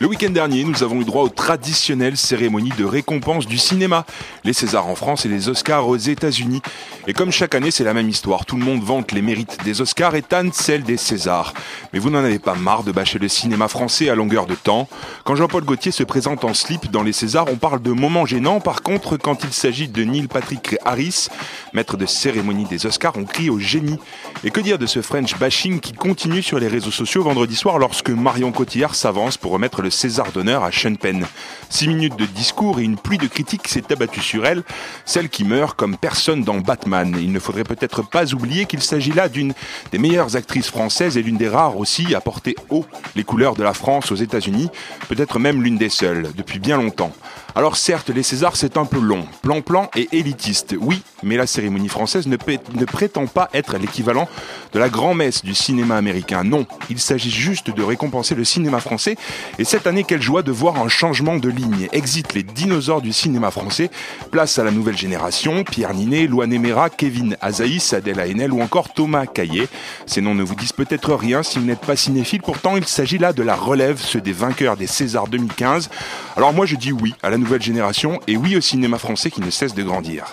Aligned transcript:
Le 0.00 0.08
week-end 0.08 0.30
dernier, 0.30 0.64
nous 0.64 0.82
avons 0.82 1.00
eu 1.00 1.04
droit 1.04 1.22
aux 1.22 1.28
traditionnelles 1.28 2.16
cérémonies 2.16 2.72
de 2.76 2.84
récompense 2.84 3.46
du 3.46 3.58
cinéma, 3.58 4.04
les 4.42 4.52
Césars 4.52 4.88
en 4.88 4.96
France 4.96 5.24
et 5.24 5.28
les 5.28 5.48
Oscars 5.48 5.86
aux 5.88 5.96
États-Unis. 5.96 6.62
Et 7.06 7.12
comme 7.12 7.30
chaque 7.30 7.54
année, 7.54 7.70
c'est 7.70 7.84
la 7.84 7.94
même 7.94 8.08
histoire. 8.08 8.44
Tout 8.44 8.56
le 8.56 8.64
monde 8.64 8.82
vante 8.82 9.12
les 9.12 9.22
mérites 9.22 9.58
des 9.64 9.80
Oscars 9.80 10.16
et 10.16 10.22
tanne 10.22 10.50
celles 10.52 10.82
des 10.82 10.96
Césars. 10.96 11.54
Mais 11.92 12.00
vous 12.00 12.10
n'en 12.10 12.24
avez 12.24 12.40
pas 12.40 12.56
marre 12.56 12.82
de 12.82 12.90
bâcher 12.90 13.20
le 13.20 13.28
cinéma 13.28 13.68
français 13.68 14.08
à 14.08 14.16
longueur 14.16 14.46
de 14.46 14.56
temps? 14.56 14.88
Quand 15.22 15.36
Jean-Paul 15.36 15.64
Gaultier 15.64 15.92
se 15.92 16.02
présente 16.02 16.44
en 16.44 16.54
slip 16.54 16.90
dans 16.90 17.04
les 17.04 17.12
Césars, 17.12 17.46
on 17.48 17.56
parle 17.56 17.80
de 17.80 17.92
moments 17.92 18.26
gênants. 18.26 18.58
Par 18.58 18.82
contre, 18.82 19.16
quand 19.16 19.44
il 19.44 19.52
s'agit 19.52 19.86
de 19.86 20.02
Neil 20.02 20.26
Patrick 20.26 20.76
Harris, 20.84 21.28
maître 21.72 21.96
de 21.96 22.06
cérémonie 22.06 22.64
des 22.64 22.84
Oscars, 22.84 23.16
on 23.16 23.24
crie 23.24 23.48
au 23.48 23.60
génie. 23.60 24.00
Et 24.42 24.50
que 24.50 24.60
dire 24.60 24.78
de 24.78 24.86
ce 24.86 25.02
French 25.02 25.38
bashing 25.38 25.78
qui 25.78 25.92
continue 25.92 26.42
sur 26.42 26.58
les 26.58 26.68
réseaux 26.68 26.90
sociaux 26.90 27.22
vendredi 27.22 27.54
soir 27.54 27.78
lorsque 27.78 28.10
Marion 28.10 28.50
Cotillard 28.50 28.96
s'avance 28.96 29.36
pour 29.36 29.52
remettre 29.52 29.83
César 29.90 30.32
d'honneur 30.32 30.64
à 30.64 30.72
Sean 30.72 30.94
Penn. 30.94 31.26
Six 31.70 31.88
minutes 31.88 32.16
de 32.16 32.26
discours 32.26 32.78
et 32.78 32.82
une 32.82 32.96
pluie 32.96 33.18
de 33.18 33.26
critiques 33.26 33.68
s'est 33.68 33.92
abattue 33.92 34.20
sur 34.20 34.46
elle, 34.46 34.62
celle 35.04 35.28
qui 35.28 35.44
meurt 35.44 35.76
comme 35.76 35.96
personne 35.96 36.44
dans 36.44 36.58
Batman. 36.58 37.16
Il 37.18 37.32
ne 37.32 37.38
faudrait 37.38 37.64
peut-être 37.64 38.02
pas 38.02 38.32
oublier 38.32 38.66
qu'il 38.66 38.82
s'agit 38.82 39.12
là 39.12 39.28
d'une 39.28 39.54
des 39.92 39.98
meilleures 39.98 40.36
actrices 40.36 40.68
françaises 40.68 41.16
et 41.16 41.22
l'une 41.22 41.36
des 41.36 41.48
rares 41.48 41.76
aussi 41.76 42.14
à 42.14 42.20
porter 42.20 42.54
haut 42.70 42.86
les 43.16 43.24
couleurs 43.24 43.54
de 43.54 43.62
la 43.62 43.74
France 43.74 44.12
aux 44.12 44.16
États-Unis, 44.16 44.70
peut-être 45.08 45.38
même 45.38 45.62
l'une 45.62 45.78
des 45.78 45.88
seules, 45.88 46.28
depuis 46.36 46.58
bien 46.58 46.76
longtemps. 46.76 47.12
Alors 47.56 47.76
certes, 47.76 48.10
les 48.10 48.24
Césars 48.24 48.56
c'est 48.56 48.76
un 48.76 48.84
peu 48.84 48.98
long, 48.98 49.28
plan-plan 49.42 49.88
et 49.94 50.08
élitiste, 50.10 50.74
oui, 50.80 51.02
mais 51.22 51.36
la 51.36 51.46
cérémonie 51.46 51.88
française 51.88 52.26
ne, 52.26 52.36
prétend 52.36 53.28
pas 53.28 53.48
être 53.54 53.78
l'équivalent 53.78 54.28
de 54.72 54.80
la 54.80 54.88
grand-messe 54.88 55.44
du 55.44 55.54
cinéma 55.54 55.96
américain. 55.96 56.42
Non, 56.42 56.66
il 56.90 56.98
s'agit 56.98 57.30
juste 57.30 57.70
de 57.70 57.82
récompenser 57.82 58.34
le 58.34 58.42
cinéma 58.42 58.80
français. 58.80 59.16
Et 59.60 59.64
cette 59.64 59.86
année, 59.86 60.02
quelle 60.02 60.20
joie 60.20 60.42
de 60.42 60.50
voir 60.50 60.82
un 60.82 60.88
changement 60.88 61.36
de 61.36 61.48
ligne. 61.48 61.88
Exit 61.92 62.34
les 62.34 62.42
dinosaures 62.42 63.02
du 63.02 63.12
cinéma 63.12 63.52
français, 63.52 63.88
place 64.32 64.58
à 64.58 64.64
la 64.64 64.72
nouvelle 64.72 64.98
génération, 64.98 65.62
Pierre 65.62 65.94
Ninet, 65.94 66.26
Loane 66.26 66.58
Mera, 66.58 66.90
Kevin 66.90 67.36
Azaïs, 67.40 67.92
Adèle 67.92 68.18
Haenel 68.18 68.52
ou 68.52 68.62
encore 68.62 68.92
Thomas 68.92 69.26
Caillet. 69.26 69.68
Ces 70.06 70.20
noms 70.20 70.34
ne 70.34 70.42
vous 70.42 70.56
disent 70.56 70.72
peut-être 70.72 71.14
rien 71.14 71.44
si 71.44 71.60
vous 71.60 71.66
n'êtes 71.66 71.80
pas 71.86 71.94
cinéphile, 71.94 72.42
pourtant 72.42 72.76
il 72.76 72.84
s'agit 72.84 73.18
là 73.18 73.32
de 73.32 73.44
la 73.44 73.54
relève, 73.54 74.00
ceux 74.00 74.20
des 74.20 74.32
vainqueurs 74.32 74.76
des 74.76 74.88
Césars 74.88 75.28
2015. 75.28 75.88
Alors 76.36 76.52
moi 76.52 76.66
je 76.66 76.74
dis 76.74 76.90
oui 76.90 77.14
à 77.22 77.30
la 77.30 77.38
nouvelle 77.44 77.62
génération 77.62 78.20
et 78.26 78.36
oui 78.36 78.56
au 78.56 78.60
cinéma 78.60 78.98
français 78.98 79.30
qui 79.30 79.42
ne 79.42 79.50
cesse 79.50 79.74
de 79.74 79.82
grandir. 79.82 80.24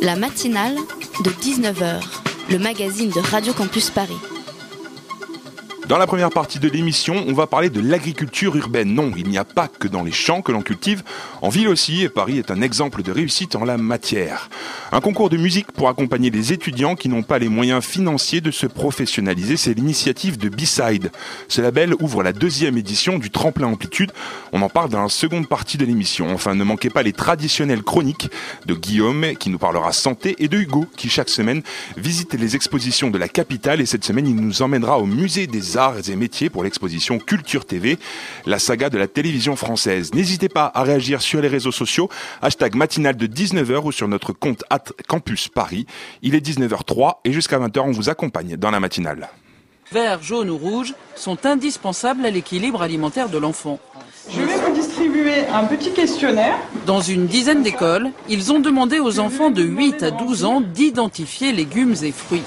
La 0.00 0.14
matinale 0.14 0.76
de 1.24 1.30
19h, 1.30 2.00
le 2.50 2.58
magazine 2.58 3.10
de 3.10 3.18
Radio 3.18 3.52
Campus 3.52 3.90
Paris. 3.90 4.16
Dans 5.88 5.96
la 5.96 6.06
première 6.06 6.28
partie 6.28 6.58
de 6.58 6.68
l'émission, 6.68 7.24
on 7.26 7.32
va 7.32 7.46
parler 7.46 7.70
de 7.70 7.80
l'agriculture 7.80 8.54
urbaine. 8.56 8.92
Non, 8.92 9.10
il 9.16 9.26
n'y 9.26 9.38
a 9.38 9.44
pas 9.46 9.68
que 9.68 9.88
dans 9.88 10.02
les 10.02 10.12
champs 10.12 10.42
que 10.42 10.52
l'on 10.52 10.60
cultive, 10.60 11.02
en 11.40 11.48
ville 11.48 11.66
aussi, 11.66 12.02
et 12.02 12.10
Paris 12.10 12.36
est 12.36 12.50
un 12.50 12.60
exemple 12.60 13.02
de 13.02 13.10
réussite 13.10 13.56
en 13.56 13.64
la 13.64 13.78
matière. 13.78 14.50
Un 14.92 15.00
concours 15.00 15.30
de 15.30 15.38
musique 15.38 15.72
pour 15.72 15.88
accompagner 15.88 16.28
les 16.28 16.52
étudiants 16.52 16.94
qui 16.94 17.08
n'ont 17.08 17.22
pas 17.22 17.38
les 17.38 17.48
moyens 17.48 17.82
financiers 17.82 18.42
de 18.42 18.50
se 18.50 18.66
professionnaliser, 18.66 19.56
c'est 19.56 19.72
l'initiative 19.72 20.36
de 20.36 20.50
B-Side. 20.50 21.10
Ce 21.48 21.62
label 21.62 21.94
ouvre 22.00 22.22
la 22.22 22.34
deuxième 22.34 22.76
édition 22.76 23.18
du 23.18 23.30
Tremplin 23.30 23.68
Amplitude. 23.68 24.12
On 24.52 24.60
en 24.60 24.68
parle 24.68 24.90
dans 24.90 25.02
la 25.02 25.08
seconde 25.08 25.48
partie 25.48 25.78
de 25.78 25.86
l'émission. 25.86 26.34
Enfin, 26.34 26.54
ne 26.54 26.64
manquez 26.64 26.90
pas 26.90 27.02
les 27.02 27.14
traditionnelles 27.14 27.82
chroniques 27.82 28.30
de 28.66 28.74
Guillaume 28.74 29.24
qui 29.40 29.48
nous 29.48 29.58
parlera 29.58 29.92
santé 29.94 30.36
et 30.38 30.48
de 30.48 30.58
Hugo 30.58 30.86
qui 30.98 31.08
chaque 31.08 31.30
semaine 31.30 31.62
visite 31.96 32.34
les 32.34 32.56
expositions 32.56 33.08
de 33.08 33.16
la 33.16 33.28
capitale 33.28 33.80
et 33.80 33.86
cette 33.86 34.04
semaine 34.04 34.26
il 34.26 34.36
nous 34.36 34.60
emmènera 34.60 34.98
au 34.98 35.06
musée 35.06 35.46
des 35.46 35.77
arts 35.78 36.10
et 36.10 36.16
métiers 36.16 36.50
pour 36.50 36.64
l'exposition 36.64 37.18
Culture 37.18 37.64
TV, 37.64 37.98
la 38.44 38.58
saga 38.58 38.90
de 38.90 38.98
la 38.98 39.08
télévision 39.08 39.56
française. 39.56 40.12
N'hésitez 40.12 40.50
pas 40.50 40.70
à 40.74 40.82
réagir 40.82 41.22
sur 41.22 41.40
les 41.40 41.48
réseaux 41.48 41.72
sociaux, 41.72 42.10
hashtag 42.42 42.74
matinale 42.74 43.16
de 43.16 43.26
19h 43.26 43.84
ou 43.84 43.92
sur 43.92 44.08
notre 44.08 44.32
compte 44.34 44.64
at 44.68 44.84
Campus 45.06 45.48
Paris. 45.48 45.86
Il 46.20 46.34
est 46.34 46.46
19h03 46.46 47.18
et 47.24 47.32
jusqu'à 47.32 47.58
20h 47.58 47.80
on 47.80 47.92
vous 47.92 48.10
accompagne 48.10 48.56
dans 48.56 48.70
la 48.70 48.80
matinale. 48.80 49.28
Vert, 49.90 50.22
jaune 50.22 50.50
ou 50.50 50.58
rouge 50.58 50.92
sont 51.16 51.46
indispensables 51.46 52.26
à 52.26 52.30
l'équilibre 52.30 52.82
alimentaire 52.82 53.30
de 53.30 53.38
l'enfant. 53.38 53.78
Je 54.30 54.42
vais 54.42 54.56
vous 54.56 54.74
distribuer 54.74 55.46
un 55.46 55.64
petit 55.64 55.92
questionnaire. 55.92 56.58
Dans 56.84 57.00
une 57.00 57.26
dizaine 57.26 57.62
d'écoles, 57.62 58.10
ils 58.28 58.52
ont 58.52 58.60
demandé 58.60 59.00
aux 59.00 59.20
enfants 59.20 59.50
de 59.50 59.62
8 59.62 60.02
à 60.02 60.10
12 60.10 60.44
ans 60.44 60.60
d'identifier 60.60 61.52
légumes 61.52 61.94
et 62.02 62.12
fruits. 62.12 62.42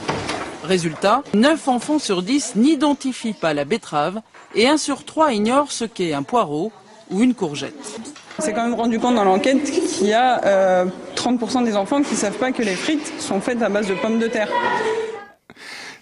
Résultat, 0.72 1.22
9 1.34 1.68
enfants 1.68 2.00
sur 2.00 2.24
10 2.24 2.56
n'identifient 2.56 3.34
pas 3.34 3.54
la 3.54 3.66
betterave 3.66 4.22
et 4.56 4.70
1 4.70 4.78
sur 4.78 5.04
3 5.04 5.34
ignore 5.34 5.70
ce 5.70 5.84
qu'est 5.84 6.14
un 6.14 6.24
poireau 6.24 6.72
ou 7.10 7.22
une 7.22 7.34
courgette. 7.34 8.00
On 8.40 8.42
s'est 8.42 8.54
quand 8.54 8.64
même 8.64 8.76
rendu 8.76 8.98
compte 8.98 9.16
dans 9.16 9.26
l'enquête 9.26 9.62
qu'il 9.66 10.08
y 10.08 10.14
a 10.14 10.42
euh, 10.46 10.86
30% 11.18 11.66
des 11.66 11.76
enfants 11.76 12.02
qui 12.02 12.14
ne 12.14 12.18
savent 12.18 12.38
pas 12.38 12.54
que 12.54 12.64
les 12.64 12.76
frites 12.76 13.12
sont 13.20 13.42
faites 13.42 13.62
à 13.62 13.68
base 13.68 13.88
de 13.88 13.96
pommes 13.96 14.18
de 14.18 14.28
terre. 14.28 14.48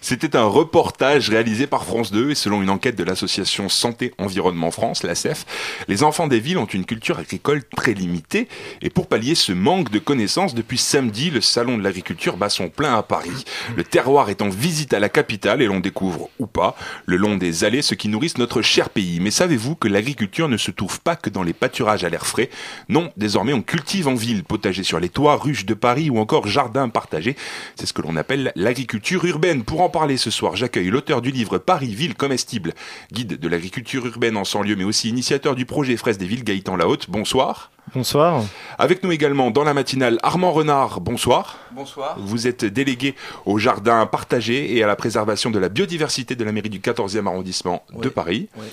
C'était 0.02 0.34
un 0.34 0.46
reportage 0.46 1.28
réalisé 1.28 1.66
par 1.66 1.84
France 1.84 2.10
2 2.10 2.30
et 2.30 2.34
selon 2.34 2.62
une 2.62 2.70
enquête 2.70 2.96
de 2.96 3.04
l'association 3.04 3.68
Santé 3.68 4.14
Environnement 4.16 4.70
France, 4.70 5.02
l'ASEF, 5.02 5.44
les 5.88 6.02
enfants 6.02 6.26
des 6.26 6.40
villes 6.40 6.56
ont 6.56 6.64
une 6.64 6.86
culture 6.86 7.18
agricole 7.18 7.62
très 7.76 7.92
limitée 7.92 8.48
et 8.80 8.88
pour 8.88 9.08
pallier 9.08 9.34
ce 9.34 9.52
manque 9.52 9.90
de 9.90 9.98
connaissances, 9.98 10.54
depuis 10.54 10.78
samedi, 10.78 11.30
le 11.30 11.42
salon 11.42 11.76
de 11.76 11.82
l'agriculture 11.82 12.38
bat 12.38 12.48
son 12.48 12.70
plein 12.70 12.96
à 12.96 13.02
Paris. 13.02 13.44
Le 13.76 13.84
terroir 13.84 14.30
est 14.30 14.40
en 14.40 14.48
visite 14.48 14.94
à 14.94 15.00
la 15.00 15.10
capitale 15.10 15.60
et 15.60 15.66
l'on 15.66 15.80
découvre, 15.80 16.30
ou 16.38 16.46
pas, 16.46 16.76
le 17.04 17.16
long 17.16 17.36
des 17.36 17.64
allées 17.64 17.82
ce 17.82 17.94
qui 17.94 18.08
nourrissent 18.08 18.38
notre 18.38 18.62
cher 18.62 18.88
pays. 18.88 19.20
Mais 19.20 19.30
savez-vous 19.30 19.74
que 19.74 19.88
l'agriculture 19.88 20.48
ne 20.48 20.56
se 20.56 20.70
trouve 20.70 21.00
pas 21.00 21.14
que 21.14 21.28
dans 21.28 21.42
les 21.42 21.52
pâturages 21.52 22.04
à 22.04 22.08
l'air 22.08 22.26
frais? 22.26 22.48
Non, 22.88 23.12
désormais 23.18 23.52
on 23.52 23.60
cultive 23.60 24.08
en 24.08 24.14
ville, 24.14 24.44
potager 24.44 24.82
sur 24.82 24.98
les 24.98 25.10
toits, 25.10 25.36
ruches 25.36 25.66
de 25.66 25.74
Paris 25.74 26.08
ou 26.08 26.18
encore 26.18 26.46
jardins 26.46 26.88
partagés. 26.88 27.36
C'est 27.76 27.84
ce 27.84 27.92
que 27.92 28.00
l'on 28.00 28.16
appelle 28.16 28.52
l'agriculture 28.56 29.26
urbaine. 29.26 29.62
Pour 29.62 29.82
en 29.82 29.89
parler 29.90 30.16
ce 30.16 30.30
soir, 30.30 30.56
j'accueille 30.56 30.88
l'auteur 30.88 31.20
du 31.20 31.30
livre 31.30 31.58
Paris, 31.58 31.94
ville 31.94 32.14
comestible, 32.14 32.72
guide 33.12 33.38
de 33.38 33.48
l'agriculture 33.48 34.06
urbaine 34.06 34.36
en 34.36 34.44
100 34.44 34.62
lieux, 34.62 34.76
mais 34.76 34.84
aussi 34.84 35.08
initiateur 35.08 35.54
du 35.54 35.66
projet 35.66 35.96
Fraise 35.96 36.18
des 36.18 36.26
villes, 36.26 36.44
Gaëtan 36.44 36.76
Lahaute. 36.76 37.10
Bonsoir. 37.10 37.70
Bonsoir. 37.94 38.44
Avec 38.78 39.02
nous 39.02 39.10
également 39.10 39.50
dans 39.50 39.64
la 39.64 39.74
matinale 39.74 40.18
Armand 40.22 40.52
Renard. 40.52 41.00
Bonsoir. 41.00 41.58
Bonsoir. 41.72 42.16
Vous 42.18 42.46
êtes 42.46 42.64
délégué 42.64 43.16
au 43.46 43.58
jardin 43.58 44.06
partagé 44.06 44.76
et 44.76 44.82
à 44.82 44.86
la 44.86 44.94
préservation 44.96 45.50
de 45.50 45.58
la 45.58 45.68
biodiversité 45.68 46.36
de 46.36 46.44
la 46.44 46.52
mairie 46.52 46.70
du 46.70 46.78
14e 46.78 47.26
arrondissement 47.26 47.82
de. 47.92 48.08
Paris. 48.08 48.48
Oui. 48.56 48.66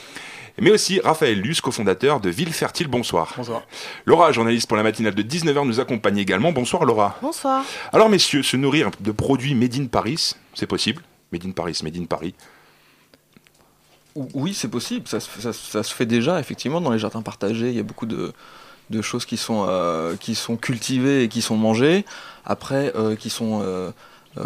Mais 0.59 0.71
aussi 0.71 0.99
Raphaël 1.03 1.39
Luce, 1.39 1.61
cofondateur 1.61 2.19
de 2.19 2.29
Ville 2.29 2.53
Fertile. 2.53 2.87
Bonsoir. 2.87 3.33
Bonsoir. 3.37 3.61
Laura, 4.05 4.31
journaliste 4.31 4.67
pour 4.67 4.77
la 4.77 4.83
matinale 4.83 5.13
de 5.13 5.21
19h, 5.21 5.65
nous 5.65 5.79
accompagne 5.79 6.17
également. 6.17 6.51
Bonsoir 6.51 6.85
Laura. 6.85 7.15
Bonsoir. 7.21 7.63
Alors 7.93 8.09
messieurs, 8.09 8.43
se 8.43 8.57
nourrir 8.57 8.89
de 8.99 9.11
produits 9.11 9.53
made 9.53 9.75
in 9.75 9.85
Paris, 9.85 10.33
c'est 10.57 10.67
possible 10.67 11.03
Made 11.31 11.45
in 11.45 11.51
Paris, 11.51 11.79
made 11.83 11.97
in 11.97 12.05
Paris. 12.05 12.33
Ou- 14.15 14.29
Oui, 14.33 14.53
c'est 14.53 14.69
possible. 14.69 15.07
Ça, 15.07 15.19
se 15.19 15.93
fait- 15.93 16.05
déjà, 16.05 16.39
effectivement, 16.39 16.81
dans 16.81 16.91
les 16.91 16.99
jardins 16.99 17.21
partagés. 17.21 17.69
Il 17.69 17.75
y 17.75 17.79
a 17.79 17.83
beaucoup 17.83 18.05
de, 18.05 18.33
choses 19.01 19.25
qui 19.25 19.37
sont, 19.37 19.65
euh, 19.67 20.15
qui 20.15 20.35
sont 20.35 20.55
cultivées 20.57 21.23
et 21.23 21.27
qui 21.27 21.41
sont 21.41 21.57
mangées. 21.57 22.05
Après, 22.45 22.93
euh, 22.95 23.15
qui 23.15 23.29
sont 23.29 23.61
euh, 23.61 23.91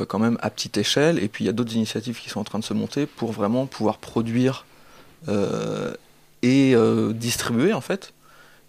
quand 0.08 0.20
même 0.20 0.38
à 0.42 0.50
petite 0.50 0.78
échelle. 0.78 1.20
Et 1.24 1.28
puis, 1.28 1.44
il 1.44 1.48
y 1.48 1.50
a 1.50 1.54
d'autres 1.54 1.76
initiatives 1.76 2.20
qui 2.20 2.30
sont 2.30 2.40
en 2.40 2.44
train 2.44 2.60
de 2.60 2.64
se 2.64 2.74
monter 2.74 3.06
pour 3.06 3.32
vraiment 3.32 3.66
pouvoir 3.68 3.98
produire 3.98 4.66
et 6.42 6.76
distribuer, 7.14 7.74
en 7.74 7.82
fait. 7.82 8.14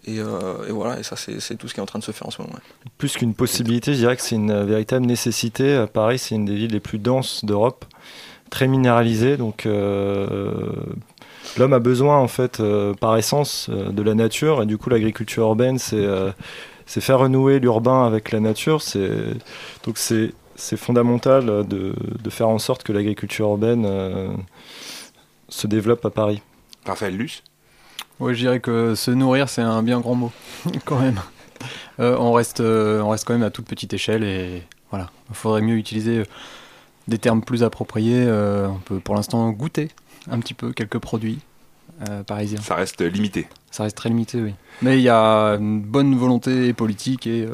Et, 0.05 0.19
euh, 0.19 0.67
et 0.67 0.71
voilà, 0.71 0.99
et 0.99 1.03
ça, 1.03 1.15
c'est 1.15 1.55
tout 1.57 1.67
ce 1.67 1.73
qui 1.73 1.79
est 1.79 1.83
en 1.83 1.85
train 1.85 1.99
de 1.99 2.03
se 2.03 2.11
faire 2.11 2.27
en 2.27 2.31
ce 2.31 2.41
moment. 2.41 2.53
ouais. 2.53 2.91
Plus 2.97 3.15
qu'une 3.15 3.33
possibilité, 3.33 3.93
je 3.93 3.99
dirais 3.99 4.15
que 4.15 4.21
c'est 4.21 4.35
une 4.35 4.63
véritable 4.63 5.05
nécessité. 5.05 5.63
Euh, 5.63 5.87
Paris, 5.87 6.19
c'est 6.19 6.35
une 6.35 6.45
des 6.45 6.55
villes 6.55 6.71
les 6.71 6.79
plus 6.79 6.99
denses 6.99 7.45
d'Europe, 7.45 7.85
très 8.49 8.67
minéralisée. 8.67 9.37
Donc, 9.37 9.65
euh, 9.65 10.51
l'homme 11.57 11.73
a 11.73 11.79
besoin, 11.79 12.17
en 12.17 12.27
fait, 12.27 12.59
euh, 12.59 12.93
par 12.93 13.15
essence, 13.17 13.69
euh, 13.69 13.91
de 13.91 14.01
la 14.03 14.13
nature. 14.13 14.61
Et 14.61 14.65
du 14.65 14.77
coup, 14.77 14.89
l'agriculture 14.89 15.43
urbaine, 15.43 15.79
c'est 15.79 15.95
euh, 15.95 16.31
faire 16.85 17.19
renouer 17.19 17.59
l'urbain 17.59 18.05
avec 18.05 18.31
la 18.31 18.39
nature. 18.39 18.81
Donc 19.85 19.97
c'est 19.97 20.77
fondamental 20.77 21.65
de, 21.65 21.93
de 22.23 22.29
faire 22.29 22.49
en 22.49 22.59
sorte 22.59 22.83
que 22.83 22.91
l'agriculture 22.93 23.47
urbaine 23.47 23.85
euh, 23.87 24.27
se 25.49 25.65
développe 25.65 26.05
à 26.05 26.09
Paris. 26.09 26.41
Raphaël 26.85 27.15
Luce? 27.15 27.41
Ouais, 28.19 28.33
je 28.33 28.39
dirais 28.39 28.59
que 28.59 28.95
se 28.95 29.11
nourrir, 29.11 29.49
c'est 29.49 29.61
un 29.61 29.83
bien 29.83 29.99
grand 29.99 30.15
mot, 30.15 30.31
quand 30.85 30.99
même. 30.99 31.19
Euh, 31.99 32.15
on, 32.19 32.31
reste, 32.31 32.59
euh, 32.59 33.01
on 33.01 33.09
reste 33.09 33.25
quand 33.25 33.33
même 33.33 33.43
à 33.43 33.49
toute 33.49 33.65
petite 33.65 33.93
échelle 33.93 34.23
et 34.23 34.63
voilà. 34.89 35.09
Il 35.29 35.35
faudrait 35.35 35.61
mieux 35.61 35.75
utiliser 35.75 36.19
euh, 36.19 36.25
des 37.07 37.17
termes 37.17 37.41
plus 37.43 37.63
appropriés. 37.63 38.23
Euh, 38.25 38.67
on 38.67 38.79
peut 38.79 38.99
pour 38.99 39.15
l'instant 39.15 39.49
goûter 39.51 39.89
un 40.29 40.39
petit 40.39 40.53
peu 40.53 40.71
quelques 40.71 40.99
produits 40.99 41.39
parisiens. 42.27 42.59
Ça 42.59 42.75
reste 42.75 43.01
limité. 43.01 43.47
Ça 43.71 43.83
reste 43.83 43.95
très 43.95 44.09
limité, 44.09 44.41
oui. 44.41 44.55
Mais 44.81 44.97
il 44.97 45.03
y 45.03 45.09
a 45.09 45.55
une 45.55 45.79
bonne 45.79 46.17
volonté 46.17 46.73
politique 46.73 47.27
et, 47.27 47.47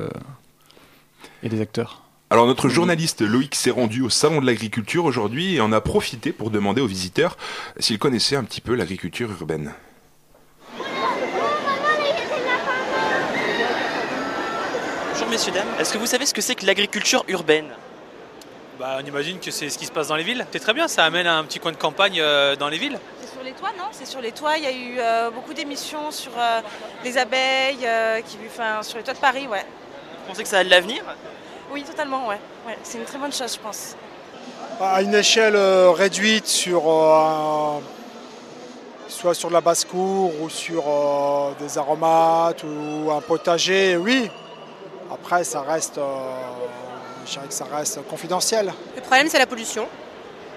et 1.44 1.50
des 1.50 1.62
acteurs. 1.62 2.02
Alors 2.32 2.48
notre 2.48 2.68
journaliste 2.68 3.22
Loïc 3.22 3.54
s'est 3.54 3.70
rendu 3.70 4.02
au 4.02 4.10
Salon 4.10 4.42
de 4.42 4.46
l'Agriculture 4.46 5.06
aujourd'hui 5.06 5.56
et 5.56 5.62
en 5.62 5.72
a 5.72 5.82
profité 5.82 6.32
pour 6.32 6.50
demander 6.50 6.82
aux 6.82 6.88
visiteurs 6.88 7.38
s'ils 7.80 8.00
connaissaient 8.00 8.38
un 8.38 8.44
petit 8.44 8.62
peu 8.62 8.74
l'agriculture 8.74 9.30
urbaine. 9.32 9.74
Messieurs, 15.30 15.52
dames. 15.52 15.68
Est-ce 15.80 15.94
que 15.94 15.98
vous 15.98 16.06
savez 16.06 16.26
ce 16.26 16.34
que 16.34 16.42
c'est 16.42 16.56
que 16.56 16.66
l'agriculture 16.66 17.24
urbaine 17.28 17.70
Bah, 18.80 18.98
on 19.02 19.06
imagine 19.06 19.40
que 19.40 19.52
c'est 19.52 19.70
ce 19.70 19.78
qui 19.78 19.86
se 19.86 19.92
passe 19.92 20.08
dans 20.08 20.16
les 20.16 20.24
villes. 20.24 20.46
C'est 20.52 20.60
très 20.60 20.74
bien, 20.74 20.88
ça 20.88 21.04
amène 21.06 21.28
un 21.28 21.44
petit 21.44 21.60
coin 21.60 21.72
de 21.72 21.78
campagne 21.78 22.20
euh, 22.20 22.56
dans 22.56 22.70
les 22.70 22.78
villes. 22.78 23.00
C'est 23.22 23.32
sur 23.34 23.44
les 23.44 23.52
toits, 23.54 23.72
non? 23.78 23.86
C'est 23.92 24.06
sur 24.08 24.22
les 24.22 24.32
toits. 24.32 24.58
Il 24.58 24.64
y 24.64 24.68
a 24.68 24.72
eu 24.72 24.96
euh, 25.00 25.30
beaucoup 25.32 25.54
d'émissions 25.54 26.12
sur 26.12 26.32
euh, 26.38 26.62
les 27.04 27.18
abeilles, 27.18 27.86
euh, 27.86 28.22
qui, 28.22 28.38
enfin, 28.48 28.82
sur 28.84 28.98
les 28.98 29.04
toits 29.04 29.14
de 29.14 29.20
Paris, 29.20 29.48
ouais. 29.48 29.66
Vous 30.22 30.28
pensez 30.30 30.44
que 30.44 30.50
ça 30.50 30.60
a 30.60 30.64
de 30.64 30.70
l'avenir? 30.70 31.04
Oui, 31.72 31.84
totalement, 31.84 32.28
ouais. 32.28 32.40
ouais. 32.68 32.78
C'est 32.84 32.98
une 32.98 33.06
très 33.06 33.18
bonne 33.18 33.34
chose, 33.34 33.54
je 33.54 33.60
pense. 33.60 33.96
À 34.82 35.02
une 35.02 35.14
échelle 35.14 35.56
réduite 35.92 36.48
sur 36.48 36.82
euh, 36.90 37.78
un- 37.78 37.82
soit 39.10 39.34
sur 39.34 39.50
de 39.50 39.54
la 39.54 39.62
basse-cour 39.62 40.32
ou 40.42 40.50
sur 40.50 40.84
euh, 40.88 41.52
des 41.60 41.78
aromates 41.78 42.64
ou 42.64 43.12
un 43.12 43.22
potager, 43.22 43.98
oui. 43.98 44.30
Après, 45.12 45.44
ça 45.44 45.62
reste, 45.62 45.98
euh, 45.98 46.02
je 47.26 47.32
dirais 47.34 47.48
que 47.48 47.54
ça 47.54 47.66
reste 47.72 48.08
confidentiel. 48.08 48.72
Le 48.96 49.02
problème, 49.02 49.28
c'est 49.30 49.40
la 49.40 49.48
pollution, 49.48 49.88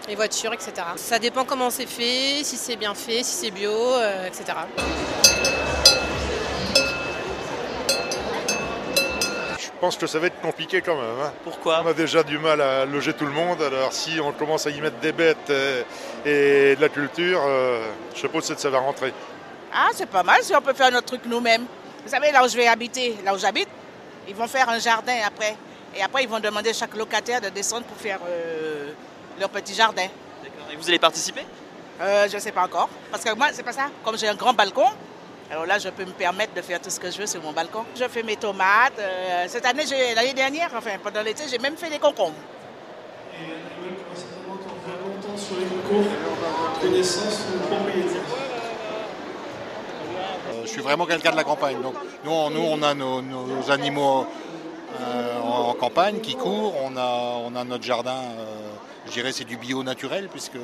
les 0.09 0.15
voitures, 0.15 0.53
etc. 0.53 0.73
Ça 0.97 1.19
dépend 1.19 1.45
comment 1.45 1.71
c'est 1.71 1.87
fait, 1.87 2.43
si 2.45 2.57
c'est 2.57 2.77
bien 2.77 2.95
fait, 2.95 3.23
si 3.23 3.35
c'est 3.35 3.51
bio, 3.51 3.71
euh, 3.73 4.27
etc. 4.27 4.45
Je 9.59 9.69
pense 9.81 9.97
que 9.97 10.07
ça 10.07 10.19
va 10.21 10.29
être 10.29 10.41
compliqué 10.41 10.81
quand 10.81 10.95
même. 10.95 11.21
hein. 11.25 11.33
Pourquoi? 11.43 11.83
On 11.85 11.89
a 11.89 11.93
déjà 11.95 12.23
du 12.23 12.39
mal 12.39 12.61
à 12.61 12.85
loger 12.85 13.15
tout 13.15 13.27
le 13.27 13.33
monde, 13.33 13.61
alors 13.63 13.93
si 13.93 14.21
on 14.21 14.31
commence 14.33 14.67
à 14.67 14.71
y 14.71 14.81
mettre 14.81 14.99
des 14.99 15.13
bêtes 15.13 15.51
euh, 15.51 15.83
et 16.25 16.77
de 16.77 16.81
la 16.81 16.89
culture, 16.89 17.41
euh, 17.45 17.85
je 18.15 18.21
suppose 18.21 18.47
que 18.49 18.55
ça 18.61 18.71
va 18.71 18.79
rentrer. 18.79 19.13
Ah, 19.75 19.89
c'est 19.95 20.07
pas 20.09 20.23
mal 20.23 20.41
si 20.43 20.55
on 20.55 20.61
peut 20.61 20.75
faire 20.75 20.93
notre 20.93 21.07
truc 21.07 21.23
nous-mêmes. 21.27 21.65
Vous 22.05 22.11
savez, 22.11 22.31
là 22.31 22.45
où 22.45 22.49
je 22.49 22.57
vais 22.57 22.69
habiter, 22.69 23.17
là 23.25 23.35
où 23.35 23.39
j'habite, 23.39 23.69
ils 24.29 24.35
vont 24.35 24.47
faire 24.47 24.69
un 24.69 24.79
jardin 24.79 25.15
après. 25.27 25.57
Et 25.95 26.03
après, 26.03 26.23
ils 26.23 26.29
vont 26.29 26.41
demander 26.41 26.71
à 26.71 26.73
chaque 26.73 26.95
locataire 26.95 27.41
de 27.41 27.49
descendre 27.49 27.85
pour 27.85 27.97
faire 27.97 28.19
euh, 28.27 28.93
leur 29.39 29.51
petit 29.51 29.75
jardin. 29.75 30.07
D'accord. 30.43 30.73
Et 30.73 30.77
vous 30.77 30.89
allez 30.89 30.99
participer? 30.99 31.45
Euh, 32.01 32.27
je 32.29 32.37
ne 32.37 32.41
sais 32.41 32.53
pas 32.53 32.65
encore. 32.65 32.89
Parce 33.11 33.23
que 33.23 33.35
moi, 33.35 33.49
c'est 33.53 33.63
pas 33.63 33.73
ça. 33.73 33.89
Comme 34.05 34.17
j'ai 34.17 34.29
un 34.29 34.35
grand 34.35 34.55
balcon, 34.55 34.87
alors 35.51 35.67
là, 35.67 35.79
je 35.79 35.91
peux 35.91 36.05
me 36.05 36.13
permettre 36.13 36.55
de 36.55 36.63
faire 36.63 36.81
tout 36.81 36.89
ce 36.89 36.99
que 36.99 37.11
je 37.11 37.19
veux 37.19 37.27
sur 37.27 37.43
mon 37.43 37.53
balcon. 37.53 37.85
Je 37.95 38.09
fais 38.09 38.23
mes 38.23 38.37
tomates. 38.37 38.99
euh, 38.99 39.45
cette 39.49 39.67
année, 39.67 39.85
l'année 40.15 40.33
dernière, 40.33 40.71
enfin, 40.75 40.93
pendant 41.03 41.23
l'été, 41.23 41.45
j'ai 41.51 41.59
même 41.59 41.77
fait 41.77 41.91
des 41.91 41.99
concombres. 41.99 42.35
sur 45.37 45.57
les 45.57 45.67
concours 45.67 46.11
de 46.83 46.89
naissance 46.89 47.47
ou 47.55 47.59
propriété? 47.67 48.22
Euh, 50.53 50.63
je 50.65 50.71
suis 50.71 50.83
vraiment 50.83 51.07
quelqu'un 51.07 51.31
de 51.31 51.37
la 51.37 51.45
campagne. 51.45 51.81
Donc, 51.81 51.95
nous, 52.25 52.31
on, 52.31 52.83
a 52.83 52.95
nos, 52.95 53.71
animaux 53.71 54.27
euh, 55.01 55.41
en, 55.41 55.75
campagne 55.75 56.21
qui 56.21 56.35
courent. 56.35 56.75
On 56.83 56.97
a, 56.97 57.39
on 57.45 57.55
a 57.57 57.65
notre 57.65 57.85
jardin, 57.85 58.17
euh, 58.17 58.73
je 59.07 59.13
dirais 59.13 59.33
c'est 59.33 59.45
du 59.45 59.57
bio 59.57 59.83
naturel 59.83 60.29
puisque 60.29 60.59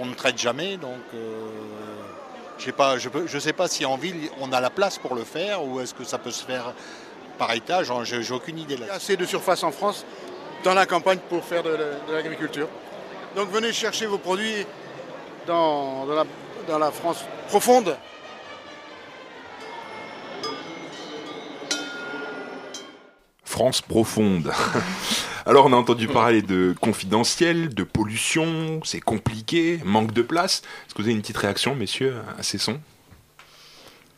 on, 0.00 0.06
ne 0.06 0.14
traite 0.14 0.38
jamais. 0.38 0.76
Donc, 0.76 0.90
pas, 2.76 2.98
je 2.98 3.08
ne 3.08 3.40
sais 3.40 3.52
pas 3.52 3.68
si 3.68 3.84
en 3.84 3.96
ville 3.96 4.28
on 4.40 4.52
a 4.52 4.60
la 4.60 4.70
place 4.70 4.98
pour 4.98 5.14
le 5.14 5.24
faire 5.24 5.64
ou 5.64 5.80
est-ce 5.80 5.94
que 5.94 6.04
ça 6.04 6.18
peut 6.18 6.30
se 6.30 6.44
faire 6.44 6.74
par 7.38 7.52
étage. 7.52 7.92
J'ai 8.04 8.22
j'ai 8.22 8.34
aucune 8.34 8.58
idée 8.58 8.76
là. 8.76 8.86
Il 8.86 8.88
y 8.88 8.90
a 8.90 8.94
assez 8.94 9.16
de 9.16 9.24
surface 9.24 9.62
en 9.62 9.70
France 9.70 10.04
dans 10.64 10.74
la 10.74 10.86
campagne 10.86 11.18
pour 11.28 11.44
faire 11.44 11.62
de, 11.62 11.70
la- 11.70 11.76
de 11.76 12.12
l'agriculture. 12.12 12.68
Donc 13.36 13.50
venez 13.50 13.72
chercher 13.72 14.06
vos 14.06 14.18
produits 14.18 14.66
dans 15.46 16.04
la, 16.06 16.24
dans 16.68 16.78
la 16.78 16.90
France 16.92 17.24
profonde. 17.48 17.96
France 23.44 23.80
profonde. 23.80 24.52
Alors 25.46 25.64
on 25.66 25.72
a 25.72 25.76
entendu 25.76 26.06
parler 26.08 26.42
de 26.42 26.74
confidentiel, 26.80 27.74
de 27.74 27.82
pollution, 27.82 28.80
c'est 28.84 29.00
compliqué, 29.00 29.80
manque 29.84 30.12
de 30.12 30.20
place. 30.22 30.62
Est-ce 30.86 30.94
que 30.94 31.00
vous 31.00 31.08
avez 31.08 31.14
une 31.14 31.22
petite 31.22 31.38
réaction, 31.38 31.74
messieurs, 31.74 32.16
à 32.38 32.42
ces 32.42 32.58
sons? 32.58 32.78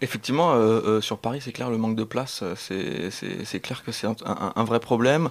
Effectivement, 0.03 0.55
euh, 0.55 0.81
euh, 0.85 1.01
sur 1.01 1.19
Paris, 1.19 1.41
c'est 1.45 1.53
clair, 1.53 1.71
le 1.71 1.77
manque 1.77 1.95
de 1.95 2.05
place, 2.05 2.41
euh, 2.43 2.55
c'est- 2.57 3.61
clair 3.61 3.85
que 3.85 3.93
c'est 3.93 4.07
un, 4.09 4.17
un- 4.25 4.53
un 4.57 4.65
vrai 4.65 4.81
problème. 4.81 5.29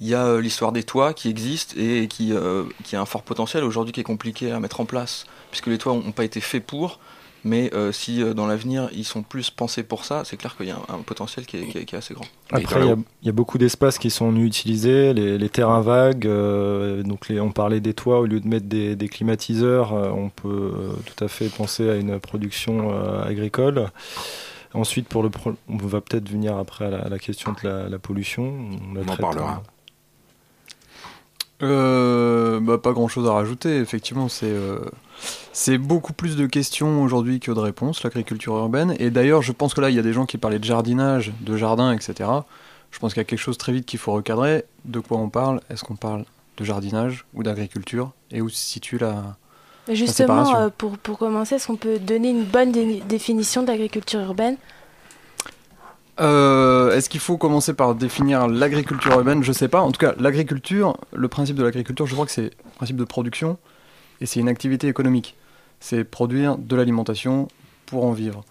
Il 0.00 0.06
y 0.08 0.14
a 0.14 0.24
euh, 0.26 0.40
l'histoire 0.40 0.72
des 0.72 0.84
toits 0.84 1.12
qui 1.12 1.28
existe 1.28 1.76
et 1.76 2.06
qui, 2.08 2.32
euh, 2.32 2.64
qui 2.84 2.94
a 2.96 3.00
un 3.00 3.04
fort 3.06 3.22
potentiel 3.22 3.64
aujourd'hui 3.64 3.92
qui 3.92 4.00
est 4.00 4.04
compliqué 4.04 4.52
à 4.52 4.60
mettre 4.60 4.80
en 4.80 4.84
place, 4.84 5.26
puisque 5.50 5.66
les 5.66 5.78
toits 5.78 5.92
n'ont 5.94 6.12
pas 6.12 6.24
été 6.24 6.40
faits 6.40 6.64
pour. 6.64 7.00
Mais 7.44 7.72
euh, 7.72 7.92
si 7.92 8.20
euh, 8.20 8.34
dans 8.34 8.48
l'avenir 8.48 8.88
ils 8.92 9.04
sont 9.04 9.22
plus 9.22 9.48
pensés 9.50 9.84
pour 9.84 10.04
ça, 10.04 10.24
c'est 10.24 10.36
clair 10.36 10.56
qu'il 10.56 10.66
y 10.66 10.70
a 10.72 10.76
un, 10.88 10.94
un 10.96 10.98
potentiel 10.98 11.46
qui 11.46 11.56
est, 11.58 11.66
qui 11.68 11.78
est- 11.78 11.84
qui 11.84 11.94
est 11.94 11.98
assez 11.98 12.12
grand. 12.12 12.26
Après, 12.50 12.80
il 12.80 12.86
y 12.88 12.90
a- 12.90 12.96
il 13.22 13.26
y, 13.26 13.28
a 13.28 13.32
beaucoup 13.32 13.58
d'espaces 13.58 13.96
qui 13.98 14.10
sont 14.10 14.34
utilisés, 14.36 15.14
les, 15.14 15.38
les 15.38 15.48
terrains 15.48 15.80
vagues. 15.80 16.26
euh, 16.26 17.04
donc, 17.04 17.28
les, 17.28 17.38
on 17.40 17.52
parlait 17.52 17.78
des 17.80 17.94
toits, 17.94 18.18
au 18.18 18.26
lieu 18.26 18.40
de 18.40 18.48
mettre 18.48 18.66
des, 18.66 18.96
des 18.96 19.08
climatiseurs, 19.08 19.94
euh, 19.94 20.10
on 20.10 20.30
peut 20.30 20.48
euh, 20.76 20.92
tout 21.06 21.24
à 21.24 21.28
fait 21.28 21.48
penser 21.48 21.88
à 21.88 21.94
une 21.94 22.18
production 22.18 22.90
euh, 22.92 23.22
agricole. 23.24 23.88
Ensuite, 24.74 25.08
pour 25.08 25.22
le 25.22 25.30
pro- 25.30 25.54
on 25.68 25.76
va 25.76 26.00
peut-être 26.00 26.28
venir 26.28 26.56
après 26.56 26.86
à 26.86 26.90
la, 26.90 26.98
à 26.98 27.08
la 27.08 27.18
question 27.20 27.52
de 27.62 27.68
la, 27.68 27.88
la 27.88 27.98
pollution. 28.00 28.44
On, 28.96 29.00
en 29.00 29.04
parlera. 29.16 29.62
Euh, 31.62 32.60
bah, 32.60 32.78
pas 32.78 32.92
grand 32.92 33.08
chose 33.08 33.26
à 33.26 33.32
rajouter, 33.32 33.78
effectivement, 33.78 34.28
c'est 34.28 34.46
euh, 34.46 34.78
c'est 35.52 35.76
beaucoup 35.78 36.12
plus 36.12 36.36
de 36.36 36.46
questions 36.46 37.02
aujourd'hui 37.02 37.40
que 37.40 37.50
de 37.50 37.58
réponses, 37.58 38.02
l'agriculture 38.04 38.56
urbaine. 38.56 38.94
Et 39.00 39.10
d'ailleurs, 39.10 39.42
je 39.42 39.50
pense 39.52 39.74
que 39.74 39.80
là, 39.80 39.90
il 39.90 39.96
y 39.96 39.98
a 39.98 40.02
des 40.02 40.12
gens 40.12 40.24
qui 40.26 40.38
parlaient 40.38 40.60
de 40.60 40.64
jardinage, 40.64 41.32
de 41.40 41.56
jardin, 41.56 41.92
etc. 41.92 42.30
Je 42.92 42.98
pense 43.00 43.12
qu'il 43.12 43.20
y 43.20 43.22
a 43.22 43.24
quelque 43.24 43.40
chose 43.40 43.58
très 43.58 43.72
vite 43.72 43.86
qu'il 43.86 43.98
faut 43.98 44.12
recadrer. 44.12 44.64
De 44.84 45.00
quoi 45.00 45.18
on 45.18 45.28
parle? 45.30 45.60
Est-ce 45.68 45.82
qu'on 45.82 45.96
parle 45.96 46.24
de 46.58 46.64
jardinage 46.64 47.24
ou 47.34 47.42
d'agriculture? 47.42 48.12
Et 48.30 48.40
où 48.40 48.48
se 48.48 48.56
situe 48.56 48.98
la, 48.98 49.36
Justement, 49.90 50.54
euh, 50.56 50.68
pour, 50.76 50.96
pour 50.98 51.18
commencer, 51.18 51.56
est-ce 51.56 51.66
qu'on 51.66 51.76
peut 51.76 51.98
donner 51.98 52.30
une 52.30 52.44
bonne 52.44 52.72
dé- 52.72 53.02
définition 53.08 53.62
d'agriculture 53.62 54.20
urbaine? 54.20 54.56
Euh, 56.20 56.92
Est-ce 56.92 57.08
qu'il 57.08 57.20
faut 57.20 57.36
commencer 57.36 57.74
par 57.74 57.94
définir 57.94 58.48
l'agriculture 58.48 59.12
urbaine? 59.12 59.42
Je 59.42 59.52
sais 59.52 59.68
pas. 59.68 59.80
En 59.80 59.92
tout 59.92 60.00
cas, 60.00 60.14
l'agriculture, 60.18 60.96
le 61.14 61.28
principe 61.28 61.56
de 61.56 61.62
l'agriculture, 61.62 62.06
je 62.06 62.14
crois 62.14 62.26
que 62.26 62.32
c'est 62.32 62.42
le 62.42 62.70
principe 62.76 62.96
de 62.96 63.04
production 63.04 63.58
et 64.20 64.26
c'est 64.26 64.40
une 64.40 64.48
activité 64.48 64.88
économique. 64.88 65.36
C'est 65.80 66.04
produire 66.04 66.58
de 66.58 66.74
l'alimentation 66.74 67.48
pour 67.86 68.04
en 68.04 68.12
vivre. 68.12 68.44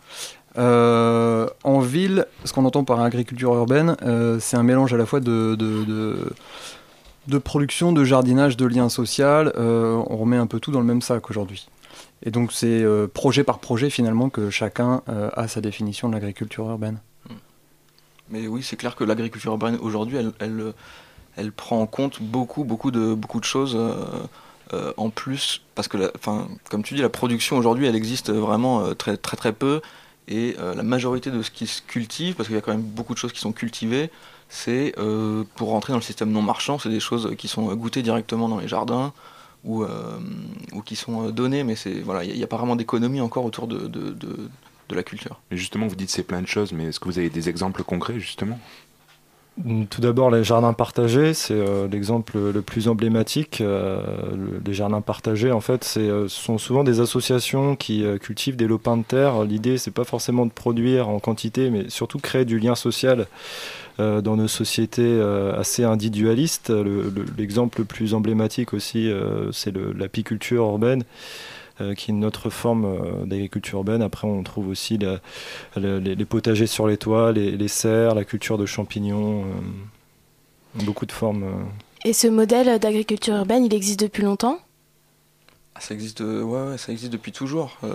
Euh, 0.57 1.47
en 1.63 1.79
ville, 1.79 2.25
ce 2.45 2.53
qu'on 2.53 2.65
entend 2.65 2.83
par 2.83 3.01
agriculture 3.01 3.53
urbaine, 3.53 3.95
euh, 4.01 4.39
c'est 4.39 4.57
un 4.57 4.63
mélange 4.63 4.93
à 4.93 4.97
la 4.97 5.05
fois 5.05 5.19
de, 5.19 5.55
de, 5.55 6.33
de, 7.27 7.37
production, 7.37 7.91
de 7.91 8.03
jardinage, 8.03 8.57
de 8.57 8.65
lien 8.65 8.89
social. 8.89 9.53
Euh, 9.57 10.01
on 10.07 10.17
remet 10.17 10.37
un 10.37 10.47
peu 10.47 10.59
tout 10.59 10.71
dans 10.71 10.79
le 10.79 10.85
même 10.85 11.01
sac 11.01 11.29
aujourd'hui. 11.29 11.67
Et 12.23 12.31
donc 12.31 12.51
c'est 12.51 12.81
euh, 12.83 13.07
projet 13.07 13.43
par 13.43 13.59
projet 13.59 13.89
finalement 13.89 14.29
que 14.29 14.49
chacun 14.49 15.03
a 15.07 15.47
sa 15.47 15.61
définition 15.61 16.07
de 16.07 16.13
l'agriculture 16.13 16.67
urbaine. 16.67 16.99
Mais 18.29 18.47
oui, 18.47 18.63
c'est 18.63 18.75
clair 18.75 18.95
que 18.95 19.03
l'agriculture 19.03 19.51
urbaine 19.51 19.77
aujourd'hui, 19.81 20.17
elle, 20.17 20.73
elle, 21.35 21.51
prend 21.51 21.81
en 21.81 21.85
compte 21.87 22.21
beaucoup, 22.21 22.63
beaucoup 22.63 22.91
de, 22.91 23.13
beaucoup 23.13 23.39
de 23.39 23.45
choses 23.45 23.75
euh, 23.75 23.93
euh, 24.73 24.93
en 24.97 25.09
plus, 25.09 25.61
parce 25.75 25.87
que, 25.87 25.97
la- 25.97 26.11
enfin, 26.15 26.47
comme 26.69 26.83
tu 26.83 26.95
dis, 26.95 27.01
la 27.01 27.09
production 27.09 27.57
aujourd'hui, 27.57 27.85
elle 27.85 27.95
existe 27.95 28.31
vraiment 28.31 28.81
euh, 28.81 28.93
très, 28.93 29.15
très, 29.17 29.37
très 29.37 29.53
peu, 29.53 29.81
et 30.29 30.57
la 30.59 30.83
majorité 30.83 31.31
de 31.31 31.41
ce 31.41 31.49
qui 31.49 31.67
se 31.67 31.81
cultive, 31.81 32.35
parce 32.35 32.47
qu'il 32.47 32.55
y 32.57 32.59
a 32.59 32.61
quand 32.61 32.73
même 32.73 32.81
beaucoup 32.81 33.13
de 33.13 33.17
choses 33.17 33.31
qui 33.31 33.39
sont 33.39 33.53
cultivées, 33.53 34.11
c'est 34.49 34.93
pour 35.55 35.69
rentrer 35.69 35.93
dans 35.93 35.99
le 35.99 36.03
système 36.03 36.31
non 36.31 36.41
marchand, 36.41 36.79
c'est 36.79 36.89
des 36.89 36.99
choses 36.99 37.33
qui 37.37 37.47
sont 37.47 37.73
goûtées 37.75 38.01
directement 38.01 38.49
dans 38.49 38.59
les 38.59 38.67
jardins 38.67 39.13
ou, 39.63 39.85
qui 40.83 40.97
sont 40.97 41.29
données, 41.29 41.63
mais 41.63 41.77
c'est 41.77 42.01
voilà, 42.01 42.25
il 42.25 42.35
n'y 42.35 42.43
a, 42.43 42.47
pas 42.47 42.57
vraiment 42.57 42.75
d'économie 42.75 43.21
encore 43.21 43.45
autour 43.45 43.67
de, 43.67 43.87
de 44.89 44.95
la 44.95 45.03
culture. 45.03 45.39
Mais 45.51 45.57
justement, 45.57 45.87
vous 45.87 45.95
dites 45.95 46.09
c'est 46.09 46.23
plein 46.23 46.41
de 46.41 46.47
choses, 46.47 46.71
mais 46.73 46.85
est-ce 46.85 46.99
que 46.99 47.05
vous 47.05 47.19
avez 47.19 47.29
des 47.29 47.49
exemples 47.49 47.83
concrets, 47.83 48.19
justement? 48.19 48.59
Tout 49.89 50.01
d'abord, 50.01 50.29
les 50.29 50.43
jardins 50.43 50.73
partagés, 50.73 51.33
c'est 51.33 51.55
euh, 51.55 51.87
l'exemple 51.87 52.37
le 52.53 52.61
plus 52.61 52.87
emblématique. 52.87 53.59
Euh, 53.59 53.99
le- 54.35 54.61
les 54.63 54.73
jardins 54.75 55.01
partagés, 55.01 55.51
en 55.51 55.61
fait, 55.61 55.83
c'est, 55.83 55.99
euh, 56.01 56.27
ce 56.27 56.39
sont 56.43 56.59
souvent 56.59 56.83
des 56.83 56.99
associations 56.99 57.75
qui 57.75 58.05
euh, 58.05 58.19
cultivent 58.19 58.55
des 58.55 58.67
lopins 58.67 58.97
de 58.97 59.03
terre. 59.03 59.45
L'idée, 59.45 59.79
c'est 59.79 59.89
pas 59.89 60.03
forcément 60.03 60.45
de 60.45 60.51
produire 60.51 61.09
en 61.09 61.19
quantité, 61.19 61.71
mais 61.71 61.89
surtout 61.89 62.19
créer 62.19 62.45
du 62.45 62.59
lien 62.59 62.75
social 62.75 63.25
euh, 63.99 64.21
dans 64.21 64.35
nos 64.37 64.47
sociétés 64.47 65.01
euh, 65.01 65.59
assez 65.59 65.83
individualistes. 65.83 66.69
Le- 66.69 67.09
le- 67.09 67.25
L'exemple 67.35 67.79
le 67.79 67.85
plus 67.85 68.13
emblématique 68.13 68.75
aussi, 68.75 69.09
euh, 69.09 69.51
c'est 69.51 69.73
l'apiculture 69.75 70.65
urbaine. 70.65 71.03
Euh, 71.81 71.93
qui 71.95 72.11
est 72.11 72.13
une 72.13 72.25
autre 72.25 72.49
forme 72.49 72.85
euh, 72.85 73.25
d'agriculture 73.25 73.79
urbaine. 73.79 74.01
Après, 74.01 74.27
on 74.27 74.43
trouve 74.43 74.67
aussi 74.69 74.97
la- 74.97 75.19
les, 75.75 76.15
les 76.15 76.25
potagers 76.25 76.67
sur 76.67 76.87
les 76.87 76.97
toits, 76.97 77.31
les, 77.31 77.51
les 77.57 77.67
serres, 77.67 78.15
la 78.15 78.23
culture 78.25 78.57
de 78.57 78.65
champignons, 78.65 79.43
euh, 79.45 80.83
beaucoup 80.83 81.05
de 81.05 81.11
formes. 81.11 81.43
euh. 81.43 81.63
Et 82.05 82.13
ce 82.13 82.27
modèle 82.27 82.79
d'agriculture 82.79 83.35
urbaine, 83.35 83.65
il 83.65 83.73
existe 83.73 83.99
depuis 83.99 84.23
longtemps? 84.23 84.59
Ah, 85.75 85.81
Ça 85.81 85.93
existe, 85.93 86.21
ouais, 86.21 86.43
ouais, 86.43 86.77
ça 86.77 86.91
existe 86.91 87.11
depuis 87.11 87.31
toujours. 87.31 87.77
Euh, 87.83 87.93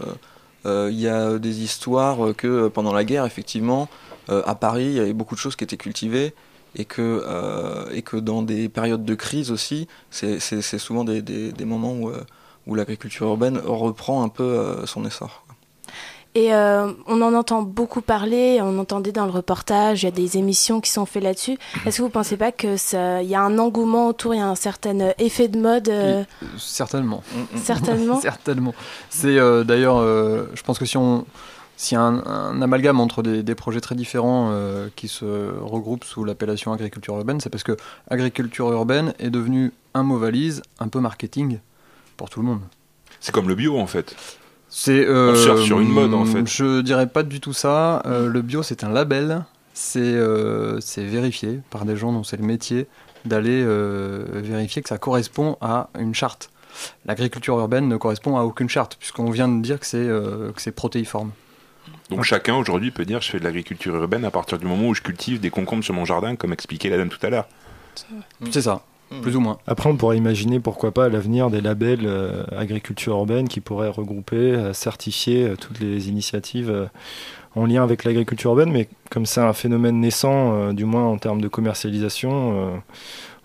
euh, 0.67 0.89
Il 0.93 1.01
y 1.01 1.09
a 1.09 1.39
des 1.39 1.63
histoires 1.63 2.35
que 2.37 2.69
pendant 2.69 2.93
la 2.93 3.05
guerre, 3.05 3.27
effectivement, 3.27 3.89
euh, 4.31 4.43
à 4.47 4.55
Paris, 4.55 4.85
il 4.87 4.93
y 4.95 5.01
avait 5.01 5.13
beaucoup 5.13 5.35
de 5.35 5.41
choses 5.41 5.57
qui 5.57 5.65
étaient 5.65 5.77
cultivées 5.77 6.35
et 6.77 6.85
que, 6.85 7.23
euh, 7.27 7.91
et 7.93 8.03
que 8.03 8.17
dans 8.17 8.43
des 8.43 8.69
périodes 8.69 9.05
de 9.05 9.15
crise 9.15 9.51
aussi, 9.51 9.89
c'est 10.11 10.39
souvent 10.79 11.05
des, 11.05 11.21
des- 11.23 11.53
des 11.53 11.65
moments 11.65 11.93
où, 11.95 12.09
euh, 12.11 12.23
où 12.67 12.75
l'agriculture 12.75 13.27
urbaine 13.27 13.59
reprend 13.59 14.23
un 14.23 14.29
peu 14.29 14.45
euh, 14.45 14.87
son 14.87 15.05
essor. 15.05 15.45
Et 16.35 16.55
euh, 16.55 16.91
on 17.07 17.21
en 17.21 17.35
entend 17.35 17.61
beaucoup 17.61 18.01
parler, 18.01 18.59
on 18.63 18.79
entendait 18.79 19.13
dans 19.13 19.27
le 19.27 19.31
reportage, 19.31 20.03
il 20.03 20.07
y 20.07 20.09
a 20.09 20.13
des 20.13 20.39
émissions 20.39 20.81
qui 20.81 20.91
sont 20.91 21.05
faites 21.05 21.23
là-dessus. 21.23 21.59
Est-ce 21.85 21.99
que 21.99 22.03
vous 22.03 22.09
ne 22.09 22.13
pensez 22.13 22.39
pas 22.39 22.53
qu'il 22.53 22.79
y 23.23 23.35
a 23.35 23.43
un 23.43 23.59
engouement 23.59 24.09
autour, 24.09 24.35
il 24.35 24.39
y 24.39 24.41
a 24.41 24.49
un 24.49 24.55
certain 24.55 25.13
effet 25.19 25.49
de 25.49 25.59
mode 25.59 25.91
euh, 25.91 26.25
Certainement. 26.57 27.23
Certainement. 27.57 28.19
Certainement. 28.23 28.75
C'est 29.11 29.39
euh, 29.39 29.63
d'ailleurs, 29.63 29.99
euh, 29.99 30.47
je 30.55 30.63
pense 30.63 30.79
que 30.79 30.87
si 30.87 30.97
on 30.97 31.27
s'il 31.77 31.97
y 31.97 32.01
a 32.01 32.05
un, 32.05 32.25
un 32.25 32.63
amalgame 32.63 33.01
entre 33.01 33.23
des, 33.23 33.43
des 33.43 33.55
projets 33.55 33.81
très 33.81 33.95
différents 33.97 34.51
euh, 34.53 34.89
qui 34.95 35.09
se 35.09 35.25
regroupent 35.61 36.05
sous 36.05 36.25
l'appellation 36.25 36.73
agriculture 36.73 37.17
urbaine, 37.17 37.41
c'est 37.41 37.51
parce 37.51 37.65
que 37.65 37.77
agriculture 38.09 38.71
urbaine 38.73 39.15
est 39.19 39.31
devenu 39.31 39.73
un 39.93 40.05
mot 40.05 40.17
valise, 40.17 40.63
un 40.79 40.89
peu 40.89 41.01
marketing 41.01 41.59
pour 42.17 42.31
tout 42.31 42.41
le 42.41 42.47
monde. 42.47 42.61
C'est 43.21 43.33
comme 43.33 43.49
le 43.49 43.55
bio 43.55 43.79
en 43.79 43.87
fait. 43.87 44.17
C'est 44.69 45.07
On 45.09 45.35
surfe 45.35 45.63
sur 45.63 45.81
une 45.81 45.89
mode, 45.89 46.15
en 46.15 46.25
fait. 46.25 46.47
Je 46.47 46.81
dirais 46.81 47.07
pas 47.07 47.23
du 47.23 47.41
tout 47.41 47.53
ça. 47.53 48.03
Euh, 48.07 48.27
le 48.27 48.41
bio, 48.41 48.63
c'est 48.63 48.85
un 48.85 48.89
label. 48.89 49.45
C'est 49.75 50.01
euh, 50.01 50.81
c'est 50.81 51.05
vérifié 51.05 51.61
par 51.71 51.85
des 51.85 51.97
gens 51.97 52.13
dont 52.13 52.25
c'est 52.25 52.37
le 52.37 52.45
métier 52.45 52.87
d'aller 53.25 53.63
euh, 53.65 54.25
vérifier 54.35 54.83
que 54.83 54.89
ça 54.89 54.99
correspond 54.99 55.57
à 55.61 55.89
une 55.99 56.15
charte. 56.15 56.51
L'agriculture 57.05 57.59
urbaine 57.59 57.89
ne 57.89 57.97
correspond 57.97 58.37
à 58.37 58.43
aucune 58.43 58.69
charte, 58.69 58.97
puisqu'on 58.97 59.31
vient 59.31 59.49
de 59.49 59.63
dire 59.63 59.81
que 59.81 59.87
c'est 59.87 59.99
euh, 59.99 60.53
que 60.53 60.61
c'est 60.61 60.73
protéiforme. 60.73 61.33
Donc 62.11 62.25
chacun 62.25 62.55
aujourd'hui 62.55 62.91
peut 62.91 63.05
dire 63.05 63.21
je 63.23 63.31
fais 63.31 63.39
de 63.39 63.45
l'agriculture 63.45 63.95
urbaine 63.95 64.25
à 64.25 64.31
partir 64.31 64.59
du 64.59 64.67
moment 64.67 64.89
où 64.89 64.95
je 64.95 65.03
cultive 65.03 65.41
des 65.41 65.51
concombres 65.51 65.85
sur 65.85 65.95
mon 65.95 66.05
jardin, 66.05 66.37
comme 66.37 66.53
expliquait 66.53 66.91
la 66.91 66.99
dame 66.99 67.09
tout 67.09 67.25
à 67.25 67.31
l'heure. 67.31 67.49
C'est 68.51 68.63
ça, 68.63 68.83
plus 69.21 69.37
ou 69.37 69.41
moins. 69.41 69.59
Après, 69.67 69.91
on 69.91 69.97
pourrait 69.97 70.17
imaginer 70.17 70.61
pourquoi 70.61 70.93
pas 70.93 71.05
à 71.07 71.09
l'avenir 71.09 71.51
des 71.51 71.61
labels 71.61 72.07
euh, 72.07 72.45
agriculture 72.57 73.13
urbaine 73.15 73.49
qui 73.49 73.61
pourraient 73.61 73.89
regrouper, 73.89 74.37
euh, 74.37 74.73
certifier 74.73 75.45
euh, 75.49 75.57
toutes 75.57 75.81
les 75.81 76.09
initiatives 76.09 76.71
euh, 76.71 76.87
en 77.55 77.67
lien 77.67 77.83
avec 77.83 78.05
l'agriculture 78.05 78.51
urbaine. 78.51 78.73
Mais 78.73 78.89
comme 79.11 79.27
c'est 79.27 79.41
un 79.41 79.53
phénomène 79.53 80.01
naissant, 80.01 80.55
euh, 80.55 80.73
du 80.73 80.85
moins 80.85 81.05
en 81.05 81.19
termes 81.19 81.41
de 81.41 81.49
commercialisation, 81.49 82.73
euh, 82.75 82.79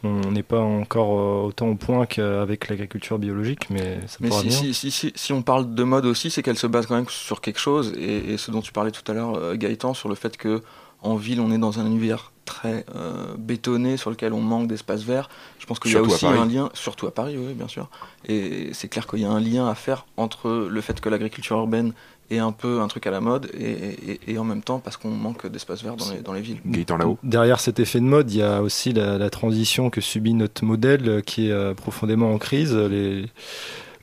on 0.04 0.32
n'est 0.32 0.44
pas 0.44 0.60
encore 0.62 1.20
euh, 1.20 1.48
autant 1.48 1.70
au 1.70 1.76
point 1.76 2.06
qu'avec 2.06 2.70
l'agriculture 2.70 3.18
biologique, 3.18 3.70
mais 3.70 3.98
ça 4.08 4.18
Mais 4.22 4.30
pourra 4.30 4.42
si, 4.42 4.48
venir. 4.48 4.60
si, 4.60 4.74
si, 4.74 4.92
si, 4.92 5.14
si 5.16 5.34
on 5.34 5.42
parle 5.42 5.74
de 5.74 5.84
mode 5.84 6.06
aussi, 6.06 6.30
c'est 6.30 6.44
qu'elle 6.44 6.58
se 6.58 6.68
base 6.68 6.86
quand 6.86 6.96
même 6.96 7.10
sur 7.10 7.42
quelque 7.42 7.60
chose, 7.60 7.94
et, 7.98 8.34
et 8.34 8.38
ce 8.38 8.52
dont 8.52 8.62
tu 8.62 8.72
parlais 8.72 8.92
tout 8.92 9.10
à 9.12 9.16
l'heure, 9.16 9.36
euh, 9.36 9.56
Gaëtan, 9.56 9.94
sur 9.96 10.08
le 10.08 10.16
fait 10.16 10.38
que 10.38 10.62
en 11.02 11.16
ville, 11.16 11.40
on 11.42 11.52
est 11.52 11.58
dans 11.58 11.80
un 11.80 11.86
univers 11.86 12.32
très 12.46 12.86
euh, 12.96 13.36
bétonné, 13.38 13.98
sur 13.98 14.10
lequel 14.10 14.34
on 14.34 14.40
manque 14.42 14.68
d'espace 14.68 15.04
vert. 15.04 15.30
Je 15.60 15.66
pense 15.66 15.80
qu'il 15.80 15.92
y 15.92 15.96
a 15.96 16.02
aussi 16.02 16.26
Paris. 16.26 16.40
un 16.40 16.46
lien, 16.46 16.70
surtout 16.74 17.06
à 17.08 17.12
Paris, 17.14 17.36
oui, 17.38 17.54
bien 17.54 17.68
sûr. 17.68 17.90
Et 18.28 18.70
c'est 18.74 18.88
clair 18.88 19.06
qu'il 19.06 19.20
y 19.20 19.26
a 19.26 19.30
un 19.30 19.40
lien 19.42 19.68
à 19.68 19.76
faire 19.76 20.06
entre 20.16 20.68
le 20.70 20.82
fait 20.82 21.00
que 21.02 21.10
l'agriculture 21.10 21.58
urbaine 21.58 21.94
est 22.30 22.40
un 22.40 22.52
peu 22.52 22.82
un 22.82 22.88
truc 22.90 23.06
à 23.08 23.12
la 23.12 23.22
mode, 23.22 23.50
et, 23.54 23.72
et- 24.12 24.20
et 24.32 24.38
en 24.38 24.44
même 24.44 24.62
temps 24.62 24.80
parce 24.80 24.98
qu'on 24.98 25.12
manque 25.12 25.48
d'espace 25.48 25.82
vert 25.84 25.96
dans 25.96 26.10
les, 26.12 26.20
dans 26.20 26.34
les 26.34 26.42
villes. 26.42 26.60
Gaëtan 26.66 26.98
là-haut. 26.98 27.18
Derrière 27.24 27.60
cet 27.62 27.80
effet 27.80 28.00
de 28.00 28.06
mode, 28.06 28.30
il 28.32 28.38
y 28.40 28.44
a 28.44 28.62
aussi 28.62 28.92
la, 28.92 29.18
la 29.18 29.30
transition 29.30 29.90
que 29.90 30.02
subit 30.02 30.34
notre 30.34 30.66
modèle 30.66 31.22
qui 31.26 31.48
est 31.48 31.52
euh, 31.52 31.74
profondément 31.74 32.34
en 32.34 32.38
crise. 32.38 32.76
Les, 32.76 33.28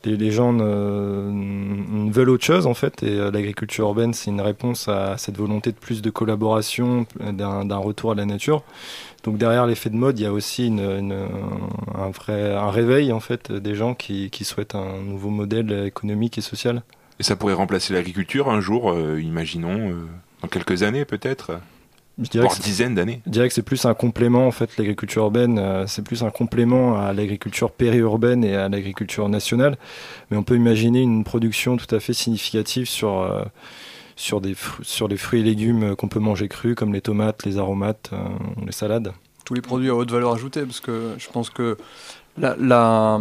les, 0.04 0.30
gens 0.30 0.52
veulent 0.52 2.30
autre 2.30 2.44
chose 2.44 2.66
en 2.66 2.74
fait 2.74 3.02
et 3.02 3.18
euh, 3.18 3.30
l'agriculture 3.30 3.86
urbaine 3.86 4.14
c'est 4.14 4.30
une 4.30 4.40
réponse 4.40 4.88
à 4.88 5.16
cette 5.18 5.36
volonté 5.36 5.72
de 5.72 5.76
plus 5.76 6.02
de 6.02 6.10
collaboration, 6.10 7.06
d'un 7.20 7.64
d'un 7.64 7.76
retour 7.76 8.12
à 8.12 8.14
la 8.14 8.24
nature. 8.24 8.62
Donc 9.24 9.38
derrière 9.38 9.66
l'effet 9.66 9.90
de 9.90 9.96
mode, 9.96 10.18
il 10.18 10.22
y 10.22 10.26
a 10.26 10.32
aussi 10.32 10.70
un 10.80 12.10
vrai 12.10 12.54
un 12.54 12.70
réveil 12.70 13.12
en 13.12 13.20
fait 13.20 13.50
des 13.52 13.74
gens 13.74 13.94
qui, 13.94 14.30
souhaitent 14.44 14.74
un 14.74 15.00
nouveau 15.00 15.30
modèle 15.30 15.86
économique 15.86 16.36
et 16.38 16.42
social. 16.42 16.82
Et 17.20 17.22
ça 17.22 17.36
pourrait 17.36 17.54
remplacer 17.54 17.94
l'agriculture 17.94 18.50
un 18.50 18.60
jour, 18.60 18.90
euh, 18.90 19.20
imaginons, 19.20 19.90
euh, 19.90 20.06
dans 20.42 20.48
quelques 20.48 20.82
années 20.82 21.04
peut-être? 21.04 21.52
Je 22.22 22.28
dirais 22.28 22.46
que 22.48 22.54
c'est- 22.54 22.62
dizaines 22.62 22.94
d'années. 22.94 23.20
Je 23.26 23.30
dirais 23.30 23.48
que 23.48 23.54
c'est 23.54 23.62
plus 23.62 23.84
un 23.86 23.94
complément 23.94 24.46
en 24.46 24.50
fait 24.52 24.76
l'agriculture 24.78 25.22
urbaine, 25.24 25.58
euh, 25.58 25.86
c'est 25.88 26.02
plus 26.04 26.22
un 26.22 26.30
complément 26.30 26.96
à 26.96 27.12
l'agriculture 27.12 27.70
périurbaine 27.72 28.44
et 28.44 28.54
à 28.54 28.68
l'agriculture 28.68 29.28
nationale, 29.28 29.76
mais 30.30 30.36
on 30.36 30.42
peut 30.44 30.54
imaginer 30.56 31.00
une 31.02 31.24
production 31.24 31.76
tout 31.76 31.92
à 31.94 31.98
fait 32.00 32.12
significative 32.12 32.88
sur 32.88 33.20
euh, 33.20 33.42
sur 34.16 34.40
des 34.40 34.54
sur 34.82 35.08
les 35.08 35.16
fruits 35.16 35.40
et 35.40 35.42
légumes 35.42 35.96
qu'on 35.96 36.06
peut 36.08 36.20
manger 36.20 36.46
crus 36.48 36.76
comme 36.76 36.92
les 36.92 37.00
tomates, 37.00 37.44
les 37.44 37.58
aromates, 37.58 38.10
euh, 38.12 38.16
les 38.64 38.72
salades. 38.72 39.12
tous 39.44 39.54
les 39.54 39.60
produits 39.60 39.90
à 39.90 39.94
haute 39.94 40.10
valeur 40.10 40.32
ajoutée, 40.32 40.62
parce 40.62 40.80
que 40.80 41.14
je 41.18 41.28
pense 41.28 41.50
que 41.50 41.76
la- 42.38 43.18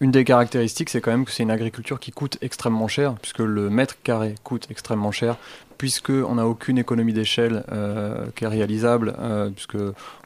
une 0.00 0.10
des 0.10 0.24
caractéristiques, 0.24 0.90
c'est 0.90 1.00
quand 1.00 1.10
même 1.10 1.24
que 1.24 1.30
c'est 1.30 1.42
une 1.42 1.50
agriculture 1.50 1.98
qui 1.98 2.10
coûte 2.10 2.36
extrêmement 2.42 2.88
cher, 2.88 3.14
puisque 3.14 3.38
le 3.38 3.70
mètre 3.70 3.94
carré 4.02 4.34
coûte 4.44 4.66
extrêmement 4.70 5.10
cher, 5.10 5.36
puisque 5.78 6.10
on 6.10 6.34
n'a 6.34 6.46
aucune 6.46 6.76
économie 6.76 7.14
d'échelle 7.14 7.64
euh, 7.72 8.26
qui 8.34 8.44
est 8.44 8.48
réalisable, 8.48 9.14
euh, 9.18 9.48
puisque 9.50 9.76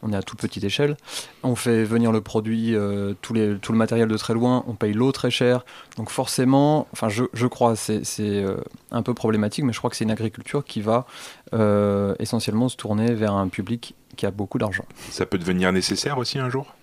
on 0.02 0.12
est 0.12 0.16
à 0.16 0.22
toute 0.22 0.40
petite 0.40 0.64
échelle. 0.64 0.96
On 1.44 1.54
fait 1.54 1.84
venir 1.84 2.10
le 2.10 2.20
produit, 2.20 2.74
euh, 2.74 3.14
tout, 3.22 3.34
le 3.34 3.58
matériel 3.70 4.08
de 4.08 4.16
très 4.16 4.34
loin, 4.34 4.64
on 4.66 4.74
paye 4.74 4.92
l'eau 4.92 5.12
très 5.12 5.30
cher, 5.30 5.64
donc 5.96 6.10
forcément, 6.10 6.88
enfin 6.92 7.08
je, 7.08 7.24
je 7.32 7.46
crois, 7.46 7.76
c'est 7.76 8.02
euh, 8.20 8.56
un 8.90 9.02
peu 9.02 9.14
problématique, 9.14 9.64
mais 9.64 9.72
je 9.72 9.78
crois 9.78 9.90
que 9.90 9.96
c'est 9.96 10.04
une 10.04 10.10
agriculture 10.10 10.64
qui 10.64 10.80
va 10.80 11.06
euh, 11.52 12.14
essentiellement 12.18 12.68
se 12.68 12.76
tourner 12.76 13.14
vers 13.14 13.34
un 13.34 13.48
public 13.48 13.94
qui 14.16 14.26
a 14.26 14.32
beaucoup 14.32 14.58
d'argent. 14.58 14.84
Ça 15.10 15.26
peut 15.26 15.38
devenir 15.38 15.72
nécessaire 15.72 16.18
aussi 16.18 16.38
un 16.38 16.50
jour? 16.50 16.74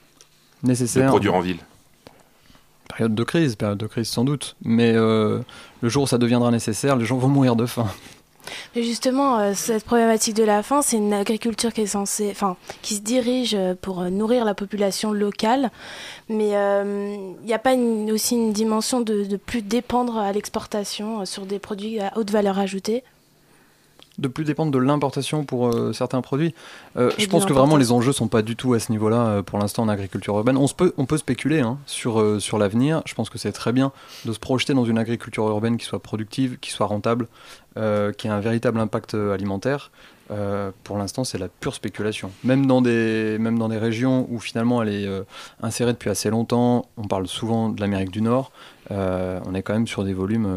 Nécessaire. 0.64 1.06
De 1.06 1.10
produire 1.10 1.36
en 1.36 1.40
ville. 1.42 1.60
Période 2.90 3.14
de 3.16 3.24
crise, 3.24 3.56
période 3.56 3.78
de 3.78 3.86
crise 3.88 4.08
sans 4.08 4.24
doute. 4.24 4.56
Mais 4.64 4.94
euh, 4.96 5.40
le 5.82 5.90
jour 5.90 6.04
où 6.04 6.08
ça 6.08 6.18
deviendra 6.18 6.52
nécessaire, 6.52 6.96
les 6.96 7.06
gens 7.06 7.18
vont 7.18 7.28
mourir 7.28 7.56
de 7.56 7.66
faim. 7.66 7.88
Mais 8.76 8.82
justement, 8.84 9.40
euh, 9.40 9.52
cette 9.54 9.84
problématique 9.84 10.34
de 10.36 10.44
la 10.44 10.64
faim, 10.64 10.82
c'est 10.82 10.96
une 10.96 11.14
agriculture 11.14 11.74
qui 11.74 11.82
est 11.82 11.86
censée, 11.86 12.30
enfin, 12.32 12.56
qui 12.82 12.96
se 12.96 13.02
dirige 13.02 13.54
euh, 13.56 13.76
pour 13.80 14.02
nourrir 14.06 14.46
la 14.46 14.54
population 14.54 15.12
locale. 15.12 15.70
Mais 16.30 16.52
il 16.52 17.46
n'y 17.46 17.54
a 17.54 17.60
pas 17.60 17.74
une- 17.74 18.10
aussi 18.12 18.36
une 18.36 18.54
dimension 18.54 19.02
de, 19.02 19.26
de 19.26 19.36
plus 19.38 19.62
dépendre 19.62 20.18
à 20.18 20.32
l'exportation 20.32 21.26
sur 21.26 21.46
des 21.46 21.60
produits 21.60 22.00
à 22.00 22.14
haute 22.18 22.32
valeur 22.32 22.58
ajoutée? 22.58 23.04
De 24.18 24.28
plus 24.28 24.44
dépendre 24.44 24.72
de 24.72 24.80
l'importation 24.80 25.46
pour 25.46 25.68
euh, 25.68 25.94
certains 25.94 26.22
produits. 26.22 26.56
Euh, 26.98 27.12
je 27.18 27.28
pense 27.28 27.46
que 27.46 27.54
vraiment 27.54 27.78
les 27.78 27.92
enjeux 27.92 28.14
sont 28.14 28.28
pas 28.28 28.42
du 28.42 28.56
tout 28.56 28.74
à 28.74 28.80
ce 28.80 28.92
niveau-là 28.92 29.18
euh, 29.28 29.44
pour 29.44 29.60
l'instant 29.60 29.84
en 29.84 29.90
agriculture 29.90 30.36
urbaine. 30.36 30.58
On, 30.58 30.68
se 30.68 30.74
peut, 30.74 30.94
on 30.98 31.06
peut 31.06 31.18
spéculer 31.18 31.60
hein, 31.60 31.78
sur, 31.86 32.42
sur 32.42 32.58
l'avenir. 32.58 33.02
Je 33.06 33.14
pense 33.14 33.30
que 33.30 33.38
c'est 33.38 33.52
très 33.52 33.72
bien 33.72 33.92
de 34.26 34.34
se 34.34 34.40
projeter 34.40 34.74
dans 34.74 34.86
une 34.86 34.98
agriculture 34.98 35.48
urbaine 35.48 35.78
qui 35.78 35.86
soit 35.86 36.02
productive, 36.02 36.58
qui 36.60 36.72
soit 36.72 36.88
rentable, 36.88 37.28
qui 37.76 38.28
ait 38.28 38.32
un 38.32 38.40
véritable 38.40 38.80
impact 38.80 39.14
alimentaire. 39.14 39.92
Euh, 40.30 40.72
pour 40.84 40.98
l'instant, 40.98 41.24
c'est 41.24 41.38
la 41.38 41.48
pure 41.48 41.74
spéculation. 41.74 42.32
Même 42.44 42.66
dans 42.66 42.82
des, 42.82 43.38
même 43.40 43.58
dans 43.58 43.70
des 43.70 43.78
régions 43.78 44.28
où 44.30 44.40
finalement 44.40 44.82
elle 44.84 44.90
est 44.90 45.08
euh, 45.08 45.24
insérée 45.62 45.94
depuis 45.94 46.10
assez 46.10 46.30
longtemps, 46.30 46.86
on 46.98 47.04
parle 47.04 47.28
souvent 47.28 47.70
de 47.70 47.80
l'Amérique 47.80 48.12
du 48.12 48.22
Nord, 48.22 48.52
euh, 48.92 49.40
on 49.46 49.56
est 49.56 49.62
quand 49.62 49.74
même 49.74 49.88
sur 49.88 50.04
des 50.04 50.14
volumes 50.14 50.48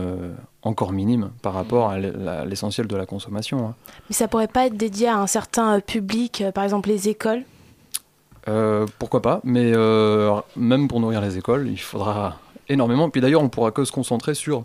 encore 0.63 0.93
minimes 0.93 1.31
par 1.43 1.55
rapport 1.55 1.91
à 1.91 1.99
l'essentiel 2.45 2.87
de 2.87 2.97
la 2.97 3.07
consommation. 3.07 3.69
hein. 3.69 3.75
Mais 4.09 4.15
ça 4.15 4.29
pourrait 4.29 4.49
pas 4.49 4.67
être 4.67 4.77
dédié 4.77 5.09
à 5.09 5.19
un 5.19 5.27
certain 5.27 5.81
public, 5.81 6.45
par 6.55 6.65
exemple 6.65 6.89
les 6.89 7.09
écoles? 7.09 7.45
Pourquoi 8.99 9.23
pas, 9.23 9.41
mais 9.45 9.73
même 10.57 10.89
pour 10.89 10.99
nourrir 10.99 11.21
les 11.21 11.39
écoles, 11.39 11.69
il 11.69 11.79
faudra 11.79 12.39
énormément. 12.69 13.11
Puis 13.11 13.21
d'ailleurs, 13.21 13.43
on 13.43 13.49
pourra 13.49 13.71
que 13.71 13.85
se 13.85 13.93
concentrer 13.93 14.35
sur 14.35 14.65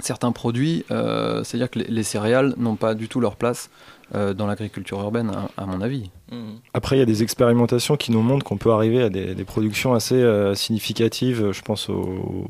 certains 0.00 0.32
produits, 0.32 0.84
euh, 0.90 1.44
c'est-à-dire 1.44 1.70
que 1.70 1.78
les, 1.78 1.86
les 1.86 2.02
céréales 2.02 2.54
n'ont 2.56 2.76
pas 2.76 2.94
du 2.94 3.08
tout 3.08 3.20
leur 3.20 3.36
place 3.36 3.70
euh, 4.14 4.34
dans 4.34 4.46
l'agriculture 4.46 5.00
urbaine, 5.00 5.30
à, 5.30 5.62
à 5.62 5.66
mon 5.66 5.80
avis. 5.80 6.10
Après, 6.72 6.96
il 6.96 6.98
y 6.98 7.02
a 7.02 7.06
des 7.06 7.22
expérimentations 7.22 7.96
qui 7.96 8.10
nous 8.10 8.22
montrent 8.22 8.44
qu'on 8.44 8.56
peut 8.56 8.72
arriver 8.72 9.02
à 9.02 9.10
des, 9.10 9.34
des 9.34 9.44
productions 9.44 9.92
assez 9.92 10.14
euh, 10.14 10.54
significatives. 10.54 11.52
Je 11.52 11.60
pense 11.62 11.90
aux, 11.90 12.46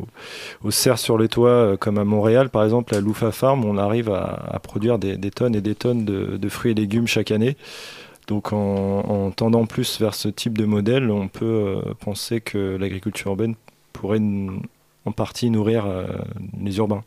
aux 0.63 0.71
serres 0.71 0.99
sur 0.99 1.19
les 1.19 1.29
toits, 1.29 1.51
euh, 1.51 1.77
comme 1.77 1.99
à 1.99 2.05
Montréal, 2.05 2.49
par 2.49 2.63
exemple, 2.63 2.95
la 2.95 3.01
Loufa 3.01 3.33
Farm, 3.33 3.65
on 3.65 3.79
arrive 3.79 4.11
à, 4.11 4.23
à 4.51 4.59
produire 4.61 4.99
des, 4.99 5.17
des 5.17 5.31
tonnes 5.31 5.57
et 5.57 5.61
des 5.61 5.75
tonnes 5.75 6.05
de, 6.05 6.37
de 6.37 6.49
fruits 6.49 6.73
et 6.73 6.75
légumes 6.75 7.09
chaque 7.09 7.31
année. 7.33 7.57
Donc, 8.29 8.53
en, 8.53 9.01
en 9.01 9.31
tendant 9.33 9.67
plus 9.67 10.01
vers 10.01 10.15
ce 10.15 10.29
type 10.29 10.57
de 10.57 10.65
modèle, 10.65 11.11
on 11.11 11.27
peut 11.27 11.45
euh, 11.45 11.95
penser 11.99 12.41
que 12.41 12.77
l'agriculture 12.77 13.33
urbaine 13.33 13.57
pourrait 13.93 14.21
en 15.05 15.11
partie 15.13 15.51
nourrir 15.51 15.87
euh, 15.87 16.07
les 16.61 16.79
urbains. 16.79 17.03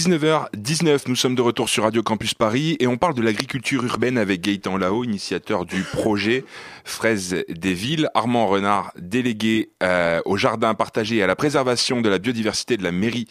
19h19, 0.00 1.02
nous 1.08 1.14
sommes 1.14 1.34
de 1.34 1.42
retour 1.42 1.68
sur 1.68 1.82
Radio 1.82 2.02
Campus 2.02 2.32
Paris 2.32 2.74
et 2.80 2.86
on 2.86 2.96
parle 2.96 3.12
de 3.12 3.20
l'agriculture 3.20 3.84
urbaine 3.84 4.16
avec 4.16 4.40
Gaëtan 4.40 4.78
Lao, 4.78 5.04
initiateur 5.04 5.66
du 5.66 5.82
projet 5.82 6.46
Fraises 6.84 7.44
des 7.50 7.74
villes, 7.74 8.08
Armand 8.14 8.46
Renard, 8.46 8.92
délégué 8.98 9.68
euh, 9.82 10.22
au 10.24 10.38
jardin 10.38 10.72
partagé 10.72 11.16
et 11.16 11.22
à 11.22 11.26
la 11.26 11.36
préservation 11.36 12.00
de 12.00 12.08
la 12.08 12.18
biodiversité 12.18 12.78
de 12.78 12.82
la 12.82 12.92
mairie 12.92 13.26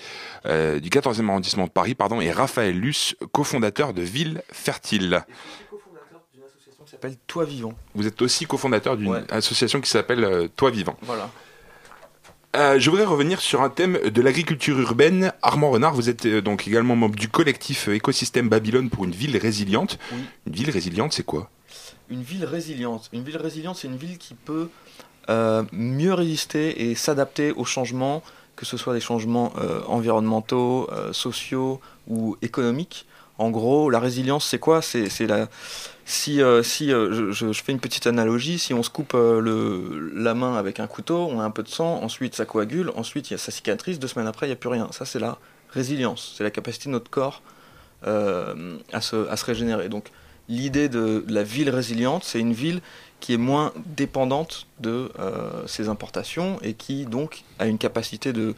euh, 0.45 0.79
du 0.79 0.89
14e 0.89 1.27
arrondissement 1.27 1.65
de 1.65 1.71
Paris, 1.71 1.95
pardon, 1.95 2.21
et 2.21 2.29
Raphaël 2.29 2.79
Luce, 2.79 3.15
cofondateur 3.31 3.95
de 3.95 4.03
Villes 4.03 4.43
Fertiles. 4.51 5.25
qui 6.85 6.91
s'appelle 6.91 7.15
Toi 7.25 7.45
Vivant. 7.45 7.73
Vous 7.95 8.05
êtes 8.05 8.21
aussi 8.21 8.45
cofondateur 8.45 8.95
d'une 8.95 9.25
association 9.31 9.81
qui 9.81 9.89
s'appelle 9.89 10.23
euh, 10.23 10.47
Toi 10.55 10.69
Vivant. 10.69 10.97
Voilà. 11.01 11.31
Euh, 12.55 12.79
je 12.79 12.89
voudrais 12.89 13.05
revenir 13.05 13.41
sur 13.41 13.61
un 13.61 13.69
thème 13.69 13.99
de 14.09 14.21
l'agriculture 14.23 14.79
urbaine. 14.79 15.33
Armand 15.43 15.69
Renard, 15.69 15.93
vous 15.93 16.09
êtes 16.09 16.25
euh, 16.25 16.41
donc 16.41 16.67
également 16.67 16.95
membre 16.95 17.15
du 17.15 17.29
collectif 17.29 17.89
euh, 17.89 17.95
Écosystème 17.95 18.49
Babylone 18.49 18.89
pour 18.89 19.05
une 19.05 19.11
ville 19.11 19.37
résiliente. 19.37 19.99
Oui. 20.11 20.17
Une 20.47 20.53
ville 20.53 20.71
résiliente, 20.71 21.13
c'est 21.13 21.25
quoi? 21.25 21.51
Une 22.09 22.23
ville 22.23 22.45
résiliente. 22.45 23.07
Une 23.13 23.23
ville 23.23 23.37
résiliente, 23.37 23.75
c'est 23.77 23.87
une 23.87 23.97
ville 23.97 24.17
qui 24.17 24.33
peut 24.33 24.69
mieux 25.71 26.15
résister 26.15 26.89
et 26.89 26.95
s'adapter 26.95 27.51
aux 27.51 27.65
changements, 27.65 28.23
que 28.55 28.65
ce 28.65 28.77
soit 28.77 28.95
des 28.95 28.99
changements 28.99 29.53
environnementaux, 29.85 30.89
sociaux 31.11 31.79
ou 32.07 32.35
économiques. 32.41 33.05
En 33.37 33.51
gros, 33.51 33.91
la 33.91 33.99
résilience, 33.99 34.47
c'est 34.47 34.57
quoi? 34.57 34.81
C'est 34.81 35.27
la 35.27 35.47
si 36.09 36.41
euh, 36.41 36.63
euh, 36.81 37.31
je, 37.31 37.53
fais 37.53 37.71
une 37.71 37.79
petite 37.79 38.07
analogie, 38.07 38.57
si 38.57 38.73
on 38.73 38.81
se 38.81 38.89
coupe 38.89 39.13
euh, 39.13 40.11
la 40.15 40.33
main 40.33 40.55
avec 40.55 40.79
un 40.79 40.87
couteau, 40.87 41.27
on 41.29 41.39
a 41.39 41.43
un 41.43 41.51
peu 41.51 41.61
de 41.61 41.67
sang, 41.67 42.01
ensuite 42.01 42.33
ça 42.33 42.45
coagule, 42.45 42.91
ensuite 42.95 43.29
il 43.29 43.33
y 43.33 43.35
a 43.35 43.37
sa 43.37 43.51
cicatrice, 43.51 43.99
deux 43.99 44.07
semaines 44.07 44.25
après 44.25 44.47
il 44.47 44.49
n'y 44.49 44.53
a 44.53 44.55
plus 44.55 44.69
rien. 44.69 44.87
Ça 44.91 45.05
c'est 45.05 45.19
la 45.19 45.37
résilience, 45.69 46.33
c'est 46.35 46.43
la 46.43 46.49
capacité 46.49 46.89
de 46.89 46.93
notre 46.93 47.11
corps 47.11 47.43
à, 48.01 49.01
se, 49.01 49.29
à 49.29 49.37
se 49.37 49.45
régénérer. 49.45 49.87
Donc 49.87 50.09
l'idée 50.47 50.89
de, 50.89 51.23
la 51.27 51.43
ville 51.43 51.69
résiliente, 51.69 52.23
c'est 52.23 52.39
une 52.39 52.53
ville 52.53 52.81
qui 53.19 53.33
est 53.33 53.37
moins 53.37 53.71
dépendante 53.85 54.65
de 54.79 55.11
ses 55.67 55.89
importations 55.89 56.57
et 56.63 56.73
qui 56.73 57.05
donc 57.05 57.43
a 57.59 57.67
une 57.67 57.77
capacité 57.77 58.33
de 58.33 58.55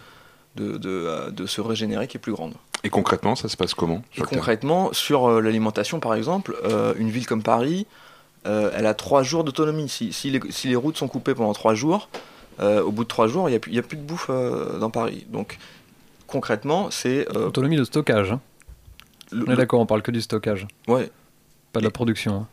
se 0.55 1.59
régénérer 1.59 2.07
qui 2.07 2.15
est 2.15 2.21
plus 2.21 2.31
grande. 2.31 2.53
Et 2.83 2.89
concrètement, 2.89 3.35
ça 3.35 3.47
se 3.47 3.55
passe 3.57 3.73
comment 3.73 4.01
Et 4.13 4.17
sur 4.17 4.27
concrètement, 4.29 4.91
sur 4.93 5.27
euh, 5.29 5.41
l'alimentation 5.41 5.99
par 5.99 6.15
exemple, 6.15 6.55
euh, 6.63 6.93
une 6.97 7.09
ville 7.11 7.27
comme 7.27 7.43
Paris, 7.43 7.85
euh, 8.47 8.71
elle 8.75 8.87
a 8.87 8.93
trois 8.93 9.21
jours 9.23 9.43
d'autonomie. 9.43 9.87
Si, 9.87 10.11
si, 10.13 10.31
les, 10.31 10.39
si 10.49 10.67
les 10.67 10.75
routes 10.75 10.97
sont 10.97 11.07
coupées 11.07 11.35
pendant 11.35 11.53
trois 11.53 11.75
jours, 11.75 12.09
euh, 12.59 12.81
au 12.81 12.91
bout 12.91 13.03
de 13.03 13.07
trois 13.09 13.27
jours, 13.27 13.47
il 13.49 13.51
n'y 13.51 13.55
a, 13.55 13.59
plus- 13.59 13.77
a 13.77 13.81
de 13.81 13.95
bouffe 14.01 14.27
euh, 14.29 14.79
dans 14.79 14.89
Paris. 14.89 15.25
Donc 15.29 15.57
concrètement, 16.27 16.89
c'est... 16.91 17.27
euh, 17.35 17.47
Autonomie 17.47 17.77
de 17.77 17.83
stockage. 17.83 18.31
hein. 18.31 18.39
Le- 19.31 19.45
on 19.47 19.51
est 19.51 19.55
d'accord, 19.55 19.79
on 19.79 19.85
parle 19.85 20.01
que 20.01 20.11
du 20.11 20.21
stockage. 20.21 20.65
Ouais. 20.87 21.09
Pas 21.73 21.79
de 21.81 21.85
la 21.85 21.91
production. 21.91 22.33
hein. 22.35 22.47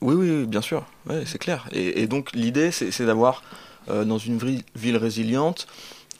Oui, 0.00 0.14
oui, 0.14 0.30
oui, 0.30 0.46
bien 0.46 0.62
sûr, 0.62 0.86
ouais, 1.08 1.24
c'est 1.26 1.36
clair. 1.38 1.68
Et, 1.72 2.00
et 2.00 2.06
donc 2.06 2.32
l'idée, 2.32 2.70
c'est 2.70 3.04
d'avoir 3.04 3.42
euh, 3.90 4.04
dans 4.06 4.16
une 4.16 4.38
ville, 4.38 4.62
ville 4.74 4.96
résiliente 4.96 5.66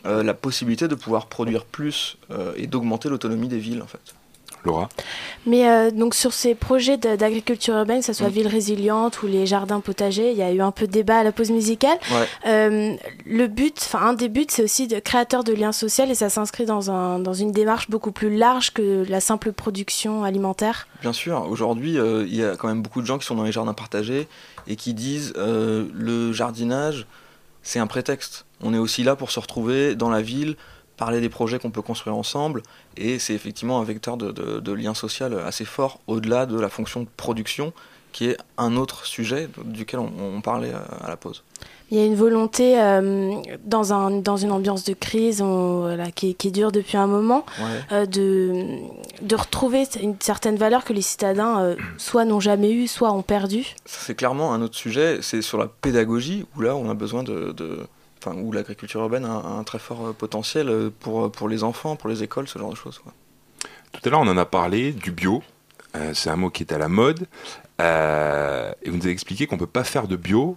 euh, 0.07 0.23
la 0.23 0.35
possibilité 0.35 0.89
de 0.89 0.95
pouvoir 0.95 1.27
produire 1.27 1.65
plus 1.65 2.17
euh, 2.31 2.53
et 2.57 2.67
d'augmenter 2.67 3.09
l'autonomie 3.09 3.49
des 3.49 3.59
villes, 3.59 3.83
en 3.83 3.87
fait. 3.87 4.15
Laura 4.65 4.89
Mais 5.47 5.69
euh, 5.69 5.91
donc 5.91 6.15
sur 6.15 6.33
ces 6.33 6.55
projets 6.55 6.97
d'agriculture 6.97 7.75
urbaine, 7.75 8.01
que 8.01 8.07
ce 8.07 8.13
soit 8.13 8.29
Mm. 8.29 8.33
Ville 8.33 8.49
Résiliente 8.49 9.23
ou 9.23 9.27
les 9.27 9.47
jardins 9.47 9.81
potagers, 9.81 10.31
il 10.31 10.37
y 10.37 10.43
a 10.43 10.53
eu 10.53 10.61
un 10.61 10.71
peu 10.71 10.87
de 10.87 10.93
débat 10.93 11.19
à 11.19 11.25
la 11.25 11.33
pause 11.33 11.51
musicale. 11.51 11.99
Ouais. 12.11 12.27
Euh, 12.47 12.95
le 13.27 13.47
but, 13.47 13.77
enfin 13.79 14.01
un 14.01 14.13
des 14.13 14.29
buts, 14.29 14.47
c'est 14.49 14.63
aussi 14.63 14.87
de 14.87 14.99
créateur 14.99 15.45
de 15.45 15.53
liens 15.53 15.73
sociaux 15.73 16.05
et 16.09 16.15
ça 16.15 16.29
s'inscrit 16.31 16.65
dans, 16.65 16.91
un, 16.91 17.19
dans 17.19 17.35
une 17.35 17.53
démarche 17.53 17.91
beaucoup 17.91 18.13
plus 18.13 18.37
large 18.37 18.73
que 18.73 19.05
la 19.09 19.21
simple 19.21 19.53
production 19.53 20.25
alimentaire. 20.25 20.87
Bien 21.01 21.13
sûr, 21.13 21.47
aujourd'hui, 21.49 21.99
euh, 21.99 22.25
il 22.27 22.37
y 22.37 22.45
a 22.45 22.57
quand 22.57 22.69
même 22.69 22.83
beaucoup 22.83 23.01
de 23.01 23.07
gens 23.07 23.19
qui 23.19 23.27
sont 23.27 23.35
dans 23.35 23.45
les 23.45 23.53
jardins 23.53 23.75
partagés 23.75 24.29
et 24.67 24.77
qui 24.77 24.95
disent 24.95 25.33
euh, 25.37 25.87
le 25.93 26.33
jardinage, 26.33 27.07
c'est 27.63 27.79
un 27.79 27.87
prétexte. 27.87 28.47
On 28.61 28.75
est 28.75 28.79
aussi 28.79 29.03
là 29.03 29.17
pour 29.17 29.31
se 29.31 29.41
retrouver 29.41 29.95
dans 29.95 30.11
la 30.11 30.23
ville, 30.23 30.57
parler 30.97 31.21
des 31.21 31.29
projets 31.29 31.59
qu'on 31.59 31.71
peut 31.71 31.83
construire 31.83 32.17
ensemble, 32.17 32.63
et 32.97 33.19
c'est 33.19 33.35
effectivement 33.35 33.81
un 33.81 33.85
vecteur 33.85 34.17
de, 34.17 34.73
lien 34.73 34.95
social 34.95 35.39
assez 35.39 35.65
fort, 35.65 36.01
au-delà 36.07 36.47
de 36.47 36.59
la 36.61 36.69
fonction 36.69 37.03
de 37.03 37.09
production, 37.17 37.73
qui 38.13 38.27
est 38.29 38.37
un 38.59 38.77
autre 38.77 39.07
sujet 39.07 39.49
duquel 39.65 40.01
on, 40.01 40.11
on 40.37 40.41
parlait 40.41 40.73
à, 40.73 40.81
à 41.05 41.09
la 41.09 41.17
pause. 41.17 41.43
Il 41.93 41.99
y 41.99 42.01
a 42.01 42.05
une 42.07 42.15
volonté 42.15 42.81
euh, 42.81 43.35
dans, 43.65 43.93
un, 43.93 44.13
dans 44.13 44.37
une 44.37 44.53
ambiance 44.53 44.85
de 44.85 44.95
crise 44.95 45.43
on- 45.43 45.81
voilà, 45.81 46.13
qui, 46.13 46.37
qui 46.37 46.53
dure 46.53 46.71
depuis 46.71 46.97
un 46.97 47.09
moment 47.09 47.45
Ouais. 47.59 47.81
euh, 47.93 48.07
de, 48.07 48.65
de 49.23 49.35
retrouver 49.37 49.85
une 50.01 50.15
certaine 50.21 50.55
valeur 50.57 50.85
que 50.85 50.93
les 50.93 51.03
citadins 51.03 51.61
euh, 51.61 51.77
soit 51.99 52.25
n'ont 52.25 52.39
jamais 52.39 52.71
eu, 52.73 52.87
soit 52.87 53.13
ont 53.13 53.23
perdu. 53.23 53.65
Ça, 53.87 53.99
c'est 54.07 54.15
clairement 54.15 54.53
un 54.55 54.63
autre 54.63 54.77
sujet, 54.77 55.19
c'est 55.21 55.43
sur 55.43 55.59
la 55.59 55.67
pédagogie, 55.67 56.47
où 56.57 56.61
là 56.61 56.77
on 56.77 56.89
a 56.91 56.95
besoin 56.95 57.23
de... 57.23 57.53
de- 57.53 57.81
Enfin, 58.23 58.37
où 58.37 58.53
l'agriculture 58.53 59.01
urbaine 59.01 59.25
a 59.25 59.31
un, 59.31 59.61
un 59.61 59.65
très 59.65 59.79
fort 59.79 60.09
euh, 60.09 60.13
potentiel 60.13 60.69
euh, 60.69 60.91
pour, 61.01 61.33
pour 61.33 61.49
les 61.49 61.65
enfants, 61.65 61.97
pour 61.97 62.11
les 62.11 62.23
écoles, 62.23 62.47
ce 62.49 62.59
genre 62.59 62.69
de 62.69 62.77
choses. 62.77 62.99
quoi. 62.99 63.15
Tout 63.93 64.01
à 64.05 64.11
l'heure, 64.11 64.21
on 64.21 64.29
en 64.29 64.37
a 64.37 64.45
parlé 64.45 64.93
du 64.93 65.11
bio. 65.11 65.43
Euh, 65.97 66.13
c'est 66.15 66.31
un 66.31 66.37
mot 66.37 66.51
qui 66.51 66.63
est 66.63 66.73
à 66.73 66.79
la 66.79 66.89
mode. 66.89 67.27
Euh, 67.81 68.73
et 68.83 68.91
vous 68.91 68.97
nous 68.97 69.03
avez 69.03 69.13
expliqué 69.13 69.47
qu'on 69.47 69.59
peut 69.59 69.67
pas 69.67 69.85
faire 69.85 70.07
de 70.07 70.17
bio 70.17 70.57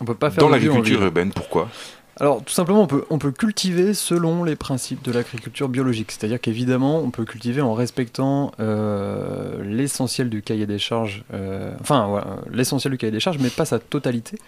On 0.00 0.04
peut 0.04 0.14
pas 0.14 0.30
faire 0.30 0.42
dans 0.42 0.50
de 0.50 0.58
bio 0.58 0.70
en 0.70 0.74
l'agriculture 0.74 1.02
urbaine. 1.02 1.32
Pourquoi? 1.32 1.68
Alors, 2.20 2.42
tout 2.42 2.52
simplement, 2.52 2.82
on 2.82 2.86
peut, 2.88 3.04
on 3.10 3.18
peut 3.18 3.30
cultiver 3.30 3.94
selon 3.94 4.42
les 4.42 4.56
principes 4.56 5.02
de 5.04 5.12
l'agriculture 5.12 5.68
biologique. 5.68 6.10
C'est-à-dire 6.10 6.40
qu'évidemment, 6.40 6.98
on 6.98 7.10
peut 7.10 7.24
cultiver 7.24 7.60
en 7.60 7.74
respectant 7.74 8.50
euh, 8.58 9.62
l'essentiel 9.62 10.28
du 10.28 10.42
cahier 10.42 10.66
des 10.66 10.80
charges, 10.80 11.22
euh, 11.32 11.72
enfin, 11.80 12.08
ouais, 12.08 12.20
l'essentiel 12.50 12.90
du 12.90 12.98
cahier 12.98 13.12
des 13.12 13.20
charges, 13.20 13.38
mais 13.38 13.50
pas 13.50 13.64
sa 13.64 13.78
totalité. 13.78 14.38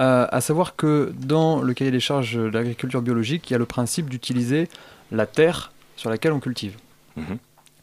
Euh, 0.00 0.26
à 0.30 0.40
savoir 0.40 0.74
que 0.74 1.12
dans 1.16 1.62
le 1.62 1.72
cahier 1.74 1.92
des 1.92 2.00
charges 2.00 2.34
de 2.34 2.42
l'agriculture 2.42 3.02
biologique, 3.02 3.48
il 3.50 3.52
y 3.52 3.56
a 3.56 3.58
le 3.58 3.66
principe 3.66 4.10
d'utiliser 4.10 4.68
la 5.12 5.26
terre 5.26 5.70
sur 5.94 6.10
laquelle 6.10 6.32
on 6.32 6.40
cultive. 6.40 6.76
Mhm. 7.16 7.38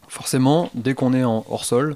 Forcément, 0.10 0.70
dès 0.74 0.94
qu'on 0.96 1.14
est 1.14 1.24
en 1.24 1.46
hors-sol, 1.50 1.96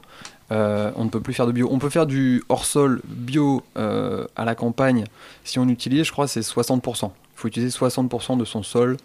euh, 0.51 0.91
on 0.95 1.05
ne 1.05 1.09
peut 1.09 1.19
plus 1.19 1.33
faire 1.33 1.47
de 1.47 1.51
bio. 1.51 1.67
On 1.71 1.79
peut 1.79 1.89
faire 1.89 2.05
du 2.05 2.43
hors-sol 2.47 3.01
bio 3.05 3.63
euh, 3.75 4.25
à 4.35 4.45
la 4.45 4.53
campagne 4.55 5.05
si 5.43 5.57
on 5.59 5.67
utilise, 5.67 6.05
je 6.05 6.11
crois, 6.11 6.27
c'est 6.27 6.41
60%. 6.41 7.05
Il 7.05 7.09
faut 7.35 7.47
utiliser 7.47 7.75
60% 7.75 8.37
de 8.37 8.45
son 8.45 8.61
sol 8.63 8.97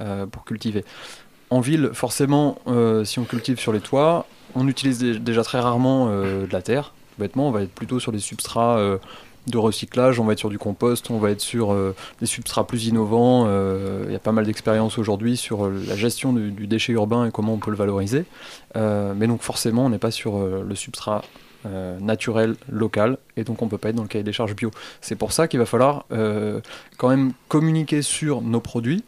euh, 0.00 0.24
pour 0.26 0.44
cultiver. 0.44 0.84
En 1.50 1.60
ville, 1.60 1.90
forcément, 1.92 2.56
si 3.04 3.18
on 3.18 3.24
cultive 3.24 3.60
sur 3.60 3.72
les 3.72 3.80
toits, 3.80 4.26
on 4.56 4.66
utilise 4.66 4.98
dé- 4.98 5.18
déjà 5.18 5.44
très 5.44 5.60
rarement 5.60 6.08
de 6.08 6.48
la 6.50 6.62
terre. 6.62 6.94
Bêtement, 7.18 7.48
on 7.48 7.52
va 7.52 7.62
être 7.62 7.72
plutôt 7.72 8.00
sur 8.00 8.10
des 8.10 8.18
substrats 8.18 8.80
de 9.46 9.58
recyclage, 9.58 10.20
on 10.20 10.24
va 10.24 10.32
être 10.32 10.38
sur 10.38 10.48
du 10.48 10.58
compost, 10.58 11.10
on 11.10 11.18
va 11.18 11.30
être 11.30 11.40
sur 11.40 11.72
euh, 11.72 11.94
des 12.20 12.26
substrats 12.26 12.66
plus 12.66 12.86
innovants. 12.86 13.44
Euh, 13.46 14.04
Il 14.06 14.12
y 14.12 14.16
a 14.16 14.20
pas 14.20 14.32
mal 14.32 14.46
d'expériences 14.46 14.98
aujourd'hui 14.98 15.36
sur 15.36 15.66
euh, 15.66 15.82
la 15.86 15.96
gestion 15.96 16.32
du, 16.32 16.66
déchet 16.66 16.92
urbain 16.92 17.26
et 17.26 17.30
comment 17.30 17.54
on 17.54 17.58
peut 17.58 17.70
le 17.70 17.76
valoriser. 17.76 18.24
Mais 18.74 19.26
donc 19.26 19.42
forcément, 19.42 19.86
on 19.86 19.90
n'est 19.90 19.98
pas 19.98 20.10
sur 20.10 20.38
le 20.38 20.74
substrat 20.74 21.22
naturel, 22.00 22.56
local, 22.68 23.18
et 23.36 23.44
donc 23.44 23.62
on 23.62 23.68
peut 23.68 23.78
pas 23.78 23.90
être 23.90 23.96
dans 23.96 24.02
le 24.02 24.08
cahier 24.08 24.24
des 24.24 24.32
charges 24.32 24.56
bio. 24.56 24.70
C'est 25.00 25.14
pour 25.14 25.32
ça 25.32 25.46
qu'il 25.46 25.60
va 25.60 25.66
falloir 25.66 26.06
quand 26.96 27.08
même 27.08 27.32
communiquer 27.48 28.02
sur 28.02 28.42
nos 28.42 28.60
produits, 28.60 29.04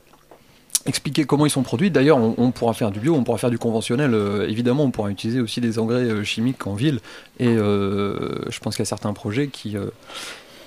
expliquer 0.87 1.25
comment 1.25 1.47
ils 1.47 1.51
sont 1.51 1.63
produits. 1.63 1.91
D'ailleurs, 1.91 2.19
on, 2.19 2.51
pourra 2.51 2.75
faire 2.75 2.91
du 2.91 3.01
bio, 3.01 3.15
on 3.15 3.25
pourra 3.25 3.39
faire 3.39 3.51
du 3.51 3.59
conventionnel. 3.59 4.15
euh, 4.15 4.49
évidemment, 4.49 4.85
on 4.85 4.91
pourra 4.91 5.11
utiliser 5.11 5.41
aussi 5.41 5.61
des 5.61 5.79
engrais 5.79 6.05
euh, 6.05 6.25
chimiques 6.25 6.67
en 6.67 6.75
ville, 6.75 7.01
et 7.39 7.49
euh, 7.49 8.51
je 8.51 8.59
pense 8.61 8.77
qu'il 8.77 8.83
y 8.83 8.87
a 8.87 8.89
certains 8.89 9.13
projets 9.13 9.49
qui... 9.49 9.77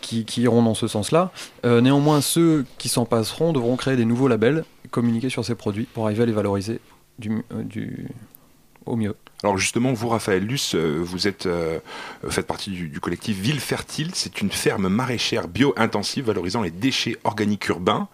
qui, 0.02 0.42
iront 0.42 0.64
dans 0.64 0.74
ce 0.74 0.88
sens-là. 0.88 1.32
Néanmoins, 1.64 2.22
ceux 2.22 2.66
qui 2.78 2.90
s'en 2.90 3.06
passeront 3.06 3.54
devront 3.54 3.76
créer 3.76 3.96
des 3.96 4.06
nouveaux 4.06 4.28
labels, 4.28 4.64
communiquer 4.90 5.30
sur 5.30 5.46
ces 5.46 5.56
produits 5.56 5.86
pour 5.86 6.06
arriver 6.06 6.24
à 6.24 6.26
les 6.26 6.32
valoriser 6.32 6.80
au 8.86 8.96
mieux. 8.96 9.16
Alors 9.44 9.58
justement, 9.58 9.94
vous, 9.94 10.10
Raphaël 10.10 10.44
Luce, 10.44 10.74
vous 10.74 11.28
êtes, 11.28 11.48
faites 12.28 12.48
partie 12.48 12.72
du, 12.72 12.88
du 12.88 13.00
collectif 13.00 13.38
Ville 13.38 13.60
Fertile. 13.60 14.10
C'est 14.14 14.42
une 14.42 14.50
ferme 14.50 14.88
maraîchère 14.90 15.48
bio-intensive 15.48 16.26
valorisant 16.26 16.64
les 16.64 16.72
déchets 16.72 17.18
organiques 17.24 17.68
urbains. 17.68 18.08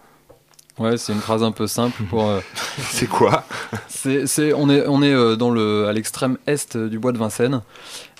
Ouais, 0.78 0.96
c'est 0.98 1.12
une 1.12 1.20
phrase 1.20 1.42
un 1.42 1.52
peu 1.52 1.66
simple 1.66 2.02
pour. 2.04 2.28
euh, 2.28 2.40
c'est 2.90 3.06
quoi 3.08 3.44
c'est, 3.88 4.26
c'est- 4.26 4.52
on 4.52 4.68
est, 4.68 4.86
on 4.86 5.02
est 5.02 5.12
euh, 5.12 5.36
dans 5.36 5.50
le, 5.50 5.86
à 5.86 5.92
l'extrême 5.92 6.36
est 6.46 6.76
du 6.76 6.98
bois 6.98 7.12
de 7.12 7.18
Vincennes. 7.18 7.62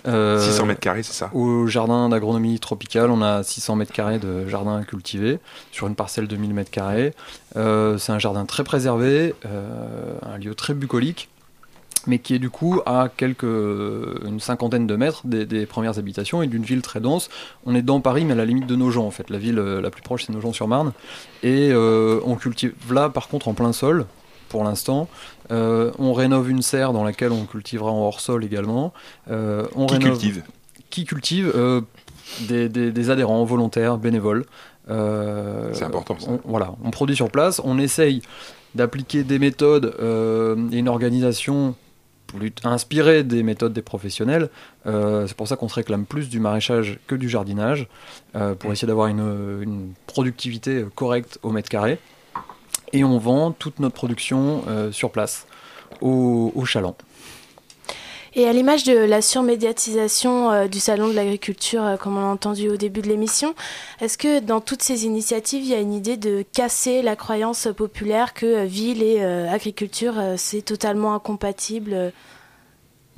Euh, 0.08 0.40
600 0.40 0.66
mètres 0.66 0.80
carrés, 0.80 1.02
c'est 1.02 1.12
ça 1.12 1.30
Au 1.34 1.66
jardin 1.66 2.08
d'agronomie 2.08 2.60
tropicale, 2.60 3.10
on 3.10 3.22
a 3.22 3.42
600 3.42 3.74
mètres 3.76 3.92
carrés 3.92 4.18
de 4.20 4.46
jardin 4.48 4.82
cultivé 4.84 5.40
sur 5.72 5.88
une 5.88 5.96
parcelle 5.96 6.28
de 6.28 6.36
1000 6.36 6.54
mètres 6.54 6.70
carrés. 6.70 7.12
Euh, 7.56 7.98
c'est 7.98 8.12
un 8.12 8.18
jardin 8.20 8.44
très 8.44 8.62
préservé, 8.62 9.34
euh, 9.46 10.14
un 10.22 10.38
lieu 10.38 10.54
très 10.54 10.74
bucolique, 10.74 11.28
mais 12.06 12.18
qui 12.18 12.34
est 12.34 12.38
du 12.38 12.50
coup 12.50 12.80
à 12.86 13.08
quelques, 13.14 13.42
une 13.44 14.40
cinquantaine 14.40 14.86
de 14.86 14.96
mètres 14.96 15.22
des, 15.26 15.46
des 15.46 15.66
premières 15.66 15.98
habitations 15.98 16.42
et 16.42 16.46
d'une 16.46 16.62
ville 16.64 16.82
très 16.82 17.00
dense. 17.00 17.28
On 17.64 17.74
est 17.74 17.82
dans 17.82 18.00
Paris, 18.00 18.24
mais 18.24 18.32
à 18.32 18.36
la 18.36 18.44
limite 18.44 18.66
de 18.66 18.76
Nogent 18.76 18.98
en 19.04 19.10
fait. 19.10 19.30
La 19.30 19.38
ville 19.38 19.58
euh, 19.58 19.80
la 19.80 19.90
plus 19.90 20.02
proche, 20.02 20.24
c'est 20.26 20.32
Nogent-sur-Marne. 20.32 20.92
Et 21.42 21.70
euh, 21.72 22.20
on 22.24 22.34
cultive 22.36 22.72
là, 22.92 23.08
par 23.08 23.28
contre, 23.28 23.48
en 23.48 23.54
plein 23.54 23.72
sol, 23.72 24.06
pour 24.48 24.64
l'instant. 24.64 25.08
Euh, 25.50 25.90
on 25.98 26.12
rénove 26.12 26.50
une 26.50 26.62
serre 26.62 26.92
dans 26.92 27.04
laquelle 27.04 27.32
on 27.32 27.44
cultivera 27.44 27.90
en 27.90 27.98
hors-sol 28.06 28.44
également. 28.44 28.92
Euh, 29.30 29.66
on 29.74 29.86
Qui 29.86 29.94
rénove- 29.96 30.02
cultive? 30.10 30.42
Qui 30.90 31.04
cultive 31.04 31.52
des, 32.48 32.68
des- 32.68 32.90
des 32.92 33.10
adhérents 33.10 33.44
volontaires, 33.44 33.98
bénévoles. 33.98 34.44
Euh, 34.88 35.70
C'est 35.72 35.84
important, 35.84 36.16
ça. 36.18 36.30
on- 36.30 36.40
voilà, 36.44 36.74
on 36.84 36.90
produit 36.90 37.16
sur 37.16 37.30
place, 37.30 37.60
on 37.64 37.76
essaye 37.78 38.22
d'appliquer 38.76 39.24
des 39.24 39.38
méthodes 39.38 39.94
euh, 40.00 40.54
et 40.70 40.76
une 40.78 40.88
organisation 40.88 41.74
plus 42.37 42.53
inspirée 42.64 43.22
des 43.22 43.42
méthodes 43.42 43.72
des 43.72 43.83
professionnels. 43.83 44.49
Euh, 44.87 45.27
c'est 45.27 45.37
pour 45.37 45.49
ça 45.49 45.57
qu'on 45.57 45.68
se 45.68 45.75
réclame 45.75 46.05
plus 46.05 46.29
du 46.29 46.40
maraîchage 46.40 46.99
que 47.07 47.14
du 47.14 47.29
jardinage, 47.29 47.88
euh, 48.35 48.55
pour 48.55 48.72
essayer 48.72 48.87
d'avoir 48.87 49.09
une, 49.09 49.62
une 49.62 49.92
productivité 50.07 50.85
correcte 50.94 51.38
au 51.42 51.51
mètre 51.51 51.68
carré. 51.68 51.99
Et 52.92 53.05
on 53.05 53.18
vend 53.18 53.51
toute 53.53 53.81
notre 53.81 53.94
production 53.94 54.62
euh, 54.68 54.92
sur 54.92 55.11
place, 55.11 55.46
au, 56.01 56.53
au 56.55 56.64
chaland. 56.64 56.96
Et 58.38 58.46
à 58.46 58.53
l'image 58.53 58.85
de 58.85 58.92
la 58.92 59.22
surmédiatisation 59.22 60.51
euh, 60.51 60.68
du 60.68 60.79
salon 60.79 61.09
de 61.09 61.14
l'agriculture, 61.14 61.83
euh, 61.83 61.96
comme 61.96 62.18
on 62.18 62.20
l'a 62.20 62.27
entendu 62.27 62.68
au 62.68 62.77
début 62.77 63.01
de 63.01 63.09
l'émission, 63.09 63.55
est-ce 64.03 64.18
que 64.18 64.40
dans 64.40 64.61
toutes 64.61 64.83
ces 64.83 65.07
initiatives, 65.07 65.64
il 65.64 65.70
y 65.70 65.75
a 65.75 65.81
une 65.81 65.94
idée 65.94 66.18
de 66.18 66.44
casser 66.53 67.01
la 67.01 67.16
croyance 67.16 67.66
populaire 67.75 68.35
que 68.35 68.44
euh, 68.44 68.64
ville 68.66 69.03
et 69.03 69.25
agriculture, 69.25 70.16
c'est 70.37 70.61
totalement 70.61 71.14
incompatible 71.14 72.12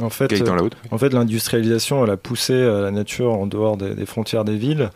En 0.01 0.11
fait, 0.11 0.29
euh, 0.43 0.57
en 0.93 0.99
fait 0.99 1.13
l'industrialisation, 1.13 2.05
elle 2.05 2.11
a 2.11 2.17
poussé 2.17 2.53
euh, 2.53 2.83
la 2.83 2.91
nature 2.93 3.33
en 3.33 3.47
dehors 3.47 3.77
des, 3.77 3.95
des 3.95 4.07
frontières 4.07 4.45
des 4.45 4.57
villes. 4.57 4.91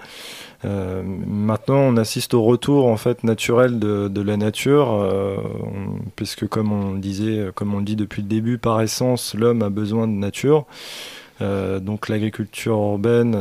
Euh, 0.64 1.02
maintenant, 1.04 1.78
on 1.80 1.96
assiste 1.96 2.34
au 2.34 2.42
retour 2.44 2.86
en 2.86 2.96
fait 2.96 3.24
naturel 3.24 3.80
de, 3.80 4.06
de 4.06 4.20
la 4.22 4.36
nature, 4.36 4.92
euh, 4.92 5.36
on- 5.64 5.98
puisque 6.14 6.46
comme 6.46 6.70
on 6.70 6.92
le 6.94 7.00
disait, 7.00 7.48
comme 7.56 7.74
on 7.74 7.78
le 7.78 7.84
dit 7.84 7.96
depuis 7.96 8.22
le 8.22 8.28
début, 8.28 8.58
par 8.58 8.80
essence, 8.80 9.34
l'homme 9.34 9.62
a 9.62 9.70
besoin 9.70 10.06
de 10.06 10.12
nature. 10.12 10.66
Euh, 11.40 11.80
donc 11.80 12.08
l'agriculture 12.08 12.76
urbaine 12.76 13.36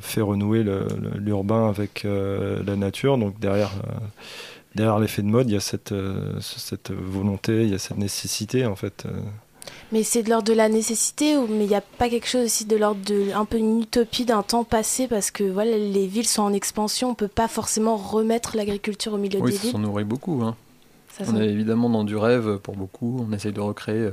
fait 0.00 0.20
renouer 0.22 0.64
l'urbain 1.16 1.68
avec 1.68 2.04
la 2.04 2.74
nature. 2.76 3.18
Donc 3.18 3.38
derrière, 3.38 3.70
derrière 4.74 4.98
l'effet 4.98 5.22
de 5.22 5.28
mode, 5.28 5.48
il 5.48 5.52
y 5.54 5.56
a 5.56 5.60
cette, 5.60 5.94
cette 6.40 6.90
volonté, 6.90 7.62
il 7.62 7.70
y 7.70 7.74
a 7.74 7.78
cette 7.78 7.98
nécessité 7.98 8.66
en 8.66 8.74
fait. 8.74 9.04
Mais 9.90 10.02
c'est 10.02 10.22
de 10.22 10.28
l'ordre 10.28 10.46
de 10.48 10.52
la 10.52 10.68
nécessité, 10.68 11.36
ou 11.38 11.46
mais 11.48 11.64
il 11.64 11.68
n'y 11.68 11.74
a 11.74 11.80
pas 11.80 12.10
quelque 12.10 12.28
chose 12.28 12.44
aussi 12.44 12.66
de 12.66 12.76
l'ordre 12.76 13.00
de 13.06 13.32
un 13.34 13.46
peu 13.46 13.56
une 13.56 13.80
utopie 13.82 14.26
d'un 14.26 14.42
temps 14.42 14.64
passé 14.64 15.08
parce 15.08 15.30
que 15.30 15.44
voilà, 15.44 15.78
les 15.78 16.06
villes 16.06 16.28
sont 16.28 16.42
en 16.42 16.52
expansion, 16.52 17.10
on 17.10 17.14
peut 17.14 17.26
pas 17.28 17.48
forcément 17.48 17.96
remettre 17.96 18.54
l'agriculture 18.56 19.14
au 19.14 19.16
milieu 19.16 19.40
Oui, 19.40 19.52
des 19.52 19.56
ça 19.56 19.62
s'en 19.64 19.78
villes. 19.78 19.80
nourrit 19.86 20.04
beaucoup. 20.04 20.42
hein. 20.42 20.56
Ça 21.16 21.24
on 21.26 21.40
est 21.40 21.48
évidemment 21.48 21.88
dans 21.88 22.04
du 22.04 22.16
rêve 22.16 22.58
pour 22.58 22.76
beaucoup, 22.76 23.24
on 23.28 23.32
essaye 23.32 23.52
de 23.52 23.60
recréer 23.60 23.96
euh, 23.96 24.12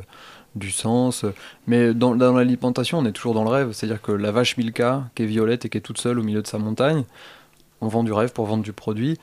du 0.56 0.72
sens. 0.72 1.26
euh, 1.26 1.34
Mais 1.68 1.94
dans, 1.94 2.16
dans 2.16 2.34
l'alimentation, 2.34 3.00
on 3.00 3.06
est 3.06 3.12
toujours 3.12 3.34
dans 3.34 3.44
le 3.44 3.50
rêve. 3.50 3.74
C'est-à-dire 3.74 4.02
que 4.02 4.14
la 4.14 4.32
vache 4.32 4.56
Milka, 4.58 5.04
qui 5.14 5.24
est 5.24 5.28
violette 5.28 5.66
et 5.66 5.70
qui 5.70 5.78
est 5.78 5.82
toute 5.82 6.00
seule 6.00 6.18
au 6.20 6.24
milieu 6.24 6.42
de 6.42 6.48
sa 6.48 6.58
montagne, 6.58 7.04
on 7.82 7.90
vend 7.90 8.04
du 8.04 8.14
rêve 8.14 8.32
pour 8.32 8.46
vendre 8.46 8.64
du 8.64 8.72
produit. 8.74 9.18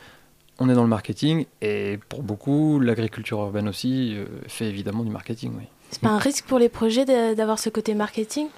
On 0.58 0.68
est 0.68 0.74
dans 0.74 0.82
le 0.84 0.88
marketing 0.88 1.46
et 1.62 1.98
pour 2.10 2.22
beaucoup, 2.22 2.78
l'agriculture 2.78 3.38
urbaine 3.40 3.68
aussi 3.68 4.14
euh, 4.14 4.26
fait 4.48 4.66
évidemment 4.66 5.02
du 5.02 5.10
marketing. 5.10 5.52
Oui. 5.56 5.64
C'est 5.92 6.00
pas 6.00 6.08
un 6.10 6.18
risque 6.18 6.44
pour 6.46 6.58
les 6.58 6.68
projets 6.68 7.04
d'avoir 7.34 7.58
ce 7.58 7.68
côté 7.68 7.94
marketing? 7.94 8.48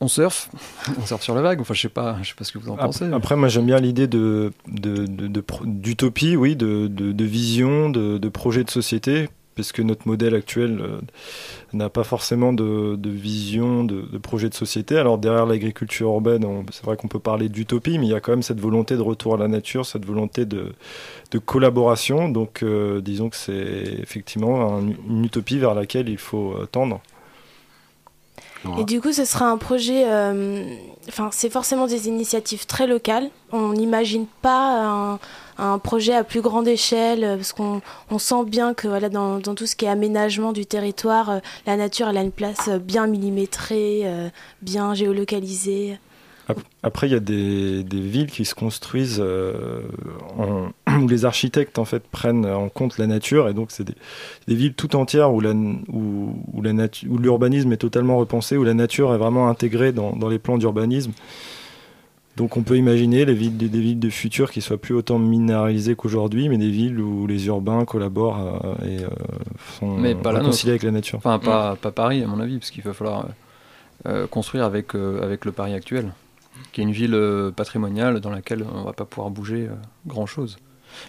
On 0.00 0.08
surfe, 0.08 0.48
on 0.98 1.04
surfe 1.04 1.22
sur 1.22 1.34
la 1.34 1.42
vague. 1.42 1.60
Enfin, 1.60 1.74
je 1.74 1.82
sais 1.82 1.88
pas, 1.90 2.16
je 2.22 2.28
sais 2.30 2.34
pas 2.34 2.44
ce 2.44 2.52
que 2.52 2.58
vous 2.58 2.70
en 2.70 2.76
pensez. 2.76 3.04
après, 3.12 3.36
moi 3.36 3.48
j'aime 3.48 3.66
bien 3.66 3.78
l'idée 3.80 4.06
de, 4.06 4.52
de, 4.66 5.04
de- 5.06 5.26
de 5.26 5.40
pro- 5.42 5.64
d'utopie, 5.66 6.36
oui, 6.36 6.56
de, 6.56 6.86
de, 6.86 7.12
de 7.12 7.24
vision, 7.24 7.90
de, 7.90 8.16
de 8.16 8.28
projet 8.30 8.64
de 8.64 8.70
société, 8.70 9.28
parce 9.56 9.72
que 9.72 9.82
notre 9.82 10.06
modèle 10.08 10.34
actuel 10.34 10.80
euh, 10.80 11.00
n'a 11.72 11.88
pas 11.88 12.04
forcément 12.04 12.52
de, 12.52 12.96
vision, 13.04 13.84
de, 13.84 14.02
projet 14.18 14.48
de 14.48 14.54
société. 14.54 14.96
Alors 14.96 15.18
derrière 15.18 15.46
l'agriculture 15.46 16.08
urbaine, 16.08 16.46
c'est 16.72 16.84
vrai 16.84 16.96
qu'on 16.96 17.08
peut 17.08 17.18
parler 17.18 17.48
d'utopie, 17.48 17.98
mais 17.98 18.06
il 18.06 18.10
y 18.10 18.14
a 18.14 18.20
quand 18.20 18.32
même 18.32 18.42
cette 18.42 18.60
volonté 18.60 18.96
de 18.96 19.02
retour 19.02 19.34
à 19.34 19.36
la 19.38 19.48
nature, 19.48 19.84
cette 19.86 20.04
volonté 20.06 20.44
de, 20.46 20.72
collaboration. 21.44 22.28
Donc 22.28 22.62
euh, 22.62 23.00
disons 23.00 23.28
que 23.28 23.36
c'est 23.36 23.52
effectivement 24.00 24.76
un- 24.76 24.88
une 25.08 25.24
utopie 25.24 25.58
vers 25.58 25.74
laquelle 25.74 26.08
il 26.08 26.18
faut 26.18 26.54
euh, 26.54 26.66
Et 28.78 28.84
du 28.84 29.00
coup, 29.00 29.12
ce 29.12 29.24
sera 29.24 29.46
un 29.50 29.56
projet. 29.58 30.04
euh, 30.06 30.62
Enfin, 31.08 31.30
c'est 31.32 31.50
forcément 31.50 31.86
des 31.86 32.08
initiatives 32.08 32.66
très 32.66 32.86
locales. 32.86 33.30
On 33.52 33.72
n'imagine 33.72 34.26
pas 34.42 34.84
un, 34.84 35.18
un 35.58 35.78
projet 35.78 36.14
à 36.14 36.22
plus 36.24 36.40
grande 36.42 36.68
échelle 36.68 37.24
euh, 37.24 37.36
parce 37.36 37.52
qu'on 37.52 37.80
on 38.10 38.18
sent 38.18 38.44
bien 38.46 38.74
que 38.74 38.86
voilà, 38.86 39.08
dans, 39.08 39.38
dans 39.38 39.54
tout 39.54 39.66
ce 39.66 39.74
qui 39.76 39.86
est 39.86 39.88
aménagement 39.88 40.52
du 40.52 40.66
territoire, 40.66 41.30
euh, 41.30 41.38
la 41.66 41.76
nature 41.76 42.08
elle 42.08 42.18
a 42.18 42.22
une 42.22 42.30
place 42.32 42.68
bien 42.68 43.06
millimétrée, 43.06 44.02
euh, 44.04 44.28
bien 44.62 44.92
géolocalisée. 44.94 45.98
Ap- 46.48 46.60
Après, 46.82 47.08
il 47.08 47.12
y 47.12 47.16
a 47.16 47.20
des, 47.20 47.82
des 47.82 48.00
villes 48.00 48.30
qui 48.30 48.44
se 48.44 48.54
construisent 48.54 49.20
euh, 49.24 49.80
en- 50.38 50.68
où 50.98 51.06
les 51.08 51.24
architectes 51.24 51.78
en 51.78 51.84
fait 51.84 52.02
prennent 52.08 52.46
en 52.46 52.68
compte 52.68 52.98
la 52.98 53.06
nature 53.06 53.48
et 53.48 53.54
donc 53.54 53.70
c'est 53.70 53.84
des, 53.84 53.94
des 54.48 54.54
villes 54.54 54.74
tout 54.74 54.96
entières 54.96 55.32
où 55.32 55.40
la- 55.40 55.52
où, 55.52 56.34
où 56.52 56.62
la 56.62 56.72
natu- 56.72 57.06
où 57.08 57.18
l'urbanisme 57.18 57.72
est 57.72 57.76
totalement 57.76 58.16
repensé, 58.16 58.56
où 58.56 58.64
la 58.64 58.74
nature 58.74 59.14
est 59.14 59.18
vraiment 59.18 59.48
intégrée 59.48 59.92
dans, 59.92 60.16
dans 60.16 60.28
les 60.28 60.38
plans 60.38 60.58
d'urbanisme. 60.58 61.12
Donc 62.36 62.56
on 62.56 62.62
peut 62.62 62.76
imaginer 62.76 63.24
les 63.24 63.34
villes, 63.34 63.56
des, 63.56 63.68
des 63.68 63.80
villes 63.80 63.98
de 63.98 64.08
futur 64.08 64.50
qui 64.50 64.60
soient 64.62 64.78
plus 64.78 64.94
autant 64.94 65.18
minéralisées 65.18 65.94
qu'aujourd'hui, 65.96 66.48
mais 66.48 66.56
des 66.58 66.70
villes 66.70 66.98
où 67.00 67.26
les 67.26 67.46
urbains 67.48 67.84
collaborent 67.84 68.38
euh, 68.64 68.86
et 68.86 69.04
euh, 69.04 69.08
sont 69.78 69.96
mais 69.98 70.14
pas 70.14 70.30
réconciliés 70.38 70.70
avec 70.72 70.84
la 70.84 70.92
nature. 70.92 71.18
Enfin, 71.18 71.38
pas, 71.38 71.76
pas 71.76 71.90
Paris, 71.90 72.22
à 72.22 72.26
mon 72.28 72.40
avis, 72.40 72.58
parce 72.58 72.70
qu'il 72.70 72.84
va 72.84 72.94
falloir 72.94 73.26
euh, 74.06 74.26
construire 74.26 74.64
avec, 74.64 74.94
euh, 74.94 75.22
avec 75.22 75.44
le 75.44 75.52
Paris 75.52 75.74
actuel, 75.74 76.12
qui 76.72 76.80
est 76.80 76.84
une 76.84 76.92
ville 76.92 77.18
patrimoniale 77.54 78.20
dans 78.20 78.30
laquelle 78.30 78.64
on 78.74 78.84
va 78.84 78.92
pas 78.92 79.04
pouvoir 79.04 79.28
bouger 79.30 79.68
grand-chose. 80.06 80.56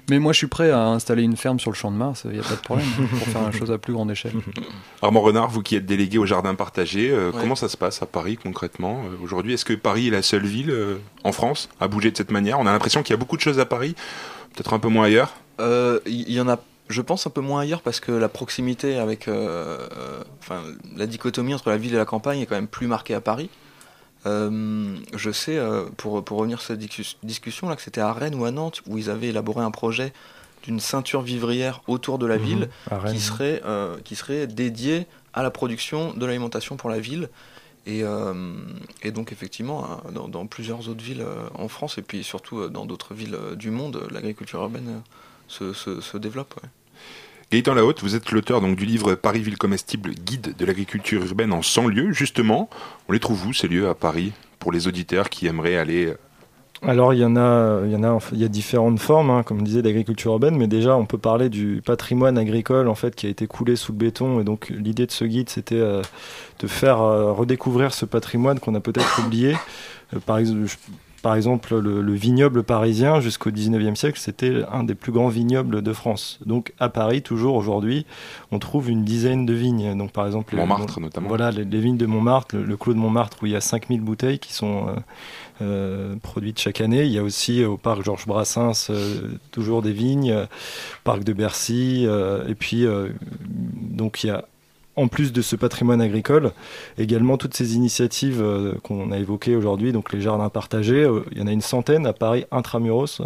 Mais 0.09 0.19
moi, 0.19 0.33
je 0.33 0.37
suis 0.39 0.47
prêt 0.47 0.71
à 0.71 0.87
installer 0.87 1.23
une 1.23 1.37
ferme 1.37 1.59
sur 1.59 1.71
le 1.71 1.75
champ 1.75 1.91
de 1.91 1.95
Mars, 1.97 2.23
il 2.25 2.31
n'y 2.31 2.39
a 2.39 2.43
pas 2.43 2.55
de 2.55 2.61
problème, 2.61 2.87
pour 3.09 3.27
faire 3.27 3.45
une 3.47 3.53
chose 3.53 3.71
à 3.71 3.77
plus 3.77 3.93
grande 3.93 4.11
échelle. 4.11 4.33
Armand 5.01 5.21
Renard, 5.21 5.49
vous 5.49 5.61
qui 5.61 5.75
êtes 5.75 5.85
délégué 5.85 6.17
au 6.17 6.25
jardin 6.25 6.55
partagé, 6.55 7.09
euh, 7.11 7.31
Ouais. 7.31 7.37
comment 7.39 7.55
ça 7.55 7.69
se 7.69 7.77
passe 7.77 8.01
à 8.01 8.05
Paris 8.05 8.37
concrètement 8.41 9.03
euh, 9.05 9.23
aujourd'hui? 9.23 9.53
Est-ce 9.53 9.65
que 9.65 9.73
Paris 9.73 10.07
est 10.07 10.11
la 10.11 10.21
seule 10.21 10.45
ville 10.45 10.71
euh, 10.71 10.97
en 11.23 11.31
France 11.31 11.69
à 11.79 11.87
bouger 11.87 12.11
de 12.11 12.17
cette 12.17 12.31
manière? 12.31 12.59
On 12.59 12.65
a 12.67 12.71
l'impression 12.71 13.03
qu'il 13.03 13.13
y 13.13 13.17
a 13.17 13.19
beaucoup 13.19 13.37
de 13.37 13.41
choses 13.41 13.59
à 13.59 13.65
Paris, 13.65 13.95
peut-être 14.53 14.73
un 14.73 14.79
peu 14.79 14.87
moins 14.89 15.05
ailleurs. 15.05 15.33
Euh, 15.59 15.99
Il 16.05 16.29
y, 16.29 16.33
y 16.33 16.41
en 16.41 16.49
a, 16.49 16.57
je 16.89 17.01
pense, 17.01 17.25
un 17.27 17.29
peu 17.29 17.41
moins 17.41 17.61
ailleurs 17.61 17.81
parce 17.81 17.99
que 17.99 18.11
la 18.11 18.27
proximité 18.29 18.97
avec. 18.97 19.27
euh, 19.27 19.77
euh, 19.97 20.23
enfin, 20.39 20.61
la 20.97 21.05
dichotomie 21.07 21.53
entre 21.53 21.69
la 21.69 21.77
ville 21.77 21.93
et 21.93 21.97
la 21.97 22.05
campagne 22.05 22.39
est 22.39 22.45
quand 22.45 22.55
même 22.55 22.67
plus 22.67 22.87
marquée 22.87 23.13
à 23.13 23.21
Paris. 23.21 23.49
Euh, 24.27 24.95
je 25.15 25.31
sais, 25.31 25.57
euh, 25.57 25.85
pour, 25.97 26.23
pour 26.23 26.37
revenir 26.39 26.59
sur 26.61 26.67
cette 26.67 26.79
discus- 26.79 27.17
discussion, 27.23 27.69
là, 27.69 27.75
que 27.75 27.81
c'était 27.81 28.01
à 28.01 28.13
Rennes 28.13 28.35
ou 28.35 28.45
à 28.45 28.51
Nantes 28.51 28.81
où 28.87 28.97
ils 28.97 29.09
avaient 29.09 29.29
élaboré 29.29 29.63
un 29.63 29.71
projet 29.71 30.13
d'une 30.63 30.79
ceinture 30.79 31.21
vivrière 31.23 31.81
autour 31.87 32.19
de 32.19 32.27
la 32.27 32.37
Mhm, 32.37 32.43
ville 32.43 32.69
qui, 33.09 33.19
serait, 33.19 33.61
euh, 33.65 33.97
qui 34.03 34.15
serait 34.15 34.45
dédiée 34.47 35.07
à 35.33 35.41
la 35.43 35.49
production 35.49 36.13
de 36.13 36.25
l'alimentation 36.25 36.77
pour 36.77 36.89
la 36.89 36.99
ville. 36.99 37.29
Et, 37.87 38.03
et 39.01 39.11
donc 39.11 39.31
effectivement, 39.31 39.85
hein, 39.89 40.11
dans, 40.13 40.27
dans 40.27 40.45
plusieurs 40.45 40.87
autres 40.87 41.03
villes 41.03 41.25
en 41.55 41.67
France 41.67 41.97
et 41.97 42.03
puis 42.03 42.23
surtout 42.23 42.69
dans 42.69 42.85
d'autres 42.85 43.15
villes 43.15 43.37
du 43.55 43.71
monde, 43.71 44.07
l'agriculture 44.11 44.61
urbaine 44.61 45.01
se, 45.47 45.73
se- 45.73 45.99
se 45.99 46.17
développe. 46.17 46.53
ouais. 46.61 46.69
Gaëtan 47.51 47.73
Lahaute, 47.73 48.01
vous 48.01 48.15
êtes 48.15 48.31
l'auteur 48.31 48.61
donc 48.61 48.77
du 48.77 48.85
livre 48.85 49.13
Paris 49.15 49.41
ville 49.41 49.57
comestible, 49.57 50.11
guide 50.11 50.55
de 50.57 50.65
l'agriculture 50.65 51.21
urbaine 51.25 51.51
en 51.51 51.61
100 51.61 51.87
lieux. 51.87 52.11
Justement, 52.13 52.69
on 53.09 53.11
les 53.13 53.19
trouve 53.19 53.45
où 53.47 53.53
ces 53.53 53.67
lieux 53.67 53.89
à 53.89 53.93
Paris 53.95 54.31
pour 54.59 54.71
les 54.71 54.87
auditeurs 54.87 55.29
qui 55.29 55.47
aimeraient 55.47 55.75
aller 55.75 56.05
euh, 56.05 56.17
Alors 56.87 57.13
il 57.13 57.19
y 57.19 57.25
en 57.25 57.35
a, 57.35 57.81
il 57.85 57.91
y 57.91 57.95
en 57.97 58.03
a, 58.05 58.17
il 58.31 58.39
y 58.39 58.45
a 58.45 58.47
différentes 58.47 58.99
formes, 58.99 59.31
hein, 59.31 59.43
comme 59.43 59.59
je 59.59 59.65
disais, 59.65 59.81
d'agriculture 59.81 60.31
urbaine, 60.31 60.55
mais 60.55 60.67
déjà 60.67 60.95
on 60.95 61.05
peut 61.05 61.17
parler 61.17 61.49
du 61.49 61.81
patrimoine 61.85 62.37
agricole 62.37 62.87
en 62.87 62.95
fait 62.95 63.15
qui 63.15 63.27
a 63.27 63.29
été 63.29 63.47
coulé 63.47 63.75
sous 63.75 63.91
le 63.91 63.97
béton, 63.97 64.39
et 64.39 64.45
donc 64.45 64.69
l'idée 64.69 65.05
de 65.05 65.11
ce 65.11 65.25
guide 65.25 65.49
c'était 65.49 65.75
euh, 65.75 66.01
de 66.59 66.67
faire 66.67 67.01
euh, 67.01 67.33
redécouvrir 67.33 67.93
ce 67.93 68.05
patrimoine 68.05 68.59
qu'on 68.61 68.75
a 68.75 68.79
peut-être 68.79 69.19
oublié. 69.25 69.57
Par, 70.25 70.37
ex- 70.39 70.51
je- 70.51 70.75
par 71.21 71.35
exemple, 71.35 71.77
le, 71.77 72.01
le 72.01 72.13
vignoble 72.13 72.63
parisien 72.63 73.19
jusqu'au 73.21 73.51
19e 73.51 73.95
siècle, 73.95 74.17
c'était 74.19 74.63
un 74.71 74.83
des 74.83 74.95
plus 74.95 75.11
grands 75.11 75.27
vignobles 75.27 75.81
de 75.81 75.93
France. 75.93 76.39
Donc 76.45 76.73
à 76.79 76.89
Paris, 76.89 77.21
toujours 77.21 77.55
aujourd'hui, 77.55 78.05
on 78.51 78.59
trouve 78.59 78.89
une 78.89 79.03
dizaine 79.03 79.45
de 79.45 79.53
vignes. 79.53 79.95
Donc 79.97 80.11
par 80.11 80.25
exemple, 80.25 80.55
les- 80.55 80.61
Montmartre, 80.61 80.99
notamment. 80.99 81.27
Voilà, 81.27 81.51
les, 81.51 81.63
les 81.63 81.79
vignes 81.79 81.97
de 81.97 82.05
Montmartre, 82.05 82.55
le, 82.55 82.63
le 82.63 82.77
clos 82.77 82.93
de 82.93 82.99
Montmartre 82.99 83.37
où 83.41 83.45
il 83.45 83.51
y 83.51 83.55
a 83.55 83.61
5000 83.61 84.01
bouteilles 84.01 84.39
qui 84.39 84.53
sont 84.53 84.87
euh, 84.87 84.91
euh, 85.61 86.15
produites 86.23 86.59
chaque 86.59 86.81
année. 86.81 87.03
Il 87.03 87.11
y 87.11 87.19
a 87.19 87.23
aussi 87.23 87.61
euh, 87.61 87.69
au 87.69 87.77
parc 87.77 88.03
Georges 88.03 88.25
Brassens 88.25 88.87
euh, 88.89 89.27
toujours 89.51 89.81
des 89.83 89.91
vignes, 89.93 90.35
parc 91.03 91.23
de 91.23 91.33
Bercy, 91.33 92.07
et 92.47 92.55
puis 92.55 92.85
donc 93.63 94.23
il 94.23 94.27
y 94.27 94.29
a 94.31 94.45
en 94.95 95.07
plus 95.07 95.31
de 95.31 95.41
ce 95.41 95.55
patrimoine 95.55 96.01
agricole, 96.01 96.51
également 96.97 97.37
toutes 97.37 97.55
ces 97.55 97.75
initiatives 97.75 98.41
euh, 98.41 98.73
qu'on 98.83 99.11
a 99.11 99.17
évoquées 99.17 99.55
aujourd'hui, 99.55 99.91
donc 99.93 100.11
les 100.13 100.21
jardins 100.21 100.49
partagés, 100.49 101.03
euh, 101.03 101.23
il 101.31 101.37
y 101.39 101.41
en 101.41 101.47
a 101.47 101.51
une 101.51 101.61
centaine 101.61 102.05
à 102.05 102.13
Paris 102.13 102.45
intramuros, 102.51 103.21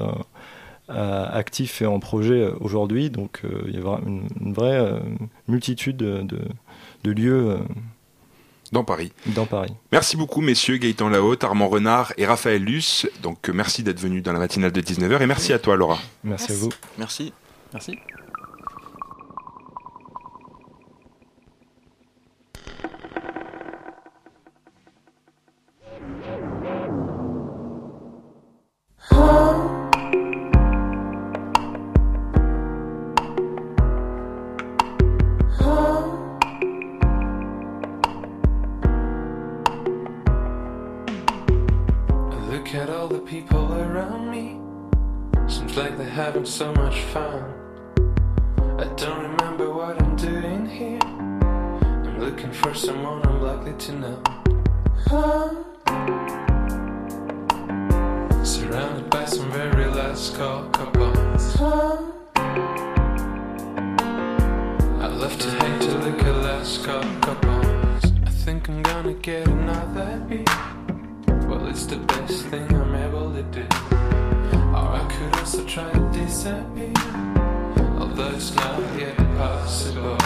euh, 0.90 1.26
actifs 1.32 1.82
et 1.82 1.86
en 1.88 2.00
projet 2.00 2.48
aujourd'hui, 2.60 3.10
donc 3.10 3.42
euh, 3.44 3.64
il 3.68 3.74
y 3.74 3.78
a 3.84 4.00
une, 4.06 4.28
une 4.40 4.54
vraie 4.54 4.78
euh, 4.80 5.00
multitude 5.48 5.98
de, 5.98 6.22
de- 6.22 6.40
de 7.04 7.12
lieux 7.12 7.50
euh, 7.50 7.58
dans 8.72 8.84
Paris. 8.84 9.12
dans 9.28 9.46
Paris. 9.46 9.72
Merci 9.92 10.18
beaucoup, 10.18 10.42
messieurs, 10.42 10.78
Gaëtan 10.78 11.10
Lahaute, 11.10 11.44
Armand 11.44 11.68
Renard 11.70 12.14
et 12.18 12.26
Raphaël 12.26 12.64
Luce. 12.64 13.08
Donc, 13.24 13.50
merci 13.54 13.84
d'être 13.84 14.00
venus 14.00 14.22
dans 14.24 14.34
la 14.34 14.40
matinale 14.40 14.72
de 14.72 14.82
19h 14.82 15.22
et 15.22 15.28
merci 15.28 15.54
à 15.54 15.60
toi, 15.60 15.76
Laura. 15.76 15.98
Merci, 16.24 16.52
à 16.52 16.56
vous. 16.56 16.70
Merci. 17.00 17.32
Merci. 17.74 17.98
Looking 52.36 52.52
for 52.52 52.74
someone 52.74 53.26
I'm 53.28 53.42
likely 53.42 53.74
to 53.74 53.92
know. 53.94 54.24
Surrounded 55.08 55.75
some 59.28 59.52
very 59.52 59.86
last 59.86 60.36
call 60.36 60.70
couples. 60.70 61.60
I 61.60 61.98
love 65.08 65.38
to 65.40 65.50
hate 65.50 65.82
to 65.82 65.98
look 65.98 66.24
at 66.24 66.36
last 66.44 66.84
call 66.84 67.02
couples. 67.22 68.04
I 68.24 68.30
think 68.30 68.70
I'm 68.70 68.84
gonna 68.84 69.14
get 69.14 69.48
another 69.48 70.20
beat. 70.30 70.48
Well, 71.48 71.66
it's 71.68 71.88
the 71.88 71.98
best 71.98 72.46
thing 72.46 72.72
I'm 72.76 72.94
able 72.96 73.34
to 73.34 73.42
do. 73.44 73.66
Or 74.74 74.96
I 75.02 75.06
could 75.10 75.36
also 75.40 75.66
try 75.66 75.92
to 75.92 76.00
disappear, 76.12 76.94
although 78.00 78.30
it's 78.30 78.54
not 78.56 78.80
yet 79.00 79.18
possible. 79.38 80.18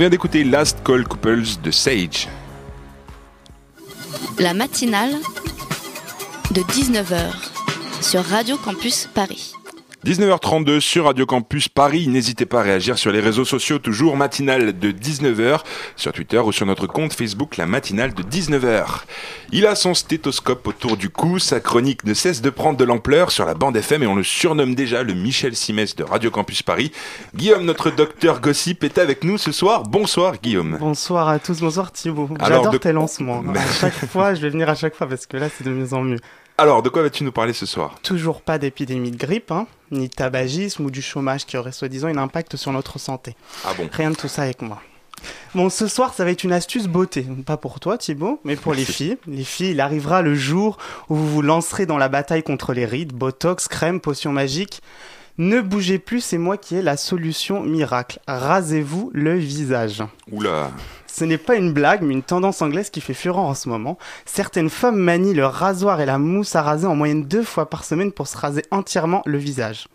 Vient 0.00 0.08
d'écouter 0.08 0.44
Last 0.44 0.78
Call 0.82 1.06
Couples 1.06 1.60
de 1.62 1.70
Sage. 1.70 2.26
La 4.38 4.54
matinale 4.54 5.12
de 6.52 6.62
19h 6.62 7.30
sur 8.00 8.24
Radio 8.24 8.56
Campus 8.56 9.10
Paris. 9.12 9.52
19h32 10.04 10.80
sur 10.80 11.04
Radio 11.04 11.26
Campus 11.26 11.68
Paris. 11.68 12.08
N'hésitez 12.08 12.46
pas 12.46 12.60
à 12.60 12.62
réagir 12.62 12.96
sur 12.96 13.12
les 13.12 13.20
réseaux 13.20 13.44
sociaux, 13.44 13.78
toujours 13.78 14.16
matinale 14.16 14.78
de 14.78 14.92
19h, 14.92 15.60
sur 15.94 16.12
Twitter 16.14 16.38
ou 16.38 16.52
sur 16.52 16.64
notre 16.64 16.86
compte 16.86 17.12
Facebook, 17.12 17.58
la 17.58 17.66
matinale 17.66 18.14
de 18.14 18.22
19h. 18.22 18.84
Il 19.52 19.66
a 19.66 19.74
son 19.74 19.92
stéthoscope 19.92 20.66
autour 20.66 20.96
du 20.96 21.10
cou, 21.10 21.38
sa 21.38 21.60
chronique 21.60 22.04
ne 22.04 22.14
cesse 22.14 22.40
de 22.40 22.48
prendre 22.48 22.78
de 22.78 22.84
l'ampleur 22.84 23.30
sur 23.30 23.44
la 23.44 23.52
bande 23.52 23.76
FM 23.76 24.02
et 24.02 24.06
on 24.06 24.14
le 24.14 24.22
surnomme 24.24 24.74
déjà 24.74 25.02
le 25.02 25.12
Michel 25.12 25.54
Simès 25.54 25.94
de 25.94 26.02
Radio 26.04 26.30
Campus 26.30 26.62
Paris. 26.62 26.92
Guillaume, 27.34 27.66
notre 27.66 27.90
docteur 27.90 28.40
gossip, 28.40 28.84
est 28.84 28.96
avec 28.96 29.22
nous 29.22 29.36
ce 29.36 29.52
soir. 29.52 29.82
Bonsoir 29.82 30.38
Guillaume. 30.42 30.78
Bonsoir 30.80 31.28
à 31.28 31.38
tous, 31.38 31.60
bonsoir 31.60 31.92
Thibaut. 31.92 32.30
Alors, 32.40 32.58
J'adore 32.60 32.72
de- 32.72 32.78
tes 32.78 32.92
lancements. 32.92 33.44
À 33.54 33.72
chaque 33.80 34.06
fois, 34.06 34.32
je 34.34 34.40
vais 34.40 34.48
venir 34.48 34.68
à 34.70 34.74
chaque 34.74 34.94
fois 34.94 35.06
parce 35.06 35.26
que 35.26 35.36
là, 35.36 35.48
c'est 35.54 35.64
de 35.64 35.70
mieux 35.70 35.92
en 35.92 36.00
mieux. 36.02 36.18
Alors, 36.60 36.82
de 36.82 36.90
quoi 36.90 37.00
vas-tu 37.00 37.24
nous 37.24 37.32
parler 37.32 37.54
ce 37.54 37.64
soir? 37.64 37.94
Toujours 38.02 38.42
pas 38.42 38.58
d'épidémie 38.58 39.10
de 39.10 39.16
grippe, 39.16 39.50
hein, 39.50 39.66
ni 39.90 40.08
de 40.08 40.12
tabagisme 40.12 40.84
ou 40.84 40.90
du 40.90 41.00
chômage 41.00 41.46
qui 41.46 41.56
aurait 41.56 41.72
soi-disant 41.72 42.08
un 42.08 42.18
impact 42.18 42.56
sur 42.56 42.70
notre 42.70 42.98
santé. 42.98 43.34
Ah 43.64 43.72
bon? 43.74 43.88
Rien 43.90 44.10
de 44.10 44.14
tout 44.14 44.28
ça 44.28 44.42
avec 44.42 44.60
moi. 44.60 44.82
Bon, 45.54 45.70
ce 45.70 45.88
soir, 45.88 46.12
ça 46.12 46.22
va 46.22 46.32
être 46.32 46.44
une 46.44 46.52
astuce 46.52 46.86
beauté. 46.86 47.26
Pas 47.46 47.56
pour 47.56 47.80
toi, 47.80 47.96
Thibaut, 47.96 48.40
mais 48.44 48.56
pour 48.56 48.74
les 48.74 48.84
filles. 48.84 49.16
Les 49.26 49.42
filles, 49.42 49.70
il 49.70 49.80
arrivera 49.80 50.20
le 50.20 50.34
jour 50.34 50.76
où 51.08 51.14
vous 51.14 51.30
vous 51.30 51.40
lancerez 51.40 51.86
dans 51.86 51.96
la 51.96 52.10
bataille 52.10 52.42
contre 52.42 52.74
les 52.74 52.84
rides, 52.84 53.14
botox, 53.14 53.66
crème, 53.66 53.98
potion 53.98 54.30
magique. 54.30 54.82
Ne 55.38 55.62
bougez 55.62 55.98
plus, 55.98 56.20
c'est 56.20 56.36
moi 56.36 56.58
qui 56.58 56.76
ai 56.76 56.82
la 56.82 56.98
solution 56.98 57.62
miracle. 57.62 58.20
Rasez-vous 58.28 59.10
le 59.14 59.34
visage. 59.38 60.02
Oula. 60.30 60.72
Ce 61.12 61.24
n'est 61.24 61.38
pas 61.38 61.56
une 61.56 61.72
blague, 61.72 62.02
mais 62.02 62.14
une 62.14 62.22
tendance 62.22 62.62
anglaise 62.62 62.90
qui 62.90 63.00
fait 63.00 63.14
fureur 63.14 63.44
en 63.44 63.54
ce 63.54 63.68
moment. 63.68 63.98
Certaines 64.26 64.70
femmes 64.70 64.96
manient 64.96 65.34
le 65.34 65.44
rasoir 65.44 66.00
et 66.00 66.06
la 66.06 66.18
mousse 66.18 66.54
à 66.54 66.62
raser 66.62 66.86
en 66.86 66.94
moyenne 66.94 67.24
deux 67.24 67.42
fois 67.42 67.68
par 67.68 67.84
semaine 67.84 68.12
pour 68.12 68.28
se 68.28 68.38
raser 68.38 68.62
entièrement 68.70 69.22
le 69.26 69.38
visage. 69.38 69.88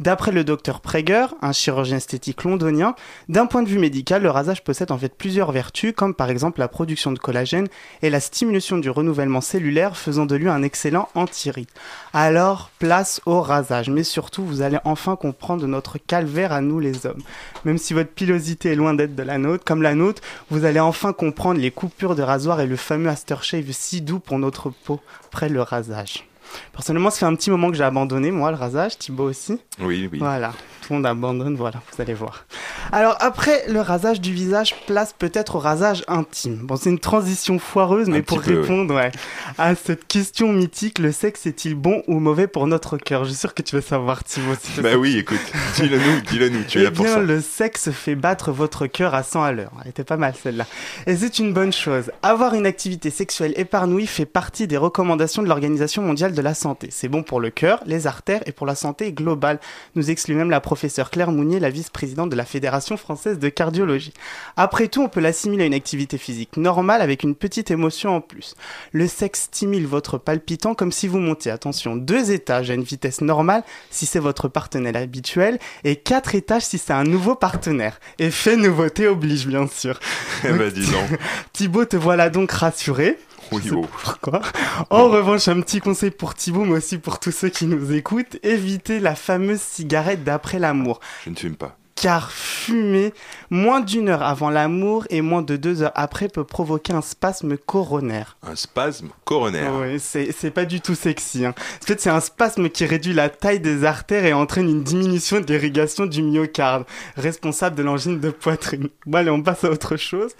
D'après 0.00 0.32
le 0.32 0.44
docteur 0.44 0.80
Prager, 0.80 1.26
un 1.42 1.52
chirurgien 1.52 1.98
esthétique 1.98 2.44
londonien, 2.44 2.94
d'un 3.28 3.44
point 3.44 3.62
de 3.62 3.68
vue 3.68 3.78
médical, 3.78 4.22
le 4.22 4.30
rasage 4.30 4.64
possède 4.64 4.92
en 4.92 4.96
fait 4.96 5.14
plusieurs 5.14 5.52
vertus, 5.52 5.92
comme 5.94 6.14
par 6.14 6.30
exemple 6.30 6.60
la 6.60 6.68
production 6.68 7.12
de 7.12 7.18
collagène 7.18 7.68
et 8.00 8.08
la 8.08 8.18
stimulation 8.18 8.78
du 8.78 8.88
renouvellement 8.88 9.42
cellulaire, 9.42 9.98
faisant 9.98 10.24
de 10.24 10.36
lui 10.36 10.48
un 10.48 10.62
excellent 10.62 11.10
anti-ride. 11.14 11.68
Alors, 12.14 12.70
place 12.78 13.20
au 13.26 13.42
rasage. 13.42 13.90
Mais 13.90 14.02
surtout, 14.02 14.42
vous 14.42 14.62
allez 14.62 14.78
enfin 14.84 15.16
comprendre 15.16 15.66
notre 15.66 15.98
calvaire 15.98 16.52
à 16.52 16.62
nous 16.62 16.80
les 16.80 17.04
hommes. 17.04 17.22
Même 17.66 17.76
si 17.76 17.92
votre 17.92 18.08
pilosité 18.08 18.70
est 18.70 18.76
loin 18.76 18.94
d'être 18.94 19.14
de 19.14 19.22
la 19.22 19.36
nôtre, 19.36 19.64
comme 19.66 19.82
la 19.82 19.94
nôtre, 19.94 20.22
vous 20.48 20.64
allez 20.64 20.80
enfin 20.80 21.12
comprendre 21.12 21.60
les 21.60 21.70
coupures 21.70 22.14
de 22.14 22.22
rasoir 22.22 22.62
et 22.62 22.66
le 22.66 22.76
fameux 22.76 23.10
aftershave 23.10 23.70
si 23.72 24.00
doux 24.00 24.18
pour 24.18 24.38
notre 24.38 24.70
peau 24.70 24.98
après 25.26 25.50
le 25.50 25.60
rasage. 25.60 26.29
Personnellement, 26.72 27.10
ça 27.10 27.18
fait 27.18 27.26
un 27.26 27.34
petit 27.34 27.50
moment 27.50 27.70
que 27.70 27.76
j'ai 27.76 27.84
abandonné, 27.84 28.30
moi, 28.30 28.50
le 28.50 28.56
rasage, 28.56 28.98
Thibaut 28.98 29.28
aussi. 29.28 29.58
Oui, 29.80 30.08
oui. 30.12 30.18
Voilà, 30.18 30.48
tout 30.82 30.92
le 30.92 30.96
monde 30.96 31.06
abandonne, 31.06 31.56
voilà, 31.56 31.80
vous 31.94 32.02
allez 32.02 32.14
voir. 32.14 32.44
Alors 32.92 33.16
après 33.20 33.62
le 33.68 33.80
rasage 33.80 34.20
du 34.20 34.32
visage, 34.32 34.74
place 34.86 35.14
peut-être 35.16 35.56
au 35.56 35.58
rasage 35.60 36.02
intime. 36.08 36.58
Bon, 36.64 36.76
c'est 36.76 36.90
une 36.90 36.98
transition 36.98 37.58
foireuse, 37.60 38.08
mais 38.08 38.18
Un 38.18 38.22
pour 38.22 38.40
peu, 38.42 38.60
répondre 38.60 38.94
ouais, 38.94 39.12
à 39.58 39.74
cette 39.76 40.08
question 40.08 40.52
mythique, 40.52 40.98
le 40.98 41.12
sexe 41.12 41.46
est-il 41.46 41.74
bon 41.76 42.02
ou 42.08 42.18
mauvais 42.18 42.46
pour 42.48 42.66
notre 42.66 42.96
cœur? 42.96 43.24
Je 43.24 43.30
suis 43.30 43.38
sûr 43.38 43.54
que 43.54 43.62
tu 43.62 43.76
veux 43.76 43.80
savoir, 43.82 44.24
Thibaut. 44.24 44.54
si 44.60 44.80
Bah 44.80 44.96
oui, 44.96 45.16
écoute, 45.18 45.38
dis-le 45.76 45.98
nous, 45.98 46.20
dis-le 46.28 46.48
nous, 46.48 46.64
tu 46.64 46.78
es 46.78 46.80
Eh 46.80 46.84
là 46.84 46.90
pour 46.90 47.04
bien, 47.04 47.14
ça. 47.14 47.20
le 47.20 47.40
sexe 47.40 47.90
fait 47.90 48.16
battre 48.16 48.50
votre 48.50 48.86
cœur 48.86 49.14
à 49.14 49.22
100 49.22 49.42
à 49.44 49.52
l'heure. 49.52 49.72
Elle 49.84 49.90
était 49.90 50.04
pas 50.04 50.16
mal 50.16 50.34
celle-là. 50.42 50.66
Et 51.06 51.14
c'est 51.16 51.38
une 51.38 51.52
bonne 51.52 51.72
chose. 51.72 52.10
Avoir 52.22 52.54
une 52.54 52.66
activité 52.66 53.10
sexuelle 53.10 53.52
épanouie 53.56 54.06
fait 54.06 54.26
partie 54.26 54.66
des 54.66 54.76
recommandations 54.78 55.42
de 55.42 55.48
l'Organisation 55.48 56.02
mondiale 56.02 56.32
de 56.34 56.39
la 56.42 56.54
santé. 56.54 56.88
C'est 56.90 57.08
bon 57.08 57.22
pour 57.22 57.40
le 57.40 57.50
cœur, 57.50 57.82
les 57.86 58.06
artères 58.06 58.42
et 58.46 58.52
pour 58.52 58.66
la 58.66 58.74
santé 58.74 59.12
globale, 59.12 59.60
nous 59.94 60.10
explique 60.10 60.36
même 60.36 60.50
la 60.50 60.60
professeure 60.60 61.10
Claire 61.10 61.32
Mounier, 61.32 61.60
la 61.60 61.70
vice-présidente 61.70 62.30
de 62.30 62.36
la 62.36 62.44
Fédération 62.44 62.96
française 62.96 63.38
de 63.38 63.48
cardiologie. 63.48 64.12
Après 64.56 64.88
tout, 64.88 65.02
on 65.02 65.08
peut 65.08 65.20
l'assimiler 65.20 65.64
à 65.64 65.66
une 65.66 65.74
activité 65.74 66.18
physique 66.18 66.56
normale 66.56 67.00
avec 67.02 67.22
une 67.22 67.34
petite 67.34 67.70
émotion 67.70 68.16
en 68.16 68.20
plus. 68.20 68.54
Le 68.92 69.06
sexe 69.06 69.42
stimule 69.42 69.86
votre 69.86 70.18
palpitant 70.18 70.74
comme 70.74 70.92
si 70.92 71.08
vous 71.08 71.18
montiez, 71.18 71.50
attention, 71.50 71.96
deux 71.96 72.32
étages 72.32 72.70
à 72.70 72.74
une 72.74 72.82
vitesse 72.82 73.20
normale 73.20 73.62
si 73.90 74.06
c'est 74.06 74.18
votre 74.18 74.48
partenaire 74.48 74.96
habituel 74.96 75.58
et 75.84 75.96
quatre 75.96 76.34
étages 76.34 76.62
si 76.62 76.78
c'est 76.78 76.92
un 76.92 77.04
nouveau 77.04 77.34
partenaire. 77.34 78.00
Effet 78.18 78.56
nouveauté 78.56 79.06
oblige, 79.06 79.46
bien 79.46 79.66
sûr. 79.66 79.98
Eh 80.42 80.52
ben, 80.52 80.70
dis 80.70 80.90
donc. 80.90 81.18
Thibaut, 81.52 81.84
te 81.84 81.96
voilà 81.96 82.30
donc 82.30 82.50
rassuré. 82.50 83.18
Oui, 83.52 83.62
oh. 83.72 83.86
Pourquoi 84.02 84.42
En 84.90 85.08
revanche, 85.08 85.48
un 85.48 85.60
petit 85.60 85.80
conseil 85.80 86.10
pour 86.10 86.34
Thibaut, 86.34 86.64
mais 86.64 86.76
aussi 86.78 86.98
pour 86.98 87.18
tous 87.18 87.32
ceux 87.32 87.48
qui 87.48 87.66
nous 87.66 87.92
écoutent 87.92 88.38
évitez 88.42 89.00
la 89.00 89.14
fameuse 89.14 89.60
cigarette 89.60 90.24
d'après 90.24 90.58
l'amour. 90.58 91.00
Je 91.24 91.30
ne 91.30 91.36
fume 91.36 91.56
pas. 91.56 91.79
Car 92.00 92.32
fumer 92.32 93.12
moins 93.50 93.80
d'une 93.80 94.08
heure 94.08 94.22
avant 94.22 94.48
l'amour 94.48 95.04
et 95.10 95.20
moins 95.20 95.42
de 95.42 95.56
deux 95.56 95.82
heures 95.82 95.92
après 95.94 96.28
peut 96.28 96.44
provoquer 96.44 96.94
un 96.94 97.02
spasme 97.02 97.58
coronaire. 97.58 98.38
Un 98.42 98.56
spasme 98.56 99.08
coronaire. 99.26 99.70
Oui, 99.74 99.98
c'est 100.00 100.50
pas 100.50 100.64
du 100.64 100.80
tout 100.80 100.94
sexy. 100.94 101.44
Hein. 101.44 101.54
En 101.82 101.86
fait, 101.86 102.00
c'est 102.00 102.08
un 102.08 102.20
spasme 102.20 102.70
qui 102.70 102.86
réduit 102.86 103.12
la 103.12 103.28
taille 103.28 103.60
des 103.60 103.84
artères 103.84 104.24
et 104.24 104.32
entraîne 104.32 104.70
une 104.70 104.82
diminution 104.82 105.40
de 105.40 105.46
l'irrigation 105.46 106.06
du 106.06 106.22
myocarde, 106.22 106.86
responsable 107.16 107.76
de 107.76 107.82
l'angine 107.82 108.18
de 108.18 108.30
poitrine. 108.30 108.88
Bon, 109.04 109.18
allez, 109.18 109.30
on 109.30 109.42
passe 109.42 109.64
à 109.64 109.70
autre 109.70 109.98
chose. 109.98 110.30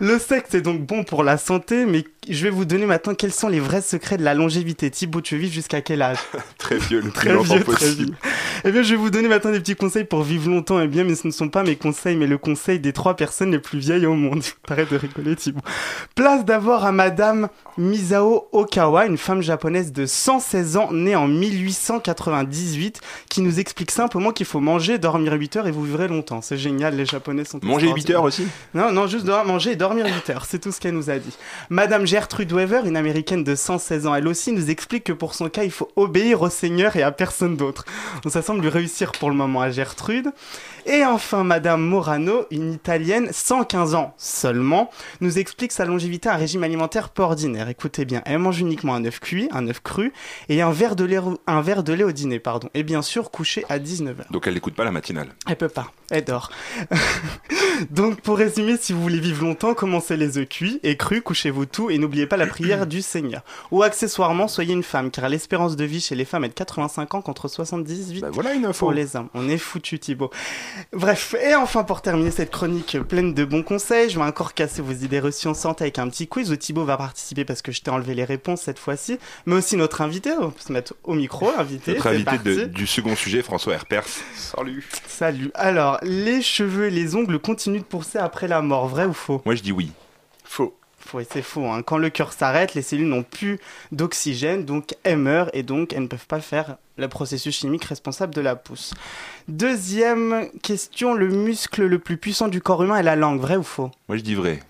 Le 0.00 0.18
sexe 0.18 0.54
est 0.54 0.62
donc 0.62 0.80
bon 0.84 1.04
pour 1.04 1.22
la 1.22 1.38
santé, 1.38 1.84
mais 1.86 2.04
je 2.28 2.42
vais 2.42 2.50
vous 2.50 2.64
donner 2.64 2.86
maintenant 2.86 3.14
quels 3.14 3.32
sont 3.32 3.48
les 3.48 3.60
vrais 3.60 3.82
secrets 3.82 4.16
de 4.16 4.24
la 4.24 4.34
longévité. 4.34 4.90
Thibaut, 4.90 5.20
tu 5.20 5.36
vivre 5.36 5.52
jusqu'à 5.52 5.80
quel 5.80 6.02
âge? 6.02 6.18
Très 6.58 6.78
vieux, 6.78 7.00
le 7.00 7.10
plus 7.10 7.12
Très 7.12 7.32
longtemps 7.32 7.54
vieux, 7.54 7.62
très 7.64 7.72
possible. 7.72 8.04
vieux. 8.04 8.14
Eh 8.66 8.72
bien, 8.72 8.82
je 8.82 8.92
vais 8.92 8.96
vous 8.96 9.10
donner 9.10 9.28
maintenant 9.28 9.50
des 9.50 9.60
petits 9.60 9.76
conseils 9.76 10.04
pour 10.04 10.22
vivre 10.22 10.48
longtemps 10.48 10.80
et 10.80 10.88
bien, 10.88 11.04
mais 11.04 11.14
ce 11.16 11.26
ne 11.26 11.32
sont 11.32 11.50
pas 11.50 11.62
mes 11.62 11.76
conseils, 11.76 12.16
mais 12.16 12.26
le 12.26 12.38
conseil 12.38 12.78
des 12.78 12.94
trois 12.94 13.14
personnes 13.14 13.50
les 13.50 13.58
plus 13.58 13.78
vieilles 13.78 14.06
au 14.06 14.14
monde. 14.14 14.42
Arrête 14.70 14.90
de 14.90 14.96
rigoler, 14.96 15.36
Thibaut. 15.36 15.60
Place 16.14 16.46
d'abord 16.46 16.82
à 16.86 16.90
Madame 16.90 17.48
Misao 17.76 18.48
Okawa, 18.52 19.04
une 19.04 19.18
femme 19.18 19.42
japonaise 19.42 19.92
de 19.92 20.06
116 20.06 20.78
ans, 20.78 20.92
née 20.92 21.14
en 21.14 21.28
1898, 21.28 23.02
qui 23.28 23.42
nous 23.42 23.60
explique 23.60 23.90
simplement 23.90 24.30
qu'il 24.30 24.46
faut 24.46 24.60
manger, 24.60 24.96
dormir 24.96 25.34
8 25.34 25.56
heures 25.56 25.66
et 25.66 25.70
vous 25.70 25.82
vivrez 25.82 26.08
longtemps. 26.08 26.40
C'est 26.40 26.56
génial, 26.56 26.96
les 26.96 27.04
Japonais 27.04 27.44
sont 27.44 27.60
Manger 27.62 27.92
8 27.92 28.10
heures 28.10 28.24
aussi 28.24 28.46
non, 28.72 28.90
non, 28.90 29.06
juste 29.06 29.26
manger 29.26 29.72
et 29.72 29.76
dormir 29.76 30.06
8 30.06 30.30
heures, 30.30 30.46
c'est 30.46 30.58
tout 30.58 30.72
ce 30.72 30.80
qu'elle 30.80 30.94
nous 30.94 31.10
a 31.10 31.18
dit. 31.18 31.36
Madame 31.68 32.06
Gertrude 32.06 32.50
Weaver, 32.50 32.80
une 32.86 32.96
américaine 32.96 33.44
de 33.44 33.54
116 33.54 34.06
ans, 34.06 34.14
elle 34.14 34.26
aussi 34.26 34.52
nous 34.52 34.70
explique 34.70 35.04
que 35.04 35.12
pour 35.12 35.34
son 35.34 35.50
cas, 35.50 35.64
il 35.64 35.70
faut 35.70 35.90
obéir 35.96 36.40
au 36.40 36.48
Seigneur 36.48 36.96
et 36.96 37.02
à 37.02 37.12
personne 37.12 37.58
d'autre. 37.58 37.84
Ça 38.26 38.40
ça 38.40 38.53
semble 38.54 38.66
lui 38.66 38.72
réussir 38.72 39.10
pour 39.10 39.30
le 39.30 39.36
moment 39.36 39.62
à 39.62 39.70
Gertrude. 39.70 40.30
Et 40.86 41.04
enfin, 41.04 41.44
Madame 41.44 41.80
Morano, 41.82 42.44
une 42.50 42.72
Italienne, 42.74 43.28
115 43.32 43.94
ans 43.94 44.14
seulement, 44.18 44.90
nous 45.20 45.38
explique 45.38 45.72
sa 45.72 45.84
longévité 45.84 46.28
à 46.28 46.34
un 46.34 46.36
régime 46.36 46.62
alimentaire 46.62 47.08
peu 47.08 47.22
ordinaire. 47.22 47.68
Écoutez 47.68 48.04
bien, 48.04 48.22
elle 48.26 48.38
mange 48.38 48.60
uniquement 48.60 48.94
un 48.94 49.04
œuf 49.04 49.18
cuit, 49.20 49.48
un 49.52 49.66
œuf 49.68 49.80
cru, 49.80 50.12
et 50.48 50.60
un 50.62 50.70
verre 50.72 50.94
de 50.96 51.04
lait, 51.04 51.18
un 51.46 51.60
verre 51.62 51.82
de 51.84 51.92
lait 51.92 52.04
au 52.04 52.12
dîner, 52.12 52.38
pardon. 52.38 52.68
Et 52.74 52.82
bien 52.82 53.02
sûr, 53.02 53.30
couché 53.30 53.64
à 53.68 53.78
19h. 53.78 54.30
Donc 54.30 54.46
elle 54.46 54.54
n'écoute 54.54 54.74
pas 54.74 54.84
la 54.84 54.90
matinale. 54.90 55.28
Elle 55.48 55.56
peut 55.56 55.68
pas, 55.68 55.90
elle 56.10 56.24
dort. 56.24 56.50
Donc 57.90 58.20
pour 58.20 58.36
résumer, 58.38 58.76
si 58.80 58.92
vous 58.92 59.00
voulez 59.02 59.18
vivre 59.20 59.42
longtemps, 59.44 59.74
commencez 59.74 60.16
les 60.16 60.38
œufs 60.38 60.48
cuits 60.48 60.80
et 60.82 60.96
crus, 60.96 61.22
couchez-vous 61.22 61.66
tout 61.66 61.90
et 61.90 61.98
n'oubliez 61.98 62.26
pas 62.26 62.36
la 62.36 62.46
prière 62.46 62.86
du 62.86 63.02
Seigneur. 63.02 63.42
Ou 63.70 63.82
accessoirement, 63.82 64.48
soyez 64.48 64.74
une 64.74 64.82
femme, 64.82 65.10
car 65.10 65.28
l'espérance 65.28 65.76
de 65.76 65.84
vie 65.84 66.00
chez 66.00 66.14
les 66.14 66.24
femmes 66.24 66.44
est 66.44 66.48
de 66.48 66.54
85 66.54 67.14
ans 67.14 67.22
contre 67.22 67.48
78 67.48 68.20
Bah, 68.20 68.28
voilà 68.32 68.54
une 68.54 68.66
info. 68.66 68.86
pour 68.86 68.92
les 68.92 69.16
hommes. 69.16 69.28
On 69.34 69.48
est 69.48 69.58
foutu 69.58 69.98
Thibaut. 69.98 70.30
Bref, 70.92 71.34
et 71.42 71.54
enfin 71.54 71.84
pour 71.84 72.02
terminer 72.02 72.30
cette 72.30 72.50
chronique 72.50 72.98
pleine 73.00 73.34
de 73.34 73.44
bons 73.44 73.62
conseils, 73.62 74.10
je 74.10 74.18
vais 74.18 74.24
encore 74.24 74.54
casser 74.54 74.82
vos 74.82 74.92
idées 74.92 75.20
reçues 75.20 75.48
en 75.48 75.54
santé 75.54 75.84
avec 75.84 75.98
un 75.98 76.08
petit 76.08 76.26
quiz 76.28 76.50
où 76.50 76.56
Thibaut 76.56 76.84
va 76.84 76.96
participer 76.96 77.44
parce 77.44 77.62
que 77.62 77.72
je 77.72 77.80
t'ai 77.82 77.90
enlevé 77.90 78.14
les 78.14 78.24
réponses 78.24 78.62
cette 78.62 78.78
fois-ci, 78.78 79.18
mais 79.46 79.54
aussi 79.56 79.76
notre 79.76 80.00
invité, 80.00 80.32
on 80.32 80.50
peut 80.50 80.60
se 80.60 80.72
mettre 80.72 80.94
au 81.04 81.14
micro, 81.14 81.50
invité. 81.58 81.94
Notre 81.94 82.06
invité 82.08 82.38
de- 82.38 82.64
du 82.66 82.86
second 82.86 83.14
sujet, 83.16 83.42
François 83.42 83.74
Herpers. 83.74 84.04
Salut. 84.36 84.86
Salut. 85.06 85.50
Alors, 85.54 85.98
les 86.02 86.42
cheveux 86.42 86.86
et 86.86 86.90
les 86.90 87.14
ongles 87.14 87.38
continuent 87.38 87.80
de 87.80 87.84
pousser 87.84 88.18
après 88.18 88.48
la 88.48 88.60
mort, 88.62 88.88
vrai 88.88 89.04
ou 89.06 89.12
faux? 89.12 89.42
Moi 89.44 89.54
je 89.54 89.62
dis 89.62 89.72
oui. 89.72 89.90
Faux. 90.44 90.76
Et 91.20 91.26
c'est 91.30 91.42
faux. 91.42 91.66
hein. 91.66 91.82
Quand 91.82 91.98
le 91.98 92.10
cœur 92.10 92.32
s'arrête, 92.32 92.74
les 92.74 92.82
cellules 92.82 93.08
n'ont 93.08 93.22
plus 93.22 93.60
d'oxygène, 93.92 94.64
donc 94.64 94.94
elles 95.04 95.18
meurent 95.18 95.50
et 95.52 95.62
donc 95.62 95.92
elles 95.92 96.02
ne 96.02 96.08
peuvent 96.08 96.26
pas 96.26 96.40
faire 96.40 96.76
le 96.96 97.08
processus 97.08 97.56
chimique 97.56 97.84
responsable 97.84 98.34
de 98.34 98.40
la 98.40 98.56
pousse. 98.56 98.94
Deuxième 99.48 100.48
question, 100.62 101.14
le 101.14 101.28
muscle 101.28 101.84
le 101.84 101.98
plus 101.98 102.16
puissant 102.16 102.48
du 102.48 102.60
corps 102.60 102.82
humain 102.82 102.96
est 102.96 103.02
la 103.04 103.16
langue, 103.16 103.40
vrai 103.40 103.56
ou 103.56 103.62
faux? 103.62 103.90
Moi 104.08 104.16
je 104.18 104.22
dis 104.22 104.34
vrai. 104.34 104.60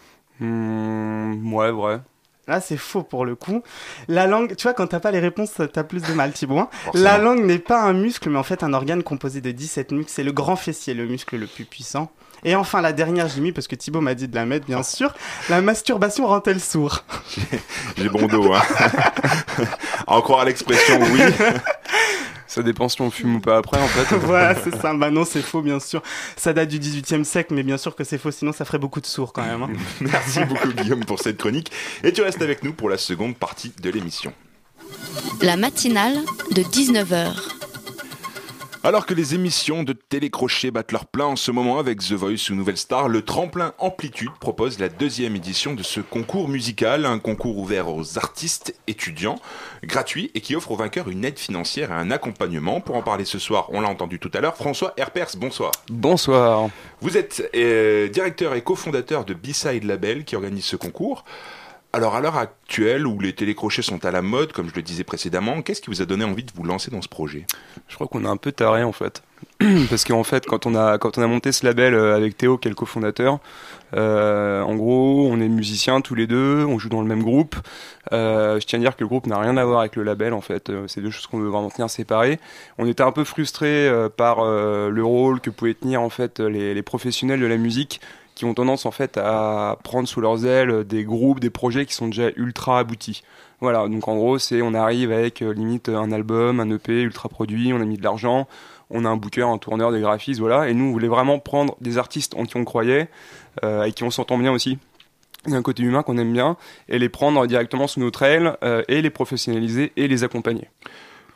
ouais, 0.41 1.71
vrai. 1.71 2.01
Là, 2.47 2.61
c'est 2.61 2.77
faux 2.77 3.03
pour 3.03 3.25
le 3.25 3.35
coup. 3.35 3.63
La 4.09 4.27
langue, 4.27 4.55
tu 4.57 4.65
vois, 4.65 4.75
quand 4.75 4.87
t'as 4.87 5.01
pas 5.01 5.11
les 5.11 5.21
réponses, 5.21 5.53
t'as 5.73 5.85
plus 5.85 6.03
de 6.03 6.13
mal, 6.13 6.33
Thibaut. 6.33 6.59
hein. 6.59 6.69
La 6.93 7.17
langue 7.19 7.43
n'est 7.45 7.59
pas 7.59 7.81
un 7.83 7.95
muscle, 7.95 8.29
mais 8.29 8.39
en 8.39 8.43
fait 8.43 8.63
un 8.63 8.75
organe 8.75 9.03
composé 9.03 9.41
de 9.41 9.51
17 9.51 9.93
muscles. 9.93 10.13
C'est 10.15 10.25
le 10.25 10.33
grand 10.33 10.57
fessier, 10.57 10.93
le 10.93 11.07
muscle 11.07 11.37
le 11.37 11.47
plus 11.47 11.65
puissant. 11.65 12.11
Et 12.47 12.55
enfin, 12.55 12.83
la 12.83 12.93
dernière, 12.93 13.29
j'ai 13.29 13.41
mis, 13.41 13.53
parce 13.53 13.67
que 13.67 13.75
Thibaut 13.75 14.03
m'a 14.03 14.15
dit 14.15 14.29
de 14.29 14.35
la 14.35 14.45
mettre, 14.45 14.67
bien 14.67 14.83
sûr. 14.83 15.15
La 15.49 15.63
masturbation 15.63 16.27
rend-elle 16.27 16.61
sourd? 16.61 17.05
J'ai 17.97 18.11
bon 18.11 18.27
dos, 18.27 18.53
hein. 18.53 18.61
à 20.07 20.45
l'expression 20.45 21.01
oui. 21.01 21.21
Ça 22.55 22.63
dépend 22.63 22.89
si 22.89 23.01
on 23.01 23.11
fume 23.11 23.35
ou 23.35 23.41
pas 23.41 23.57
après, 23.57 23.83
en 23.83 23.89
fait. 23.89 24.15
voilà, 24.17 24.55
c'est 24.55 24.81
ça. 24.81 24.95
Bah 24.95 25.11
non, 25.11 25.25
c'est 25.25 25.43
faux, 25.43 25.61
bien 25.61 25.81
sûr. 25.81 26.05
Ça 26.37 26.53
date 26.53 26.69
du 26.69 26.79
18e 26.79 27.25
siècle, 27.25 27.53
mais 27.53 27.65
bien 27.65 27.77
sûr 27.77 27.97
que 27.97 28.05
c'est 28.05 28.17
faux, 28.17 28.31
sinon 28.31 28.53
ça 28.53 28.65
ferait 28.65 28.79
beaucoup 28.79 29.01
de 29.01 29.07
sourds 29.07 29.33
quand 29.33 29.43
même. 29.43 29.65
hein. 29.65 29.71
Merci 30.01 30.39
beaucoup 30.45 30.69
Guillaume 30.73 31.05
pour 31.05 31.19
cette 31.19 31.37
chronique. 31.39 31.73
Et 32.05 32.13
tu 32.13 32.23
restes 32.23 32.43
avec 32.43 32.63
nous 32.63 32.73
pour 32.73 32.89
la 32.89 32.97
seconde 32.97 33.37
partie 33.37 33.73
de 33.83 33.91
l'émission. 33.91 34.33
La 35.43 35.57
matinale 35.57 36.15
de 36.53 36.63
19h. 36.63 37.33
Alors 38.87 39.07
que 39.07 39.15
les 39.15 39.35
émissions 39.35 39.83
de 39.83 39.95
télécrochet 39.95 40.71
battent 40.71 40.93
leur 40.93 41.07
plein 41.07 41.25
en 41.25 41.37
ce 41.37 41.51
moment 41.51 41.79
avec 41.79 42.01
The 42.01 42.13
Voice 42.13 42.51
ou 42.51 42.55
Nouvelle 42.55 42.77
Star, 42.77 43.09
le 43.09 43.23
Tremplin 43.23 43.73
Amplitude 43.79 44.33
propose 44.39 44.79
la 44.79 44.91
deuxième 44.91 45.35
édition 45.37 45.73
de 45.73 45.83
ce 45.83 46.01
concours 46.01 46.51
musical, 46.51 47.07
un 47.07 47.19
concours 47.19 47.57
ouvert 47.57 47.89
aux 47.89 48.19
artistes 48.19 48.79
étudiants, 48.87 49.37
gratuit 49.85 50.31
et 50.35 50.43
qui 50.43 50.55
offre 50.55 50.71
aux 50.71 50.77
vainqueurs 50.77 51.09
une 51.09 51.25
aide 51.25 51.39
financière 51.39 51.93
et 51.93 51.95
un 51.95 52.11
accompagnement. 52.11 52.83
Pour 52.83 52.97
en 52.97 53.03
parler 53.03 53.25
ce 53.25 53.39
soir, 53.39 53.69
on 53.71 53.81
l'a 53.81 53.89
entendu 53.89 54.19
tout 54.19 54.31
à 54.35 54.43
l'heure, 54.43 54.59
François 54.59 54.93
Herpers, 54.99 55.31
bonsoir. 55.39 55.73
Bonsoir. 55.89 56.69
Vous 57.01 57.17
êtes 57.17 57.51
euh, 57.57 58.09
directeur 58.09 58.55
et 58.55 58.61
cofondateur 58.61 59.25
de 59.25 59.33
B-Side 59.33 59.85
Label 59.85 60.27
qui 60.27 60.37
organise 60.37 60.67
ce 60.67 60.77
concours. 60.77 61.25
Alors 61.95 62.17
à 62.17 62.21
l'heure 62.21 62.37
actuelle 62.37 63.07
où 63.07 63.21
les 63.21 63.33
télécrochets 63.33 63.83
sont 63.83 64.05
à 64.05 64.11
la 64.11 64.21
mode, 64.21 64.53
comme 64.53 64.69
je 64.69 64.75
le 64.75 64.83
disais 64.83 65.05
précédemment, 65.05 65.63
qu'est-ce 65.63 65.81
qui 65.81 65.91
vous 65.91 66.03
a 66.03 66.07
donné 66.07 66.25
envie 66.25 66.43
de 66.43 66.51
vous 66.53 66.65
lancer 66.65 66.91
dans 66.91 67.01
ce 67.01 67.07
projet? 67.09 67.47
Je 67.87 67.95
crois 67.95 68.09
qu'on 68.09 68.25
est 68.25 68.29
un 68.29 68.37
peu 68.37 68.51
taré 68.51 68.83
en 68.83 68.91
fait. 68.91 69.23
Parce 69.91 70.03
qu'en 70.03 70.25
fait, 70.25 70.45
quand 70.45 70.67
on, 70.67 70.75
a, 70.75 70.99
quand 70.99 71.19
on 71.19 71.23
a 71.23 71.29
monté 71.29 71.53
ce 71.53 71.65
label 71.65 71.95
euh, 71.95 72.17
avec 72.17 72.37
Théo, 72.37 72.59
qui 72.59 72.67
est 72.67 72.71
le 72.71 72.75
cofondateur, 72.75 73.39
euh, 73.95 74.61
en 74.63 74.75
gros, 74.75 75.29
on 75.31 75.41
est 75.41 75.49
musiciens 75.49 76.01
tous 76.01 76.17
les 76.17 76.27
deux, 76.27 76.65
on 76.65 76.81
joue 76.81 76.89
dans 76.89 77.01
le 77.01 77.07
même 77.07 77.23
groupe. 77.23 77.55
Euh, 78.13 78.59
je 78.59 78.67
tiens 78.67 78.81
à 78.81 78.83
dire 78.83 78.97
que 78.97 79.05
le 79.05 79.07
groupe 79.07 79.29
n'a 79.29 79.39
rien 79.39 79.57
à 79.57 79.65
voir 79.65 79.79
avec 79.79 79.95
le 79.95 80.03
label 80.03 80.33
en 80.33 80.41
fait. 80.41 80.73
C'est 80.89 81.01
deux 81.01 81.11
choses 81.11 81.29
qu'on 81.29 81.39
veut 81.39 81.49
vraiment 81.49 81.71
tenir 81.71 81.89
séparées. 81.89 82.41
On 82.77 82.89
était 82.89 83.05
un 83.05 83.13
peu 83.13 83.23
frustrés 83.23 83.89
par 84.17 84.45
le 84.45 85.05
rôle 85.05 85.41
que 85.41 85.51
pouvaient 85.51 85.75
tenir 85.75 86.03
en 86.03 86.11
fait 86.11 86.41
les 86.41 86.83
professionnels 86.83 87.39
de 87.39 87.47
la 87.47 87.57
musique 87.57 88.01
qui 88.35 88.45
ont 88.45 88.55
tendance 88.55 88.87
en 88.87 88.91
fait 88.91 89.17
à 89.17 89.79
prendre 89.85 90.09
sous 90.09 90.21
leurs 90.21 90.45
ailes 90.45 90.85
des 90.85 91.05
groupes, 91.05 91.41
des 91.41 91.51
projets 91.51 91.87
qui 91.87 91.95
sont 91.95 92.09
déjà 92.09 92.31
ultra 92.37 92.79
aboutis. 92.79 93.23
Voilà, 93.61 93.89
donc 93.89 94.09
en 94.09 94.17
gros, 94.17 94.39
c'est 94.39 94.61
on 94.63 94.75
arrive 94.75 95.13
avec 95.13 95.41
euh, 95.41 95.55
limite 95.55 95.89
un 95.89 96.13
album, 96.13 96.61
un 96.61 96.71
EP 96.71 97.03
ultra 97.03 97.29
produit, 97.29 97.73
on 97.73 97.81
a 97.81 97.85
mis 97.85 97.97
de 97.97 98.03
l'argent, 98.03 98.47
on 98.91 99.05
a 99.05 99.09
un 99.09 99.17
booker, 99.17 99.43
un 99.43 99.59
tourneur, 99.59 99.93
des 99.93 100.01
graphistes, 100.01 100.41
voilà, 100.41 100.69
et 100.69 100.75
nous 100.75 100.87
on 100.87 100.93
voulait 100.93 101.09
vraiment 101.09 101.39
prendre 101.39 101.77
des 101.81 101.97
artistes 101.97 102.35
en 102.35 102.45
qui 102.45 102.57
on 102.57 102.65
croyait, 102.65 103.09
euh, 103.65 103.83
avec 103.83 103.95
qui 103.95 104.05
on 104.05 104.11
s'entend 104.11 104.37
bien 104.39 104.53
aussi. 104.53 104.79
Il 105.47 105.53
y 105.53 105.55
a 105.55 105.59
un 105.59 105.63
côté 105.63 105.83
humain 105.83 106.03
qu'on 106.03 106.19
aime 106.19 106.33
bien, 106.33 106.57
et 106.89 106.99
les 106.99 107.09
prendre 107.09 107.47
directement 107.47 107.87
sous 107.87 108.01
notre 108.01 108.23
aile, 108.23 108.57
euh, 108.65 108.83
et 108.89 109.03
les 109.03 109.11
professionnaliser 109.11 109.93
et 109.97 110.09
les 110.09 110.25
accompagner. 110.25 110.69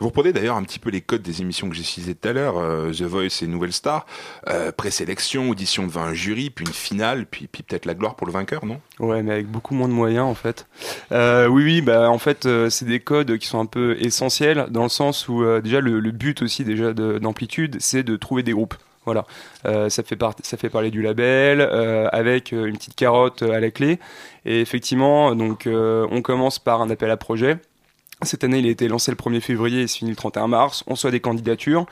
Vous 0.01 0.07
reprenez 0.07 0.33
d'ailleurs 0.33 0.57
un 0.57 0.63
petit 0.63 0.79
peu 0.79 0.91
les 0.91 1.01
codes 1.01 1.23
des 1.23 1.41
émissions 1.41 1.69
que 1.69 1.75
j'ai 1.75 1.83
citées 1.83 2.15
tout 2.15 2.29
à 2.29 2.33
l'heure, 2.33 2.59
euh, 2.59 2.93
The 2.93 3.03
Voice 3.03 3.43
et 3.43 3.47
Nouvelle 3.49 3.73
Star, 3.73 4.07
euh, 4.49 4.71
présélection, 4.71 5.51
audition 5.51 5.87
devant 5.87 6.03
un 6.03 6.15
jury, 6.15 6.51
puis 6.51 6.65
une 6.65 6.73
finale, 6.73 7.27
puis, 7.27 7.49
peut-être 7.49 7.85
la 7.85 7.95
gloire 7.95 8.15
pour 8.15 8.27
le 8.27 8.33
vainqueur, 8.33 8.65
non? 8.65 8.81
Ouais, 9.01 9.23
mais 9.25 9.33
avec 9.33 9.49
beaucoup 9.49 9.75
moins 9.75 9.89
de 9.89 9.93
moyens 9.93 10.25
en 10.25 10.35
fait. 10.35 10.67
Euh, 11.11 11.49
oui, 11.49 11.65
oui, 11.65 11.81
bah 11.83 12.11
en 12.11 12.19
fait, 12.19 12.49
c'est 12.71 12.85
des 12.85 13.01
codes 13.01 13.39
qui 13.39 13.49
sont 13.49 13.59
un 13.59 13.67
peu 13.67 13.97
essentiels 13.99 14.67
dans 14.71 14.85
le 14.85 14.89
sens 14.89 15.29
où 15.29 15.45
déjà 15.61 15.81
le, 15.81 16.01
but 16.13 16.43
aussi 16.43 16.65
déjà 16.65 16.93
de- 16.93 17.19
d'amplitude, 17.19 17.77
c'est 17.81 18.03
de 18.03 18.17
trouver 18.17 18.43
des 18.43 18.53
groupes. 18.53 18.75
Voilà, 19.05 19.25
ça 19.65 20.03
fait 20.03 20.19
ça 20.43 20.57
fait 20.59 20.69
parler 20.69 20.91
du 20.91 21.01
label 21.03 21.63
avec 22.13 22.53
une 22.53 22.77
petite 22.77 22.95
carotte 22.95 23.43
à 23.43 23.59
la 23.59 23.71
clé. 23.71 23.99
Et 24.45 24.61
effectivement, 24.61 25.35
donc 25.35 25.67
on 25.67 26.23
commence 26.23 26.59
par 26.59 26.83
un 26.83 26.91
appel 26.91 27.11
à 27.11 27.17
projet. 27.17 27.59
Cette 28.23 28.43
année, 28.43 28.59
il 28.59 28.67
a 28.67 28.71
été 28.71 28.89
lancé 28.89 29.13
le 29.13 29.17
1er 29.17 29.41
février 29.41 29.83
et 29.83 29.87
se 29.87 29.99
finit 29.99 30.11
le 30.11 30.17
31 30.17 30.49
mars. 30.49 30.83
On 30.89 30.97
soit 30.97 31.13
des 31.13 31.21
candidatures, 31.21 31.87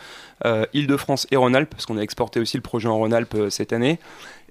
euh, 0.45 0.67
Île-de-France 0.75 1.29
et 1.31 1.37
Rhône-Alpes, 1.37 1.71
parce 1.71 1.87
qu'on 1.87 1.99
a 1.99 2.01
exporté 2.01 2.41
aussi 2.41 2.57
le 2.57 2.63
projet 2.63 2.89
en 2.89 2.97
Rhône-Alpes 2.97 3.35
euh, 3.37 3.51
cette 3.51 3.73
année. 3.73 4.01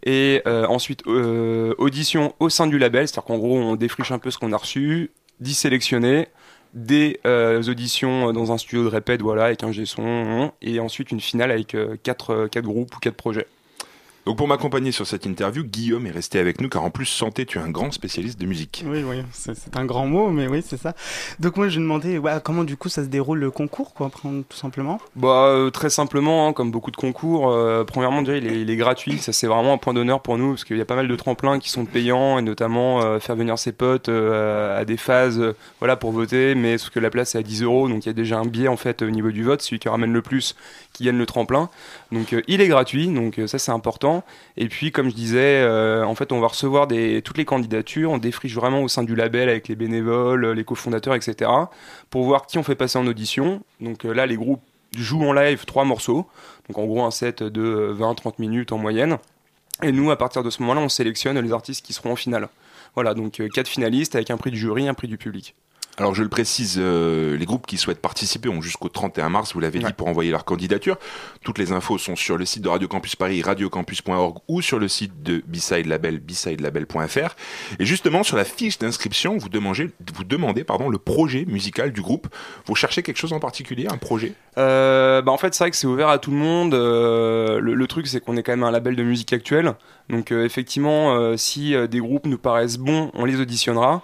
Et 0.06 0.42
euh, 0.48 0.66
ensuite, 0.68 1.06
audition 1.06 2.34
au 2.40 2.50
sein 2.50 2.68
du 2.68 2.78
label, 2.78 3.08
c'est-à-dire 3.08 3.26
qu'en 3.26 3.38
gros, 3.38 3.58
on 3.58 3.76
défriche 3.76 4.12
un 4.12 4.20
peu 4.20 4.32
ce 4.32 4.38
qu'on 4.38 4.54
a 4.54 4.58
reçu, 4.58 5.12
10 5.42 5.54
sélectionnés, 5.54 6.30
des 6.74 7.20
auditions 7.26 8.32
dans 8.32 8.52
un 8.52 8.58
studio 8.58 8.84
de 8.84 8.90
répète, 8.90 9.22
voilà, 9.22 9.46
avec 9.46 9.64
un 9.64 9.72
G-son, 9.72 10.52
et 10.62 10.80
ensuite 10.80 11.12
une 11.12 11.22
finale 11.22 11.52
avec 11.52 11.76
4 12.04 12.48
quatre 12.48 12.66
groupes 12.66 12.96
ou 12.96 13.00
4 13.00 13.16
projets. 13.16 13.48
Donc 14.26 14.38
pour 14.38 14.48
m'accompagner 14.48 14.92
sur 14.92 15.06
cette 15.06 15.26
interview, 15.26 15.64
Guillaume 15.64 16.08
est 16.08 16.12
resté 16.12 16.40
avec 16.40 16.60
nous, 16.60 16.68
car 16.68 16.84
en 16.84 16.90
plus, 16.90 17.06
santé, 17.06 17.46
tu 17.46 17.60
es 17.60 17.62
un 17.62 17.70
grand 17.70 17.92
spécialiste 17.92 18.40
de 18.40 18.48
musique. 18.48 18.84
Oui, 18.88 19.04
oui, 19.04 19.18
c'est 19.32 19.78
un 19.78 19.86
grand 19.86 20.08
mot, 20.08 20.30
mais 20.32 20.48
oui, 20.48 20.64
c'est 20.66 20.78
ça. 20.78 20.96
Donc 21.40 21.58
moi, 21.58 21.70
je 21.70 21.80
demandais 21.80 22.18
ouais, 22.18 22.32
comment 22.44 22.64
du 22.64 22.76
coup 22.76 22.90
ça 22.90 23.04
se 23.04 23.08
déroule 23.08 23.38
le 23.40 23.52
concours, 23.52 23.94
quoi, 23.94 24.10
tout 24.22 24.58
simplement? 24.58 25.00
Bah, 25.16 25.46
euh, 25.50 25.70
très 25.70 25.92
simplement, 25.92 26.48
hein, 26.48 26.54
comme 26.54 26.72
beaucoup 26.72 26.90
de 26.90 26.98
concours, 26.98 27.52
euh, 27.52 27.84
premièrement, 27.84 28.24
déjà, 28.24 28.38
il 28.38 28.48
est, 28.48 28.62
il 28.62 28.70
est 28.70 28.76
gratuit. 28.78 29.20
Ça, 29.20 29.32
c'est 29.32 29.48
vraiment 29.48 29.74
un 29.74 29.78
point 29.78 29.94
d'honneur 29.94 30.22
pour 30.22 30.40
nous, 30.40 30.52
parce 30.52 30.64
qu'il 30.64 30.78
y 30.78 30.82
a 30.82 30.86
pas 30.86 30.96
mal 30.96 31.08
de 31.08 31.16
tremplins 31.16 31.60
qui 31.60 31.70
sont 31.70 31.86
payants, 31.86 32.40
et 32.40 32.42
notamment 32.42 33.04
euh, 33.04 33.20
faire 33.20 33.36
venir 33.36 33.60
ses 33.60 33.74
potes 33.74 34.10
euh, 34.10 34.82
à 34.82 34.86
des 34.86 34.98
phases 34.98 35.40
euh, 35.40 35.56
voilà, 35.80 35.98
pour 35.98 36.12
voter, 36.12 36.56
mais 36.56 36.80
sauf 36.80 36.90
que 36.90 37.00
la 37.00 37.12
place 37.12 37.36
est 37.36 37.38
à 37.38 37.44
10 37.44 37.62
euros, 37.62 37.88
donc 37.90 38.06
il 38.06 38.10
y 38.10 38.10
a 38.10 38.14
déjà 38.14 38.40
un 38.40 38.46
biais 38.46 38.68
en 38.68 38.78
fait 38.78 39.04
au 39.04 39.10
niveau 39.12 39.32
du 39.32 39.44
vote, 39.44 39.62
celui 39.62 39.78
qui 39.78 39.88
ramène 39.88 40.14
le 40.14 40.22
plus 40.24 40.56
qui 40.96 41.04
gagne 41.04 41.18
le 41.18 41.26
tremplin. 41.26 41.70
Donc 42.12 42.34
euh, 42.34 42.42
il 42.48 42.62
est 42.62 42.68
gratuit, 42.68 43.08
donc 43.08 43.38
euh, 43.38 43.48
ça 43.48 43.60
c'est 43.60 43.72
important. 43.72 44.15
Et 44.58 44.68
puis 44.68 44.92
comme 44.92 45.10
je 45.10 45.16
disais, 45.16 45.62
euh, 45.62 46.06
en 46.06 46.16
fait 46.16 46.32
on 46.32 46.40
va 46.40 46.48
recevoir 46.48 46.88
toutes 47.24 47.38
les 47.38 47.46
candidatures, 47.46 48.12
on 48.12 48.18
défriche 48.18 48.54
vraiment 48.56 48.82
au 48.82 48.88
sein 48.88 49.04
du 49.04 49.16
label 49.16 49.50
avec 49.50 49.68
les 49.68 49.76
bénévoles, 49.76 50.52
les 50.52 50.64
cofondateurs, 50.64 51.16
etc. 51.16 51.52
pour 52.10 52.24
voir 52.24 52.46
qui 52.46 52.58
on 52.58 52.64
fait 52.64 52.76
passer 52.76 52.98
en 52.98 53.08
audition. 53.08 53.62
Donc 53.82 54.06
euh, 54.06 54.14
là 54.14 54.26
les 54.26 54.36
groupes 54.38 54.62
jouent 54.98 55.24
en 55.24 55.34
live 55.34 55.66
trois 55.66 55.84
morceaux, 55.84 56.28
donc 56.68 56.78
en 56.78 56.86
gros 56.86 57.04
un 57.04 57.12
set 57.12 57.44
de 57.44 57.96
20-30 57.98 58.34
minutes 58.40 58.72
en 58.72 58.78
moyenne. 58.78 59.18
Et 59.84 59.92
nous 59.92 60.10
à 60.12 60.18
partir 60.18 60.44
de 60.44 60.50
ce 60.50 60.62
moment-là 60.62 60.82
on 60.82 60.90
sélectionne 60.90 61.40
les 61.40 61.52
artistes 61.52 61.86
qui 61.86 61.94
seront 61.94 62.14
en 62.14 62.16
finale. 62.16 62.50
Voilà, 62.96 63.14
donc 63.14 63.40
euh, 63.42 63.50
quatre 63.50 63.68
finalistes 63.68 64.16
avec 64.16 64.32
un 64.32 64.38
prix 64.38 64.52
du 64.52 64.58
jury, 64.58 64.88
un 64.88 64.94
prix 64.94 65.08
du 65.08 65.18
public. 65.18 65.56
Alors 65.98 66.14
je 66.14 66.24
le 66.24 66.30
précise, 66.30 66.76
euh, 66.78 67.38
les 67.38 67.46
groupes 67.46 67.66
qui 67.66 67.78
souhaitent 67.78 68.02
participer 68.02 68.50
ont 68.50 68.62
jusqu'au 68.62 68.90
31 68.90 69.30
mars, 69.30 69.54
vous 69.54 69.62
l'avez 69.62 69.80
dit, 69.80 69.94
pour 69.94 70.08
envoyer 70.08 70.30
leur 70.30 70.44
candidature. 70.44 70.98
Toutes 71.42 71.58
les 71.58 71.72
infos 71.72 71.98
sont 71.98 72.18
sur 72.18 72.38
le 72.38 72.46
site 72.46 72.64
de 72.64 72.70
Radio 72.70 72.88
Campus 72.90 73.16
Paris, 73.16 73.42
radiocampus.org 73.42 74.40
ou 74.50 74.62
sur 74.62 74.78
le 74.78 74.90
site 74.90 75.24
de 75.24 75.42
B-Side 75.48 75.86
Label, 75.86 76.20
bsidelabel.fr. 76.20 77.36
Et 77.80 77.86
justement, 77.86 78.24
sur 78.24 78.36
la 78.36 78.44
fiche 78.44 78.78
d'inscription, 78.78 79.38
vous 79.38 79.48
demandez, 79.48 79.90
vous 80.14 80.26
demandez 80.26 80.66
pardon, 80.66 80.90
le 80.90 80.98
projet 80.98 81.46
musical 81.46 81.94
du 81.94 82.02
groupe. 82.02 82.28
Vous 82.66 82.76
cherchez 82.76 83.02
quelque 83.02 83.18
chose 83.18 83.32
en 83.32 83.40
particulier, 83.40 83.88
un 83.90 83.98
projet? 83.98 84.34
Euh, 84.58 85.22
bah 85.22 85.32
en 85.32 85.38
fait, 85.38 85.54
c'est 85.54 85.64
vrai 85.64 85.72
que 85.72 85.78
c'est 85.78 85.88
ouvert 85.88 86.10
à 86.10 86.20
tout 86.20 86.32
le 86.32 86.38
monde. 86.38 86.74
Euh, 86.74 87.60
le, 87.62 87.74
le 87.74 87.88
truc, 87.88 88.08
c'est 88.08 88.20
qu'on 88.20 88.36
est 88.36 88.44
quand 88.44 88.52
même 88.52 88.64
un 88.64 88.72
label 88.72 88.98
de 88.98 89.04
musique 89.04 89.32
actuelle. 89.32 89.76
Donc, 90.10 90.32
euh, 90.32 90.44
effectivement, 90.44 91.38
si 91.38 91.74
des 91.90 92.00
groupes 92.00 92.26
nous 92.26 92.38
paraissent 92.38 92.78
bons, 92.78 93.12
on 93.14 93.24
les 93.24 93.40
auditionnera. 93.40 94.04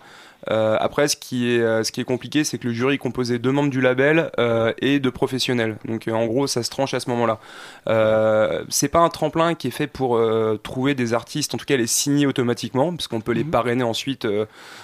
Euh, 0.50 0.76
après, 0.80 1.08
ce 1.08 1.16
qui 1.16 1.52
est, 1.52 1.60
euh, 1.62 1.84
ce 1.84 1.92
qui 1.92 2.02
est 2.02 2.06
compliqué, 2.06 2.44
c'est 2.44 2.58
que 2.58 2.68
le 2.68 2.74
jury 2.74 2.96
est 2.96 2.98
composé 2.98 3.38
de 3.38 3.50
membres 3.52 3.70
du 3.70 3.80
label 3.82 4.32
euh, 4.39 4.74
et 4.80 5.00
de 5.00 5.10
professionnels. 5.12 5.78
Donc, 5.86 6.08
en 6.12 6.26
gros, 6.26 6.48
ça 6.48 6.64
se 6.64 6.70
tranche 6.70 6.94
à 6.96 7.00
ce 7.00 7.10
moment-là. 7.12 7.38
Euh, 7.88 8.64
c'est 8.70 8.88
pas 8.88 9.00
un 9.00 9.10
tremplin 9.10 9.54
qui 9.54 9.68
est 9.68 9.72
fait 9.72 9.88
pour 9.88 10.20
trouver 10.64 10.96
des 10.96 11.14
artistes, 11.14 11.54
en 11.54 11.58
tout 11.58 11.66
cas 11.66 11.78
les 11.78 11.88
signer 11.88 12.26
automatiquement, 12.26 12.92
parce 12.92 13.08
qu'on 13.08 13.22
peut 13.22 13.34
les 13.34 13.44
parrainer 13.44 13.84
ensuite. 13.84 14.28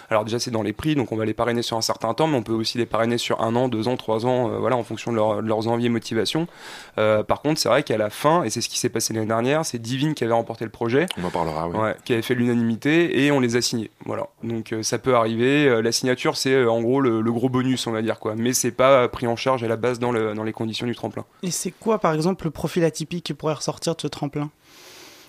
alors 0.10 0.26
déjà, 0.26 0.40
c'est 0.40 0.52
dans 0.52 0.62
les 0.64 0.74
prix, 0.74 0.96
donc 0.96 1.12
on 1.12 1.16
va 1.18 1.26
les 1.26 1.34
parrainer 1.34 1.62
sur 1.62 1.78
un 1.78 1.82
certain 1.82 2.14
temps, 2.14 2.28
mais 2.28 2.38
on 2.38 2.44
peut 2.44 2.54
aussi 2.54 2.78
les 2.78 2.86
parrainer 2.86 3.18
sur 3.18 3.42
un 3.42 3.56
an, 3.56 3.68
deux 3.68 3.88
ans, 3.88 3.98
trois 3.98 4.26
ans, 4.26 4.50
voilà, 4.60 4.76
en 4.76 4.84
fonction 4.84 5.12
de, 5.12 5.18
leur- 5.18 5.42
de 5.42 5.48
leurs 5.48 5.68
envies 5.68 5.88
et 5.88 5.90
motivations. 5.90 6.48
Par 6.96 7.42
contre, 7.42 7.60
c'est 7.60 7.70
vrai 7.70 7.84
qu'à 7.84 7.98
la 7.98 8.10
fin, 8.10 8.44
et 8.44 8.50
c'est 8.50 8.62
ce 8.62 8.70
qui 8.70 8.80
s'est 8.80 8.90
passé 8.90 9.14
l'année 9.14 9.26
dernière, 9.28 9.66
c'est 9.66 9.80
Divine 9.80 10.14
qui 10.14 10.24
avait 10.24 10.34
remporté 10.34 10.66
le 10.66 10.72
projet. 10.72 11.06
On 11.22 11.26
en 11.26 11.30
parlera, 11.32 11.68
oui. 11.68 11.78
Ouais, 11.78 11.96
qui 12.06 12.14
avait 12.14 12.22
fait 12.22 12.36
l'unanimité 12.36 13.24
et 13.24 13.32
on 13.32 13.40
les 13.40 13.56
a 13.56 13.62
signés. 13.62 13.90
Voilà. 14.06 14.28
Donc 14.44 14.74
ça 14.82 14.98
peut 14.98 15.16
arriver. 15.16 15.47
Euh, 15.48 15.82
la 15.82 15.92
signature, 15.92 16.38
c'est 16.38 16.54
euh, 16.54 16.70
en 16.72 16.82
gros 16.82 17.02
le, 17.02 17.22
le 17.22 17.32
gros 17.32 17.50
bonus, 17.50 17.88
on 17.88 17.92
va 17.92 18.02
dire 18.02 18.20
quoi. 18.20 18.36
Mais 18.36 18.54
c'est 18.54 18.72
pas 18.72 19.04
euh, 19.04 19.08
pris 19.08 19.28
en 19.28 19.36
charge 19.36 19.64
à 19.64 19.68
la 19.68 19.76
base 19.78 20.00
dans, 20.00 20.12
le, 20.12 20.34
dans 20.34 20.44
les 20.44 20.54
conditions 20.54 20.86
du 20.86 20.96
tremplin. 20.96 21.26
Et 21.44 21.52
c'est 21.52 21.72
quoi, 21.72 22.00
par 22.00 22.14
exemple, 22.14 22.46
le 22.46 22.52
profil 22.52 22.84
atypique 22.84 23.24
qui 23.26 23.34
pourrait 23.34 23.54
ressortir 23.56 23.96
de 23.96 24.02
ce 24.02 24.08
tremplin? 24.08 24.50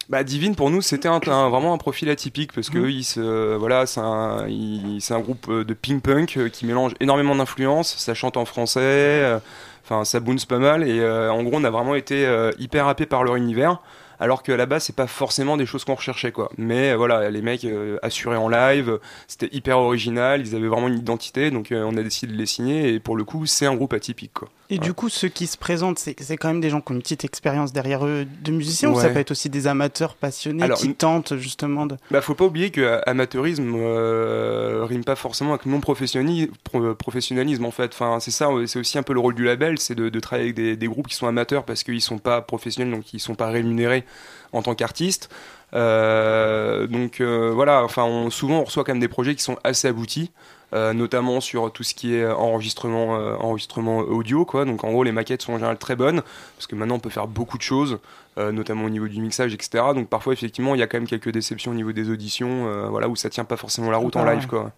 Bah, 0.08 0.24
Divine 0.24 0.54
pour 0.54 0.70
nous 0.70 0.80
c'était 0.80 1.08
un, 1.08 1.20
un- 1.26 1.50
vraiment 1.50 1.74
un 1.74 1.76
profil 1.76 2.08
atypique 2.08 2.54
parce 2.54 2.70
que 2.70 2.78
eux, 2.78 2.90
ils 2.90 3.04
se, 3.04 3.56
voilà 3.56 3.84
c'est 3.84 4.00
un, 4.00 5.20
groupe 5.20 5.52
de 5.52 5.74
ping 5.74 6.00
punk 6.00 6.48
qui 6.50 6.64
mélange 6.64 6.92
énormément 7.00 7.34
d'influences. 7.36 7.94
Ça 7.98 8.14
chante 8.14 8.38
en 8.38 8.46
français 8.46 8.80
euh, 8.80 9.38
enfin 9.84 10.06
ça 10.06 10.20
bounce 10.20 10.46
pas 10.46 10.58
mal. 10.58 10.88
Et 10.88 10.98
euh, 11.00 11.30
en 11.30 11.42
gros 11.42 11.58
on 11.58 11.64
a 11.64 11.68
vraiment 11.68 11.94
été 11.94 12.24
euh, 12.24 12.52
hyper 12.58 12.88
happé 12.88 13.04
par 13.04 13.22
leur 13.22 13.36
univers 13.36 13.82
alors 14.20 14.42
qu'à 14.42 14.56
la 14.56 14.66
base 14.66 14.84
c'est 14.84 14.96
pas 14.96 15.06
forcément 15.06 15.56
des 15.56 15.66
choses 15.66 15.84
qu'on 15.84 15.94
recherchait 15.94 16.32
quoi 16.32 16.50
mais 16.58 16.90
euh, 16.90 16.96
voilà 16.96 17.30
les 17.30 17.42
mecs 17.42 17.64
euh, 17.64 17.98
assurés 18.02 18.36
en 18.36 18.48
live 18.48 18.98
c'était 19.26 19.48
hyper 19.52 19.78
original 19.78 20.40
ils 20.40 20.54
avaient 20.54 20.68
vraiment 20.68 20.88
une 20.88 20.98
identité 20.98 21.50
donc 21.50 21.72
euh, 21.72 21.84
on 21.86 21.96
a 21.96 22.02
décidé 22.02 22.32
de 22.32 22.38
les 22.38 22.46
signer 22.46 22.94
et 22.94 23.00
pour 23.00 23.16
le 23.16 23.24
coup 23.24 23.46
c'est 23.46 23.66
un 23.66 23.74
groupe 23.74 23.92
atypique 23.92 24.32
quoi 24.34 24.48
Et 24.70 24.78
du 24.78 24.92
coup, 24.92 25.08
ceux 25.08 25.28
qui 25.28 25.46
se 25.46 25.56
présentent, 25.56 25.98
c'est 25.98 26.14
c'est 26.20 26.36
quand 26.36 26.48
même 26.48 26.60
des 26.60 26.68
gens 26.68 26.82
qui 26.82 26.92
ont 26.92 26.94
une 26.94 27.00
petite 27.00 27.24
expérience 27.24 27.72
derrière 27.72 28.04
eux 28.04 28.26
de 28.26 28.52
musiciens 28.52 28.90
ou 28.90 29.00
ça 29.00 29.08
peut 29.08 29.18
être 29.18 29.30
aussi 29.30 29.48
des 29.48 29.66
amateurs 29.66 30.14
passionnés 30.14 30.64
Alors, 30.64 30.78
qui 30.78 30.94
tentent 30.94 31.36
justement 31.36 31.86
de. 31.86 31.96
Bah, 32.10 32.20
faut 32.20 32.34
pas 32.34 32.44
oublier 32.44 32.70
que 32.70 33.00
amateurisme 33.06 33.72
euh, 33.76 34.84
rime 34.84 35.04
pas 35.04 35.16
forcément 35.16 35.54
avec 35.54 35.64
non 35.64 35.80
professionnalisme, 35.80 37.64
en 37.64 37.70
fait. 37.70 37.92
Enfin, 37.94 38.18
c'est 38.20 38.30
ça, 38.30 38.48
c'est 38.66 38.78
aussi 38.78 38.98
un 38.98 39.02
peu 39.02 39.14
le 39.14 39.20
rôle 39.20 39.34
du 39.34 39.44
label, 39.44 39.78
c'est 39.78 39.94
de, 39.94 40.10
de 40.10 40.20
travailler 40.20 40.48
avec 40.48 40.56
des, 40.56 40.76
des 40.76 40.86
groupes 40.86 41.08
qui 41.08 41.16
sont 41.16 41.26
amateurs 41.26 41.64
parce 41.64 41.82
qu'ils 41.82 42.02
sont 42.02 42.18
pas 42.18 42.42
professionnels, 42.42 42.92
donc 42.92 43.14
ils 43.14 43.20
sont 43.20 43.34
pas 43.34 43.48
rémunérés 43.48 44.04
en 44.52 44.62
tant 44.62 44.74
qu'artistes. 44.74 45.28
Euh, 45.74 46.86
donc 46.86 47.20
euh, 47.20 47.50
voilà, 47.54 47.84
enfin, 47.84 48.04
on, 48.04 48.30
souvent 48.30 48.60
on 48.60 48.64
reçoit 48.64 48.84
quand 48.84 48.92
même 48.92 49.00
des 49.00 49.08
projets 49.08 49.34
qui 49.34 49.42
sont 49.42 49.58
assez 49.64 49.88
aboutis. 49.88 50.30
euh, 50.74 50.92
notamment 50.92 51.40
sur 51.40 51.72
tout 51.72 51.82
ce 51.82 51.94
qui 51.94 52.14
est 52.14 52.26
enregistrement, 52.26 53.16
euh, 53.16 53.34
enregistrement 53.36 53.98
audio, 53.98 54.44
quoi. 54.44 54.64
Donc 54.64 54.84
en 54.84 54.90
gros, 54.90 55.02
les 55.02 55.12
maquettes 55.12 55.42
sont 55.42 55.52
en 55.52 55.56
général 55.56 55.78
très 55.78 55.96
bonnes 55.96 56.22
parce 56.56 56.66
que 56.66 56.74
maintenant 56.74 56.96
on 56.96 57.00
peut 57.00 57.10
faire 57.10 57.26
beaucoup 57.26 57.56
de 57.56 57.62
choses, 57.62 57.98
euh, 58.38 58.52
notamment 58.52 58.84
au 58.84 58.90
niveau 58.90 59.08
du 59.08 59.20
mixage, 59.20 59.54
etc. 59.54 59.84
Donc 59.94 60.08
parfois, 60.08 60.32
effectivement, 60.32 60.74
il 60.74 60.78
y 60.78 60.82
a 60.82 60.86
quand 60.86 60.98
même 60.98 61.08
quelques 61.08 61.30
déceptions 61.30 61.70
au 61.72 61.74
niveau 61.74 61.92
des 61.92 62.10
auditions, 62.10 62.66
euh, 62.68 62.88
voilà, 62.88 63.08
où 63.08 63.16
ça 63.16 63.30
tient 63.30 63.44
pas 63.44 63.56
forcément 63.56 63.90
la 63.90 63.96
route 63.98 64.16
en 64.16 64.24
live, 64.24 64.46
quoi. 64.46 64.72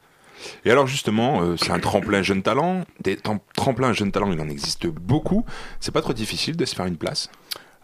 Et 0.64 0.70
alors 0.70 0.86
justement, 0.86 1.42
euh, 1.42 1.56
c'est 1.58 1.70
un 1.70 1.80
tremplin 1.80 2.22
jeune 2.22 2.42
talent. 2.42 2.84
Des 3.00 3.18
tremplins 3.54 3.92
jeunes 3.92 4.10
talents, 4.12 4.32
il 4.32 4.40
en 4.40 4.48
existe 4.48 4.86
beaucoup. 4.86 5.44
C'est 5.80 5.92
pas 5.92 6.00
trop 6.00 6.14
difficile 6.14 6.56
de 6.56 6.64
se 6.64 6.74
faire 6.74 6.86
une 6.86 6.96
place? 6.96 7.28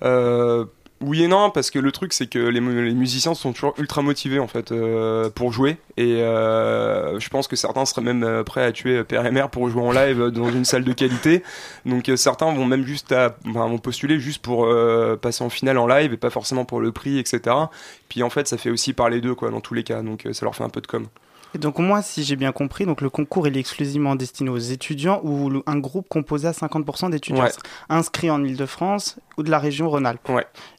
Euh, 0.02 0.64
oui 1.02 1.22
et 1.24 1.28
non, 1.28 1.50
parce 1.50 1.70
que 1.70 1.78
le 1.78 1.92
truc 1.92 2.14
c'est 2.14 2.26
que 2.26 2.38
les, 2.38 2.60
mu- 2.60 2.86
les 2.86 2.94
musiciens 2.94 3.34
sont 3.34 3.52
toujours 3.52 3.74
ultra 3.78 4.00
motivés 4.00 4.38
en 4.38 4.46
fait 4.48 4.72
euh, 4.72 5.28
pour 5.28 5.52
jouer 5.52 5.76
et 5.98 6.22
euh, 6.22 7.20
je 7.20 7.28
pense 7.28 7.48
que 7.48 7.56
certains 7.56 7.84
seraient 7.84 8.00
même 8.00 8.24
euh, 8.24 8.42
prêts 8.44 8.64
à 8.64 8.72
tuer 8.72 9.04
père 9.04 9.26
et 9.26 9.30
mère 9.30 9.50
pour 9.50 9.68
jouer 9.68 9.82
en 9.82 9.92
live 9.92 10.28
dans 10.32 10.48
une 10.50 10.64
salle 10.64 10.84
de 10.84 10.92
qualité. 10.94 11.42
Donc 11.84 12.10
certains 12.16 12.52
vont 12.54 12.64
même 12.64 12.86
juste 12.86 13.12
à, 13.12 13.36
vont 13.44 13.76
postuler 13.78 14.18
juste 14.18 14.42
pour 14.42 14.66
passer 15.20 15.44
en 15.44 15.50
finale 15.50 15.76
en 15.78 15.86
live 15.86 16.14
et 16.14 16.16
pas 16.16 16.30
forcément 16.30 16.64
pour 16.64 16.80
le 16.80 16.92
prix, 16.92 17.18
etc. 17.18 17.54
Puis 18.08 18.22
en 18.22 18.30
fait 18.30 18.48
ça 18.48 18.56
fait 18.56 18.70
aussi 18.70 18.94
parler 18.94 19.20
d'eux 19.20 19.34
quoi 19.34 19.50
dans 19.50 19.60
tous 19.60 19.74
les 19.74 19.82
cas, 19.84 20.00
donc 20.02 20.26
ça 20.32 20.46
leur 20.46 20.54
fait 20.56 20.64
un 20.64 20.70
peu 20.70 20.80
de 20.80 20.86
com. 20.86 21.06
Et 21.54 21.58
donc 21.58 21.78
moi, 21.78 22.02
si 22.02 22.22
j'ai 22.24 22.36
bien 22.36 22.52
compris, 22.52 22.84
donc 22.84 23.00
le 23.00 23.08
concours 23.08 23.46
il 23.48 23.56
est 23.56 23.60
exclusivement 23.60 24.14
destiné 24.14 24.50
aux 24.50 24.58
étudiants 24.58 25.20
ou 25.24 25.62
un 25.66 25.78
groupe 25.78 26.06
composé 26.08 26.48
à 26.48 26.52
50% 26.52 27.10
d'étudiants 27.10 27.44
Ouais. 27.44 27.50
inscrits 27.88 28.30
en 28.30 28.44
Ile-de-France 28.44 29.16
ou 29.38 29.42
de 29.42 29.50
la 29.50 29.58
région 29.58 29.88
Rhône-Alpes. 29.88 30.28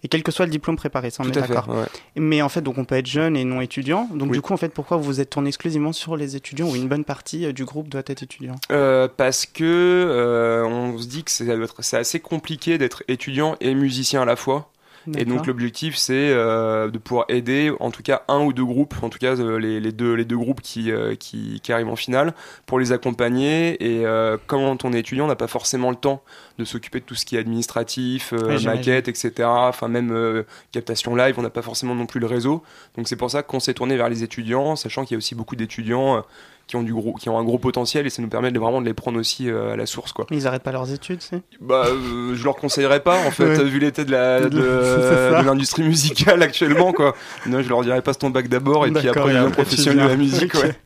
Et 0.03 0.07
quel 0.07 0.21
que 0.23 0.31
soit 0.31 0.45
le 0.45 0.51
diplôme 0.51 0.75
préparé, 0.75 1.09
ça 1.09 1.23
on 1.23 1.29
Tout 1.31 1.37
est 1.37 1.41
d'accord. 1.41 1.67
ouais. 1.69 1.85
Mais 2.15 2.41
en 2.41 2.49
fait, 2.49 2.61
donc 2.61 2.77
on 2.77 2.85
peut 2.85 2.95
être 2.95 3.07
jeune 3.07 3.35
et 3.37 3.43
non 3.43 3.61
étudiant. 3.61 4.07
Donc 4.13 4.29
Oui. 4.29 4.37
du 4.37 4.41
coup, 4.41 4.53
en 4.53 4.57
fait, 4.57 4.69
pourquoi 4.69 4.97
vous 4.97 5.03
vous 5.03 5.19
êtes 5.21 5.29
tourné 5.31 5.47
exclusivement 5.47 5.93
sur 5.93 6.15
les 6.17 6.35
étudiants 6.35 6.67
ou 6.69 6.75
une 6.75 6.87
bonne 6.87 7.03
partie 7.05 7.45
euh, 7.45 7.53
du 7.53 7.65
groupe 7.65 7.87
doit 7.89 8.01
être 8.05 8.21
étudiant? 8.23 8.55
Euh, 8.71 9.07
parce 9.15 9.45
que 9.45 9.63
euh, 9.63 10.63
on 10.65 10.97
se 10.99 11.07
dit 11.07 11.23
que 11.23 11.31
c'est 11.31 11.97
assez 11.97 12.19
compliqué 12.19 12.77
d'être 12.77 13.03
étudiant 13.07 13.55
et 13.61 13.73
musicien 13.73 14.21
à 14.21 14.25
la 14.25 14.35
fois. 14.35 14.69
Et 15.15 15.25
donc 15.25 15.47
l'objectif 15.47 15.95
c'est 15.95 16.31
euh, 16.31 16.89
de 16.89 16.97
pouvoir 16.97 17.25
aider 17.29 17.71
en 17.79 17.91
tout 17.91 18.03
cas 18.03 18.23
un 18.27 18.41
ou 18.43 18.51
deux 18.51 18.65
groupes, 18.65 18.95
en 19.01 19.09
tout 19.09 19.19
cas 19.19 19.37
euh, 19.37 19.57
les, 19.57 19.79
les 19.79 19.91
deux, 19.91 20.13
les 20.13 20.25
deux 20.25 20.37
groupes 20.37 20.61
qui, 20.61 20.91
euh, 20.91 21.15
qui, 21.15 21.61
qui 21.61 21.71
arrivent 21.71 21.87
en 21.89 21.95
finale, 21.95 22.33
pour 22.65 22.79
les 22.79 22.91
accompagner. 22.91 23.81
Et 23.83 24.05
euh, 24.05 24.37
quand 24.47 24.83
on 24.83 24.93
est 24.93 24.99
étudiant, 24.99 25.25
on 25.25 25.27
n'a 25.29 25.35
pas 25.35 25.47
forcément 25.47 25.89
le 25.89 25.95
temps 25.95 26.23
de 26.57 26.65
s'occuper 26.65 26.99
de 26.99 27.05
tout 27.05 27.15
ce 27.15 27.25
qui 27.25 27.35
est 27.35 27.39
administratif, 27.39 28.33
euh, 28.33 28.57
j'imagine. 28.57 28.69
maquette, 28.69 29.07
etc. 29.07 29.31
Enfin 29.47 29.87
même 29.87 30.11
euh, 30.11 30.43
captation 30.71 31.15
live, 31.15 31.35
on 31.37 31.43
n'a 31.43 31.49
pas 31.49 31.61
forcément 31.61 31.95
non 31.95 32.05
plus 32.05 32.19
le 32.19 32.27
réseau. 32.27 32.63
Donc 32.97 33.07
c'est 33.07 33.15
pour 33.15 33.31
ça 33.31 33.43
qu'on 33.43 33.59
s'est 33.59 33.73
tourné 33.73 33.95
vers 33.95 34.09
les 34.09 34.23
étudiants, 34.23 34.75
sachant 34.75 35.05
qu'il 35.05 35.15
y 35.15 35.17
a 35.17 35.19
aussi 35.19 35.35
beaucoup 35.35 35.55
d'étudiants. 35.55 36.23
Qui 36.67 36.75
ont, 36.75 36.83
du 36.83 36.93
gros, 36.93 37.13
qui 37.13 37.29
ont 37.29 37.37
un 37.39 37.43
gros 37.43 37.57
potentiel 37.57 38.05
et 38.05 38.09
ça 38.09 38.21
nous 38.21 38.27
permet 38.27 38.51
de 38.51 38.59
vraiment 38.59 38.81
de 38.81 38.85
les 38.85 38.93
prendre 38.93 39.17
aussi 39.19 39.49
euh, 39.49 39.73
à 39.73 39.75
la 39.77 39.85
source 39.85 40.11
quoi. 40.11 40.25
Mais 40.29 40.37
ils 40.37 40.47
arrêtent 40.47 40.63
pas 40.63 40.73
leurs 40.73 40.91
études, 40.91 41.21
c'est? 41.21 41.41
Bah, 41.61 41.85
euh, 41.87 42.35
je 42.35 42.43
leur 42.43 42.55
conseillerais 42.57 42.99
pas, 42.99 43.17
en 43.25 43.31
fait, 43.31 43.45
Ouais. 43.45 43.63
vu 43.63 43.79
l'état 43.79 44.03
de 44.03 44.11
la- 44.11 44.41
de, 44.41 44.49
C'est 44.99 45.31
ça. 45.31 45.41
de 45.41 45.45
l'industrie 45.45 45.83
musicale 45.83 46.43
actuellement, 46.43 46.91
quoi. 46.91 47.15
Non, 47.45 47.61
je 47.61 47.69
leur 47.69 47.81
dirais 47.83 48.01
passe 48.01 48.17
ton 48.17 48.29
bac 48.29 48.49
d'abord 48.49 48.85
et 48.85 48.91
puis 48.91 49.07
après 49.07 49.23
deviens 49.33 49.49
professionnel 49.49 50.03
de 50.05 50.09
la 50.09 50.17
musique, 50.17 50.53
ouais. 50.55 50.75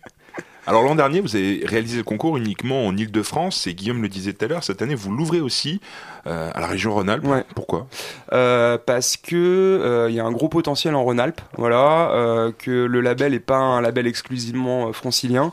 Alors 0.67 0.83
l'an 0.83 0.95
dernier, 0.95 1.21
vous 1.21 1.35
avez 1.35 1.63
réalisé 1.65 1.97
le 1.97 2.03
concours 2.03 2.37
uniquement 2.37 2.85
en 2.85 2.95
Ile-de-France 2.95 3.65
et 3.67 3.73
Guillaume 3.73 4.01
le 4.01 4.09
disait 4.09 4.33
tout 4.33 4.45
à 4.45 4.47
l'heure, 4.47 4.63
cette 4.63 4.81
année 4.81 4.93
vous 4.95 5.11
l'ouvrez 5.11 5.41
aussi 5.41 5.81
euh, 6.27 6.51
à 6.53 6.59
la 6.61 6.67
région 6.67 6.93
Rhône-Alpes. 6.93 7.25
Pourquoi? 7.55 7.87
Euh, 8.31 8.77
parce 8.77 9.17
que 9.17 9.35
euh, 9.35 10.07
il 10.09 10.15
y 10.15 10.19
a 10.19 10.23
un 10.25 10.31
gros 10.31 10.49
potentiel 10.49 10.93
en 10.93 11.03
Rhône-Alpes, 11.03 11.41
voilà, 11.57 12.51
que 12.59 12.71
le 12.85 13.01
label 13.01 13.33
est 13.33 13.39
pas 13.39 13.57
un 13.57 13.81
label 13.81 14.05
exclusivement 14.05 14.93
francilien. 14.93 15.51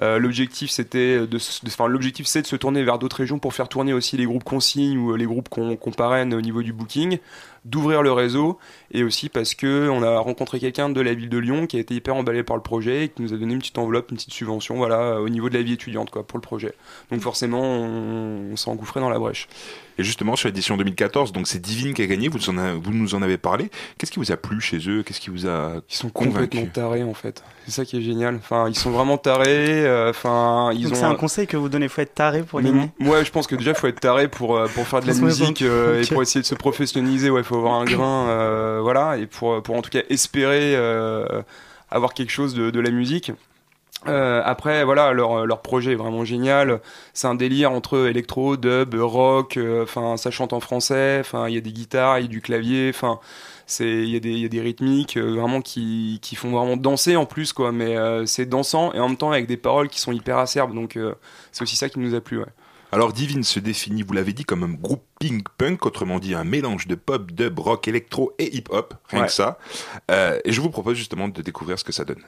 Euh, 0.00 0.18
l'objectif 0.18 0.70
c'était 0.70 1.26
de, 1.26 1.36
s- 1.36 1.60
de- 1.62 1.68
enfin 1.68 1.86
l'objectif 1.86 2.26
c'est 2.26 2.40
de 2.40 2.46
se 2.46 2.56
tourner 2.56 2.82
vers 2.82 2.98
d'autres 2.98 3.16
régions 3.16 3.38
pour 3.38 3.52
faire 3.52 3.68
tourner 3.68 3.92
aussi 3.92 4.16
les 4.16 4.24
groupes 4.24 4.42
consignes 4.42 4.96
ou 4.96 5.14
les 5.16 5.26
groupes 5.26 5.50
qu'on 5.50 5.76
qu'on 5.76 5.90
parraine 5.90 6.32
au 6.32 6.40
niveau 6.40 6.62
du 6.62 6.72
booking, 6.72 7.18
d'ouvrir 7.64 8.02
le 8.02 8.12
réseau 8.12 8.58
et 8.90 9.04
aussi 9.04 9.28
parce 9.28 9.54
que 9.54 9.88
on 9.88 10.02
a 10.02 10.18
rencontré 10.18 10.58
quelqu'un 10.58 10.88
de 10.88 11.00
la 11.00 11.14
ville 11.14 11.28
de 11.28 11.38
Lyon 11.38 11.66
qui 11.66 11.76
a 11.76 11.80
été 11.80 11.94
hyper 11.94 12.16
emballé 12.16 12.42
par 12.42 12.56
le 12.56 12.62
projet 12.62 13.04
et 13.04 13.08
qui 13.08 13.22
nous 13.22 13.32
a 13.32 13.36
donné 13.36 13.54
une 13.54 13.60
petite 13.60 13.78
enveloppe, 13.78 14.10
une 14.10 14.16
petite 14.16 14.32
subvention, 14.32 14.76
voilà, 14.76 15.20
au 15.20 15.28
niveau 15.28 15.48
de 15.48 15.54
la 15.54 15.62
vie 15.62 15.74
étudiante 15.74 16.10
quoi 16.10 16.26
pour 16.26 16.38
le 16.38 16.42
projet. 16.42 16.74
Donc 17.10 17.20
forcément 17.20 17.62
on, 17.62 18.52
on 18.52 18.56
s'est 18.56 18.70
engouffré 18.70 19.00
dans 19.00 19.10
la 19.10 19.18
brèche. 19.18 19.48
Et 19.98 20.04
justement 20.04 20.36
sur 20.36 20.48
l'édition 20.48 20.76
2014, 20.76 21.32
donc 21.32 21.46
c'est 21.46 21.60
Divine 21.60 21.92
qui 21.94 22.02
a 22.02 22.06
gagné, 22.06 22.28
vous, 22.28 22.48
en 22.50 22.56
a- 22.58 22.72
vous 22.74 22.92
nous 22.92 23.14
en 23.14 23.22
avez 23.22 23.36
parlé. 23.36 23.70
Qu'est-ce 23.98 24.10
qui 24.10 24.18
vous 24.18 24.32
a 24.32 24.36
plu 24.36 24.60
chez 24.60 24.78
eux? 24.88 25.02
Qu'est-ce 25.02 25.20
qui 25.20 25.30
vous 25.30 25.46
a 25.46 25.72
Ils 25.90 25.94
sont 25.94 26.08
convaincu 26.08 26.32
complètement 26.58 26.66
tarés 26.72 27.02
en 27.02 27.14
fait. 27.14 27.42
C'est 27.66 27.72
ça 27.72 27.84
qui 27.84 27.98
est 27.98 28.02
génial. 28.02 28.36
Enfin, 28.36 28.68
ils 28.68 28.74
sont 28.74 28.90
vraiment 28.90 29.18
tarés. 29.18 29.84
euh, 29.86 30.10
Enfin, 30.10 30.70
ils 30.74 30.84
Donc 30.84 30.92
ont. 30.92 30.96
c'est 30.96 31.04
un 31.04 31.14
conseil 31.14 31.46
que 31.46 31.56
vous 31.56 31.68
donnez, 31.68 31.88
faut 31.88 32.00
être 32.00 32.14
taré 32.14 32.42
pour 32.42 32.60
gagner. 32.62 32.90
ouais, 33.00 33.24
je 33.24 33.30
pense 33.30 33.46
que 33.46 33.54
déjà 33.56 33.74
faut 33.74 33.86
être 33.86 34.00
taré 34.00 34.28
pour 34.28 34.56
euh, 34.56 34.66
pour 34.74 34.86
faire 34.86 35.00
de 35.00 35.06
la 35.06 35.14
musique 35.14 35.62
euh, 35.62 36.02
et 36.02 36.06
pour 36.06 36.22
essayer 36.22 36.40
de 36.40 36.46
se 36.46 36.54
professionnaliser. 36.54 37.30
Ouais, 37.30 37.42
faut 37.42 37.56
avoir 37.56 37.74
un 37.74 37.84
grain, 37.84 38.28
euh, 38.28 38.80
voilà, 38.82 39.18
et 39.18 39.26
pour 39.26 39.62
pour 39.62 39.76
en 39.76 39.82
tout 39.82 39.90
cas 39.90 40.00
espérer 40.08 40.74
euh, 40.74 41.42
avoir 41.90 42.14
quelque 42.14 42.30
chose 42.32 42.54
de, 42.54 42.70
de 42.70 42.80
la 42.80 42.90
musique. 42.90 43.32
Euh, 44.08 44.42
après, 44.44 44.84
voilà, 44.84 45.12
leur, 45.12 45.46
leur 45.46 45.62
projet 45.62 45.92
est 45.92 45.96
vraiment 45.96 46.24
génial. 46.24 46.80
C'est 47.14 47.26
un 47.28 47.34
délire 47.34 47.70
entre 47.72 48.08
électro, 48.08 48.56
dub, 48.56 48.94
rock. 48.94 49.56
euh, 49.56 49.82
Enfin, 49.84 50.16
ça 50.16 50.30
chante 50.30 50.52
en 50.52 50.60
français. 50.60 51.18
Enfin, 51.20 51.48
il 51.48 51.54
y 51.54 51.58
a 51.58 51.60
des 51.60 51.72
guitares, 51.72 52.18
il 52.18 52.22
y 52.22 52.24
a 52.24 52.28
du 52.28 52.40
clavier. 52.40 52.90
Enfin, 52.94 53.20
c'est 53.66 53.84
il 53.88 54.08
y 54.10 54.16
a 54.16 54.20
des 54.20 54.30
il 54.30 54.38
y 54.40 54.44
a 54.44 54.48
des 54.48 54.60
rythmiques 54.60 55.16
euh, 55.16 55.34
vraiment 55.38 55.60
qui 55.60 56.18
qui 56.20 56.34
font 56.34 56.50
vraiment 56.50 56.76
danser 56.76 57.16
en 57.16 57.26
plus 57.26 57.52
quoi. 57.52 57.70
Mais 57.72 57.96
euh, 57.96 58.26
c'est 58.26 58.46
dansant 58.46 58.92
et 58.92 58.98
en 59.00 59.08
même 59.08 59.16
temps 59.16 59.30
avec 59.30 59.46
des 59.46 59.56
paroles 59.56 59.88
qui 59.88 60.00
sont 60.00 60.12
hyper 60.12 60.38
acerbes. 60.38 60.74
Donc 60.74 60.96
euh, 60.96 61.14
c'est 61.52 61.62
aussi 61.62 61.76
ça 61.76 61.88
qui 61.88 61.98
nous 62.00 62.14
a 62.14 62.20
plu. 62.20 62.38
Ouais. 62.38 62.46
Alors 62.94 63.14
Divine 63.14 63.42
se 63.42 63.58
définit, 63.58 64.02
vous 64.02 64.12
l'avez 64.12 64.34
dit, 64.34 64.44
comme 64.44 64.64
un 64.64 64.68
groupe 64.68 65.02
pink 65.18 65.46
punk, 65.56 65.86
autrement 65.86 66.18
dit 66.18 66.34
un 66.34 66.44
mélange 66.44 66.86
de 66.88 66.94
pop, 66.94 67.30
dub, 67.32 67.58
rock, 67.58 67.88
électro 67.88 68.34
et 68.38 68.54
hip 68.54 68.64
hop, 68.68 68.92
rien 69.08 69.20
Ouais. 69.22 69.26
que 69.28 69.32
ça. 69.32 69.56
Euh, 70.10 70.38
et 70.44 70.52
je 70.52 70.60
vous 70.60 70.68
propose 70.68 70.98
justement 70.98 71.28
de 71.28 71.40
découvrir 71.40 71.78
ce 71.78 71.84
que 71.84 71.92
ça 71.92 72.04
donne. 72.04 72.20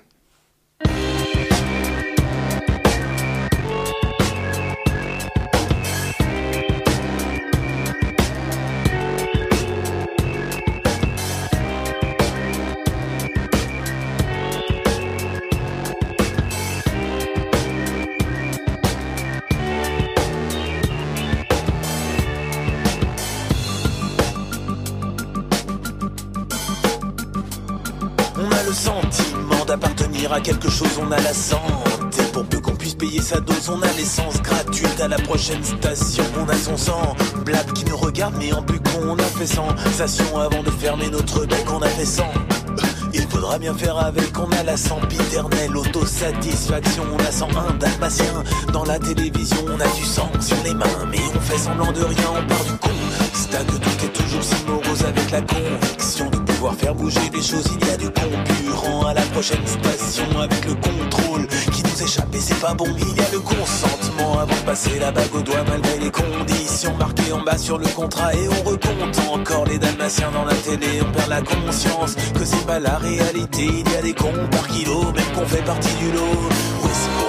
Quelque 30.41 30.71
chose, 30.71 30.99
on 31.01 31.11
a 31.13 31.17
la 31.21 31.33
santé. 31.33 32.23
Pour 32.33 32.45
peu 32.45 32.61
qu'on 32.61 32.75
puisse 32.75 32.95
payer 32.95 33.21
sa 33.21 33.41
dose, 33.41 33.69
on 33.69 33.81
a 33.83 33.93
l'essence 33.97 34.43
gratuite 34.43 35.01
à 35.01 35.09
la 35.09 35.17
prochaine 35.17 35.63
station. 35.63 36.25
On 36.39 36.49
a 36.49 36.57
son 36.57 36.77
sang, 36.77 37.17
blab 37.45 37.73
qui 37.73 37.85
nous 37.85 37.97
regarde, 37.97 38.35
mais 38.39 38.53
en 38.53 38.63
but 38.63 38.83
qu'on 38.83 39.17
a 39.17 39.23
fait 39.23 39.47
sensation 39.47 40.39
avant 40.39 40.63
de 40.63 40.71
fermer 40.71 41.09
notre 41.11 41.47
bec, 41.47 41.65
on 41.73 41.81
a 41.81 41.89
fait 41.89 42.05
sang. 42.05 42.33
Faudra 43.35 43.59
bien 43.59 43.75
faire 43.75 43.99
avec, 43.99 44.39
on 44.39 44.49
a 44.53 44.63
la 44.63 44.77
sempiternelle 44.77 45.77
autosatisfaction, 45.77 47.03
on 47.13 47.19
a 47.19 47.33
101 47.33 47.75
dalmatien 47.81 48.45
dans 48.73 48.85
la 48.85 48.97
télévision, 49.01 49.57
on 49.67 49.81
a 49.81 49.89
du 49.89 50.05
sang 50.05 50.31
sur 50.41 50.57
les 50.65 50.73
mains, 50.73 50.87
mais 51.11 51.19
on 51.35 51.41
fait 51.41 51.59
semblant 51.59 51.91
de 51.91 52.03
rien, 52.05 52.31
on 52.31 52.47
part 52.47 52.65
du 52.65 52.79
con. 52.79 52.91
Stack 53.33 53.67
tout 53.67 54.05
est 54.05 54.13
toujours 54.13 54.45
si 54.45 54.55
morose 54.69 55.03
avec 55.03 55.33
la 55.33 55.43
conviction 55.43 56.31
de 56.31 56.37
pouvoir 56.37 56.75
faire 56.77 56.95
bouger 56.95 57.29
les 57.33 57.43
choses, 57.43 57.69
il 57.75 57.89
y 57.89 57.91
a 57.91 57.97
du 57.97 58.07
concurrent 58.07 59.07
à 59.07 59.15
la 59.15 59.23
prochaine 59.23 59.67
station 59.67 60.41
avec 60.41 60.65
le 60.67 60.75
contrôle 60.75 61.49
nous 61.95 62.03
échappe 62.03 62.35
et 62.35 62.41
c'est 62.41 62.61
pas 62.61 62.75
bon, 62.75 62.87
il 62.99 63.17
y 63.17 63.21
a 63.21 63.31
le 63.33 63.41
consentement 63.41 64.39
avant 64.41 64.55
de 64.55 64.67
passer 64.67 64.99
la 64.99 65.13
bague 65.13 65.35
au 65.35 65.43
doigt 65.43 65.65
malgré 65.69 65.99
les 65.99 66.11
conditions 66.11 66.95
marquées 66.97 67.33
en 67.33 67.43
bas 67.43 67.59
sur 67.59 67.79
le 67.79 67.87
contrat. 67.89 68.35
Et 68.35 68.49
on 68.49 68.69
recompte 68.69 69.21
encore 69.31 69.65
les 69.67 69.79
dalmatiens 69.79 70.31
dans 70.33 70.45
la 70.45 70.55
télé, 70.55 71.01
on 71.03 71.13
perd 71.13 71.29
la 71.29 71.43
conscience 71.43 72.15
que 72.35 72.45
c'est 72.45 72.67
pas 72.67 72.81
la 72.81 72.99
réalité, 72.99 73.67
il 73.67 73.93
y 73.93 73.97
a 73.97 74.03
des 74.03 74.15
cons 74.15 74.33
par 74.51 74.67
kilo, 74.69 75.13
même 75.13 75.33
qu'on 75.35 75.47
fait 75.47 75.65
partie 75.65 75.95
du 75.97 76.11
lot. 76.13 77.24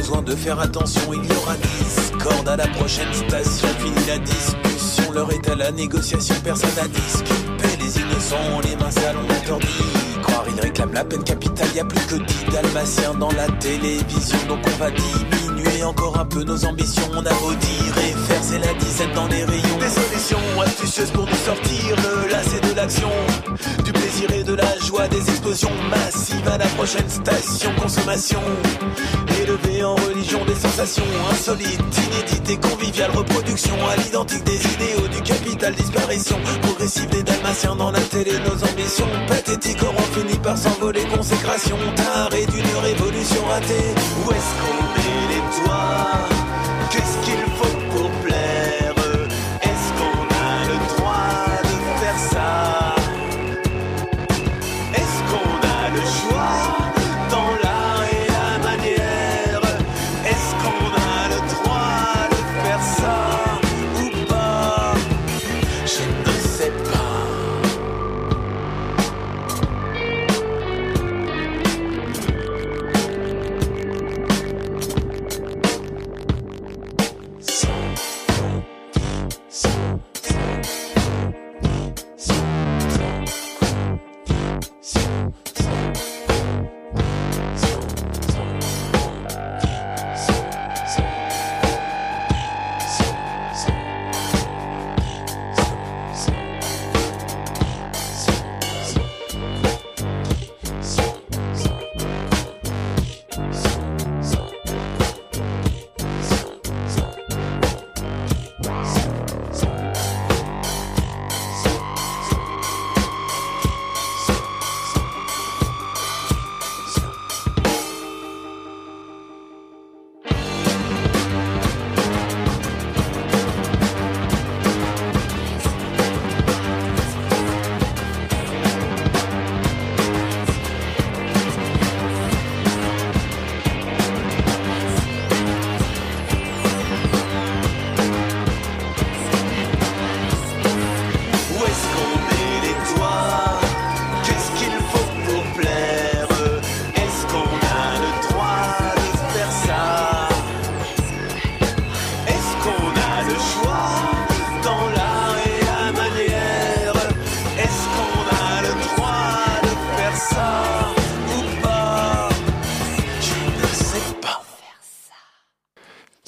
Besoin 0.00 0.22
de 0.22 0.34
faire 0.34 0.58
attention, 0.58 1.12
il 1.12 1.22
y 1.22 1.36
aura 1.36 1.56
discorde 1.56 2.48
à 2.48 2.56
la 2.56 2.66
prochaine 2.68 3.12
station. 3.12 3.68
Fini 3.80 4.06
la 4.06 4.18
discussion, 4.18 5.12
l'heure 5.12 5.30
est 5.30 5.46
à 5.50 5.54
la 5.54 5.70
négociation, 5.72 6.34
personne 6.42 6.70
à 6.82 6.88
disculper. 6.88 7.76
Les 7.78 8.00
innocents, 8.00 8.60
les 8.64 8.76
mains 8.76 8.90
sales, 8.90 9.16
on 9.18 9.30
interdit. 9.30 9.66
Croire, 10.22 10.44
ils 10.48 10.60
réclament 10.60 10.94
la 10.94 11.04
peine 11.04 11.22
capitale, 11.22 11.68
y 11.74 11.80
a 11.80 11.84
plus 11.84 12.06
que 12.06 12.14
10 12.14 12.44
dalmatiens 12.50 13.14
dans 13.14 13.32
la 13.32 13.46
télévision, 13.58 14.38
donc 14.48 14.60
on 14.64 14.78
va 14.78 14.90
encore 15.82 16.18
un 16.18 16.24
peu 16.24 16.42
nos 16.42 16.64
ambitions. 16.64 17.08
On 17.14 17.24
a 17.24 17.34
beau 17.34 17.52
et 17.52 18.26
faire, 18.26 18.42
c'est 18.42 18.58
la 18.58 18.74
17 18.74 19.14
dans 19.14 19.28
les 19.28 19.44
rayons. 19.44 19.78
Des 19.78 19.88
solutions 19.88 20.60
astucieuses 20.60 21.10
pour 21.10 21.26
nous 21.26 21.36
sortir 21.36 21.96
le 21.96 22.28
lacet 22.30 22.60
de 22.60 22.74
l'action. 22.74 23.10
Du 23.84 23.92
plaisir 23.92 24.30
et 24.32 24.42
de 24.42 24.54
la 24.54 24.78
joie, 24.78 25.08
des 25.08 25.20
explosions 25.30 25.70
massives 25.88 26.48
à 26.48 26.58
la 26.58 26.66
prochaine 26.66 27.08
station 27.08 27.70
consommation. 27.80 28.40
Élevé 29.40 29.84
en 29.84 29.94
religion 29.94 30.44
des 30.44 30.54
sensations 30.54 31.04
insolites, 31.30 31.80
inédites 31.80 32.50
et 32.50 32.56
conviviales, 32.56 33.10
reproduction 33.12 33.76
à 33.88 33.96
l'identique 33.96 34.44
des 34.44 34.60
idéaux 34.74 34.89
du 35.30 35.44
capital, 35.44 35.74
disparition. 35.74 36.36
Progressive 36.62 37.08
des 37.10 37.22
dalmatiens 37.22 37.76
dans 37.76 37.90
la 37.90 38.00
télé, 38.00 38.32
nos 38.40 38.64
ambitions 38.64 39.08
pathétiques 39.28 39.82
auront 39.82 40.08
fini 40.14 40.38
par 40.38 40.56
s'envoler, 40.56 41.04
consécration 41.14 41.76
tarée 41.96 42.46
d'une 42.46 42.76
révolution 42.82 43.44
ratée. 43.46 43.94
Où 44.24 44.30
est-ce 44.30 44.52
qu'on 44.60 44.82
met 44.96 45.34
les 45.34 45.64
doigts 45.64 46.39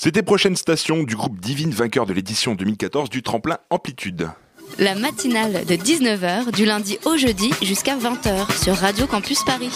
C'était 0.05 0.25
prochaine 0.25 0.57
station 0.57 1.05
du 1.05 1.15
groupe 1.15 1.39
Divine, 1.39 1.71
vainqueur 1.71 2.07
de 2.07 2.13
l'édition 2.13 2.57
2014 2.57 3.09
du 3.09 3.23
tremplin 3.23 3.59
Amplitude. 3.71 4.31
La 4.81 4.97
matinale 4.97 5.65
de 5.65 5.77
19h 5.77 6.51
du 6.51 6.65
lundi 6.65 6.99
au 7.05 7.17
jeudi 7.17 7.53
jusqu'à 7.63 7.97
20h 7.97 8.61
sur 8.61 8.75
Radio 8.75 9.07
Campus 9.07 9.45
Paris. 9.45 9.71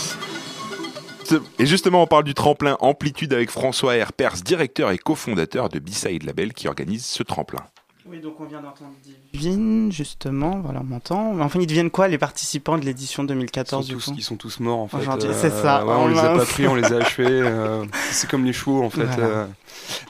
Et 1.61 1.67
justement, 1.67 2.03
on 2.03 2.09
parle 2.09 2.25
du 2.25 2.35
tremplin 2.35 2.77
Amplitude 2.81 3.33
avec 3.33 3.51
François 3.53 3.93
R. 3.93 4.13
Pers, 4.13 4.43
directeur 4.45 4.91
et 4.91 4.99
cofondateur 4.99 5.69
de 5.69 5.79
B-Side 5.79 6.25
Label 6.25 6.55
qui 6.55 6.67
organise 6.67 7.05
ce 7.05 7.23
tremplin. 7.23 7.63
Oui, 8.09 8.21
donc 8.21 8.35
on 8.41 8.45
vient 8.45 8.61
d'entendre 8.61 8.93
Divine, 9.33 9.91
justement, 9.91 10.61
voilà, 10.61 10.81
on 10.81 10.85
m'entend. 10.85 11.35
Mais 11.35 11.43
enfin, 11.43 11.59
ils 11.61 11.67
deviennent 11.67 11.91
quoi 11.91 12.07
les 12.09 12.19
participants 12.19 12.79
de 12.79 12.85
l'édition 12.85 13.25
2014 13.25 13.89
Ils 13.89 13.95
du 13.97 14.01
sont, 14.01 14.13
tous, 14.13 14.19
ils 14.19 14.23
sont 14.23 14.37
tous 14.37 14.61
morts 14.61 14.79
en 14.79 14.89
fait. 14.89 14.99
Aujourd'hui, 14.99 15.29
Euh, 15.31 15.35
c'est 15.35 15.51
ça. 15.51 15.85
ouais, 15.85 15.93
on 15.97 16.07
les 16.09 16.19
a 16.19 16.35
pas 16.37 16.45
pris, 16.45 16.69
on 16.69 16.75
les 16.75 16.93
a 16.93 16.97
achevés. 16.99 17.27
euh, 17.31 17.85
c'est 18.13 18.31
comme 18.31 18.45
les 18.45 18.53
chevaux 18.53 18.83
en 18.85 18.91
fait. 18.91 19.05
Voilà. 19.05 19.25
euh. 19.25 19.47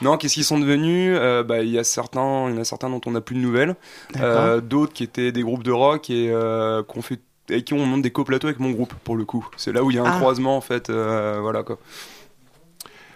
Non, 0.02 0.16
qu'est-ce 0.16 0.34
qu'ils 0.34 0.44
sont 0.44 0.58
devenus 0.58 1.16
Euh, 1.18 1.42
bah, 1.42 1.62
Il 1.62 1.70
y 1.70 1.78
a 1.78 1.84
certains, 1.84 2.48
il 2.50 2.54
y 2.54 2.58
en 2.58 2.60
a 2.60 2.64
certains 2.64 2.90
dont 2.90 3.00
on 3.06 3.12
n'a 3.12 3.20
plus 3.20 3.34
de 3.36 3.40
nouvelles. 3.40 3.76
D'accord. 4.12 4.28
Euh, 4.28 4.60
D'autres 4.60 4.92
qui 4.92 5.02
étaient 5.04 5.32
des 5.32 5.42
groupes 5.42 5.62
de 5.64 5.72
rock 5.72 6.10
et 6.10 6.30
euh, 6.30 6.82
qu'on 6.82 7.02
fait 7.02 7.20
et 7.48 7.62
qui 7.62 7.74
on 7.74 7.86
monte 7.86 8.02
des 8.02 8.10
coplateaux 8.10 8.48
avec 8.48 8.58
mon 8.58 8.72
groupe 8.72 8.92
pour 9.04 9.16
le 9.16 9.24
coup. 9.24 9.48
C'est 9.56 9.72
là 9.72 9.84
où 9.84 9.90
il 9.92 9.96
y 9.96 9.98
a 10.00 10.02
un 10.02 10.10
Ah. 10.12 10.16
croisement 10.18 10.56
en 10.56 10.60
fait. 10.60 10.90
euh, 10.90 11.38
voilà 11.40 11.62
quoi. 11.62 11.78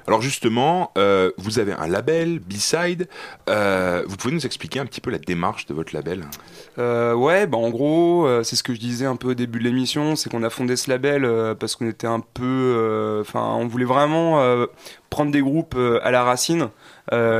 Alors 0.07 0.23
justement, 0.23 0.93
euh, 0.99 1.31
vous 1.39 1.59
avez 1.59 1.73
un 1.73 1.87
label, 1.87 2.41
B-Side. 2.41 3.09
Euh, 3.49 4.03
vous 4.07 4.17
pouvez 4.17 4.35
nous 4.35 4.47
expliquer 4.47 4.81
un 4.81 4.87
petit 4.87 5.01
peu 5.01 5.11
la 5.11 5.19
démarche 5.19 5.67
de 5.67 5.75
votre 5.75 5.95
label? 5.95 6.25
Euh, 6.79 7.15
ouais, 7.15 7.47
bah 7.47 7.59
en 7.59 7.71
gros, 7.71 8.27
euh, 8.27 8.43
c'est 8.43 8.57
ce 8.57 8.63
que 8.63 8.75
je 8.75 8.81
disais 8.81 9.07
un 9.07 9.17
peu 9.17 9.31
au 9.31 9.35
début 9.35 9.59
de 9.59 9.65
l'émission, 9.65 10.17
c'est 10.17 10.31
qu'on 10.31 10.43
a 10.43 10.51
fondé 10.51 10.77
ce 10.77 10.91
label 10.91 11.29
parce 11.59 11.77
qu'on 11.77 11.89
était 11.89 12.07
un 12.07 12.21
peu, 12.21 13.19
enfin, 13.21 13.55
on 13.57 13.67
voulait 13.67 13.85
vraiment 13.85 14.43
prendre 15.11 15.31
des 15.31 15.43
groupes 15.43 15.77
à 16.03 16.11
la 16.11 16.25
racine, 16.25 16.69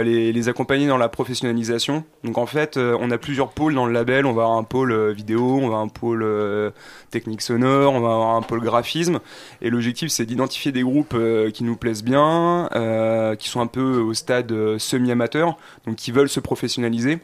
les, 0.03 0.33
les 0.33 0.49
accompagner 0.49 0.89
dans 0.89 0.97
la 0.99 1.09
professionnalisation. 1.09 2.05
Donc 2.25 2.39
en 2.39 2.47
fait, 2.47 2.77
euh, 2.77 2.97
on 3.01 3.11
a 3.11 3.19
plusieurs 3.19 3.51
pôles 3.51 3.75
dans 3.75 3.87
le 3.87 3.93
label. 3.93 4.27
On 4.27 4.33
va 4.33 4.43
avoir 4.43 4.59
un 4.59 4.65
pôle 4.65 4.93
euh, 4.93 5.13
vidéo, 5.13 5.43
on 5.43 5.61
va 5.61 5.67
avoir 5.67 5.81
un 5.81 5.89
pôle 5.89 6.23
euh, 6.23 6.71
technique 7.11 7.41
sonore, 7.41 7.93
on 7.93 8.01
va 8.01 8.13
avoir 8.13 8.37
un 8.37 8.43
pôle 8.43 8.61
graphisme. 8.61 9.21
Et 9.63 9.71
l'objectif, 9.71 10.11
c'est 10.11 10.27
d'identifier 10.27 10.73
des 10.73 10.83
groupes 10.83 11.15
euh, 11.15 11.51
qui 11.51 11.63
nous 11.65 11.77
plaisent 11.77 12.03
bien, 12.03 12.69
euh, 12.75 13.37
qui 13.37 13.49
sont 13.49 13.61
un 13.61 13.69
peu 13.69 14.01
au 14.01 14.13
stade 14.15 14.51
euh, 14.53 14.79
semi-amateur, 14.79 15.57
donc 15.87 15.97
qui 15.97 16.11
veulent 16.11 16.29
se 16.29 16.41
professionnaliser. 16.41 17.19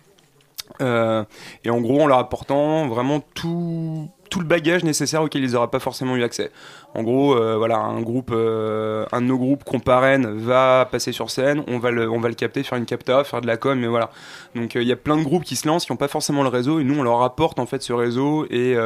Euh, 0.80 1.24
et 1.64 1.70
en 1.70 1.80
gros, 1.80 2.02
en 2.02 2.06
leur 2.06 2.18
apportant 2.18 2.86
vraiment 2.88 3.20
tout, 3.34 4.08
tout 4.30 4.40
le 4.40 4.46
bagage 4.46 4.84
nécessaire 4.84 5.22
auquel 5.22 5.44
ils 5.44 5.52
n'auraient 5.52 5.68
pas 5.68 5.78
forcément 5.78 6.16
eu 6.16 6.22
accès. 6.22 6.50
En 6.94 7.02
gros, 7.02 7.36
euh, 7.36 7.56
voilà, 7.56 7.78
un 7.78 8.00
groupe, 8.00 8.30
euh, 8.32 9.04
un 9.12 9.20
de 9.20 9.26
nos 9.26 9.38
groupes 9.38 9.64
qu'on 9.64 9.80
parraine 9.80 10.26
va 10.38 10.88
passer 10.90 11.12
sur 11.12 11.30
scène, 11.30 11.62
on 11.68 11.78
va 11.78 11.90
le, 11.90 12.10
on 12.10 12.20
va 12.20 12.28
le 12.28 12.34
capter, 12.34 12.62
faire 12.62 12.78
une 12.78 12.86
capta, 12.86 13.24
faire 13.24 13.40
de 13.40 13.46
la 13.46 13.56
com, 13.56 13.78
mais 13.78 13.86
voilà. 13.86 14.10
Donc 14.54 14.76
euh, 14.76 14.82
il 14.82 14.88
y 14.88 14.92
a 14.92 14.96
plein 14.96 15.16
de 15.16 15.22
groupes 15.22 15.44
qui 15.44 15.56
se 15.56 15.66
lancent, 15.66 15.86
qui 15.86 15.92
n'ont 15.92 15.96
pas 15.96 16.08
forcément 16.08 16.42
le 16.42 16.48
réseau, 16.48 16.80
et 16.80 16.84
nous 16.84 16.98
on 16.98 17.02
leur 17.02 17.22
apporte 17.22 17.58
en 17.58 17.66
fait 17.66 17.82
ce 17.82 17.92
réseau 17.92 18.46
et, 18.50 18.76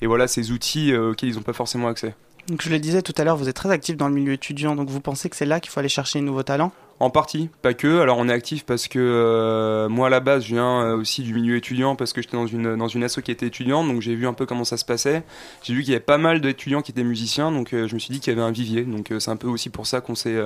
et 0.00 0.06
voilà 0.06 0.26
ces 0.26 0.52
outils 0.52 0.94
auxquels 0.94 1.30
ils 1.30 1.36
n'ont 1.36 1.42
pas 1.42 1.52
forcément 1.52 1.88
accès. 1.88 2.14
Donc 2.48 2.62
je 2.62 2.70
le 2.70 2.78
disais 2.78 3.02
tout 3.02 3.14
à 3.16 3.24
l'heure, 3.24 3.36
vous 3.36 3.48
êtes 3.48 3.56
très 3.56 3.70
actif 3.70 3.96
dans 3.96 4.08
le 4.08 4.14
milieu 4.14 4.32
étudiant, 4.32 4.76
donc 4.76 4.88
vous 4.88 5.00
pensez 5.00 5.30
que 5.30 5.36
c'est 5.36 5.46
là 5.46 5.60
qu'il 5.60 5.70
faut 5.70 5.80
aller 5.80 5.88
chercher 5.88 6.20
de 6.20 6.24
nouveaux 6.24 6.42
talents 6.42 6.72
En 7.00 7.10
partie, 7.10 7.50
pas 7.60 7.74
que. 7.74 8.00
Alors 8.00 8.18
on 8.18 8.28
est 8.28 8.32
actif 8.32 8.64
parce 8.64 8.86
que 8.86 8.98
euh, 9.00 9.88
moi 9.88 10.06
à 10.06 10.10
la 10.10 10.20
base 10.20 10.44
je 10.44 10.54
viens 10.54 10.82
euh, 10.82 10.96
aussi 10.96 11.22
du 11.22 11.34
milieu 11.34 11.56
étudiant 11.56 11.96
parce 11.96 12.12
que 12.12 12.22
j'étais 12.22 12.36
dans 12.36 12.46
une 12.46 12.76
dans 12.76 12.86
une 12.86 13.02
asso 13.02 13.20
qui 13.20 13.32
était 13.32 13.46
étudiante, 13.46 13.88
donc 13.88 14.00
j'ai 14.00 14.14
vu 14.14 14.28
un 14.28 14.32
peu 14.32 14.46
comment 14.46 14.64
ça 14.64 14.76
se 14.76 14.84
passait. 14.84 15.24
J'ai 15.62 15.74
vu 15.74 15.82
qu'il 15.82 15.92
y 15.92 15.96
avait 15.96 16.04
pas 16.04 16.18
mal 16.18 16.40
d'étudiants 16.40 16.82
qui 16.82 16.92
étaient 16.92 17.02
musiciens, 17.02 17.50
donc 17.50 17.72
euh, 17.72 17.88
je 17.88 17.94
me 17.94 17.98
suis 17.98 18.12
dit 18.12 18.20
qu'il 18.20 18.32
y 18.32 18.36
avait 18.36 18.46
un 18.46 18.52
vivier. 18.52 18.82
Donc 18.82 19.12
c'est 19.18 19.30
un 19.30 19.36
peu 19.36 19.48
aussi 19.48 19.70
pour 19.70 19.88
ça 19.88 20.00
qu'on 20.00 20.14
s'est 20.14 20.40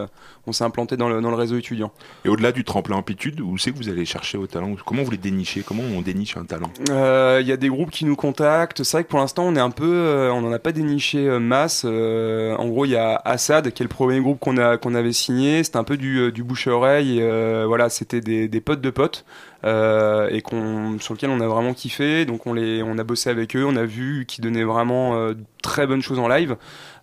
on 0.46 0.52
s'est 0.52 0.64
implanté 0.64 0.96
dans 0.96 1.10
le 1.10 1.20
dans 1.20 1.30
le 1.30 1.36
réseau 1.36 1.58
étudiant. 1.58 1.92
Et 2.24 2.30
au-delà 2.30 2.52
du 2.52 2.64
tremplin 2.64 2.96
Amplitude, 2.96 3.40
où 3.40 3.58
c'est 3.58 3.70
que 3.70 3.76
vous 3.76 3.90
allez 3.90 4.06
chercher 4.06 4.38
vos 4.38 4.46
talents 4.46 4.74
Comment 4.86 5.02
vous 5.02 5.10
les 5.10 5.18
dénichez? 5.18 5.62
Comment 5.62 5.82
on 5.82 6.00
déniche 6.00 6.36
un 6.38 6.44
talent? 6.44 6.70
Il 6.88 7.46
y 7.46 7.52
a 7.52 7.56
des 7.56 7.68
groupes 7.68 7.90
qui 7.90 8.06
nous 8.06 8.16
contactent. 8.16 8.82
C'est 8.82 8.96
vrai 8.96 9.04
que 9.04 9.10
pour 9.10 9.18
l'instant, 9.18 9.44
on 9.46 9.54
est 9.54 9.60
un 9.60 9.70
peu, 9.70 10.30
on 10.32 10.40
n'en 10.40 10.52
a 10.52 10.58
pas 10.58 10.72
déniché 10.72 11.38
masse. 11.38 11.84
En 11.84 12.68
gros, 12.68 12.86
il 12.86 12.92
y 12.92 12.96
a 12.96 13.20
Assad, 13.24 13.70
qui 13.72 13.82
est 13.82 13.84
le 13.84 13.90
premier 13.90 14.20
groupe 14.20 14.38
qu'on 14.40 14.56
a 14.56 14.78
qu'on 14.78 14.94
avait 14.94 15.12
signé. 15.12 15.62
C'était 15.62 15.76
un 15.76 15.84
peu 15.84 15.96
du, 15.96 16.32
du 16.38 16.44
bouche 16.44 16.68
à 16.68 16.70
oreille. 16.70 17.18
Euh, 17.20 17.64
voilà, 17.66 17.88
c'était 17.88 18.20
des, 18.20 18.60
potes 18.60 18.80
de 18.80 18.90
potes 18.90 19.24
euh, 19.64 20.28
et 20.30 20.40
qu'on 20.40 20.96
sur 21.00 21.14
lequel 21.14 21.30
on 21.30 21.40
a 21.40 21.48
vraiment 21.48 21.74
kiffé. 21.74 22.24
Donc 22.26 22.46
on 22.46 22.52
les, 22.52 22.80
on 22.80 22.96
a 22.96 23.02
bossé 23.02 23.28
avec 23.28 23.56
eux. 23.56 23.64
On 23.66 23.74
a 23.74 23.84
vu 23.84 24.24
qu'ils 24.24 24.44
donnaient 24.44 24.62
vraiment 24.62 25.16
euh, 25.16 25.34
très 25.64 25.88
bonnes 25.88 26.00
choses 26.00 26.20
en 26.20 26.28
live. 26.28 26.56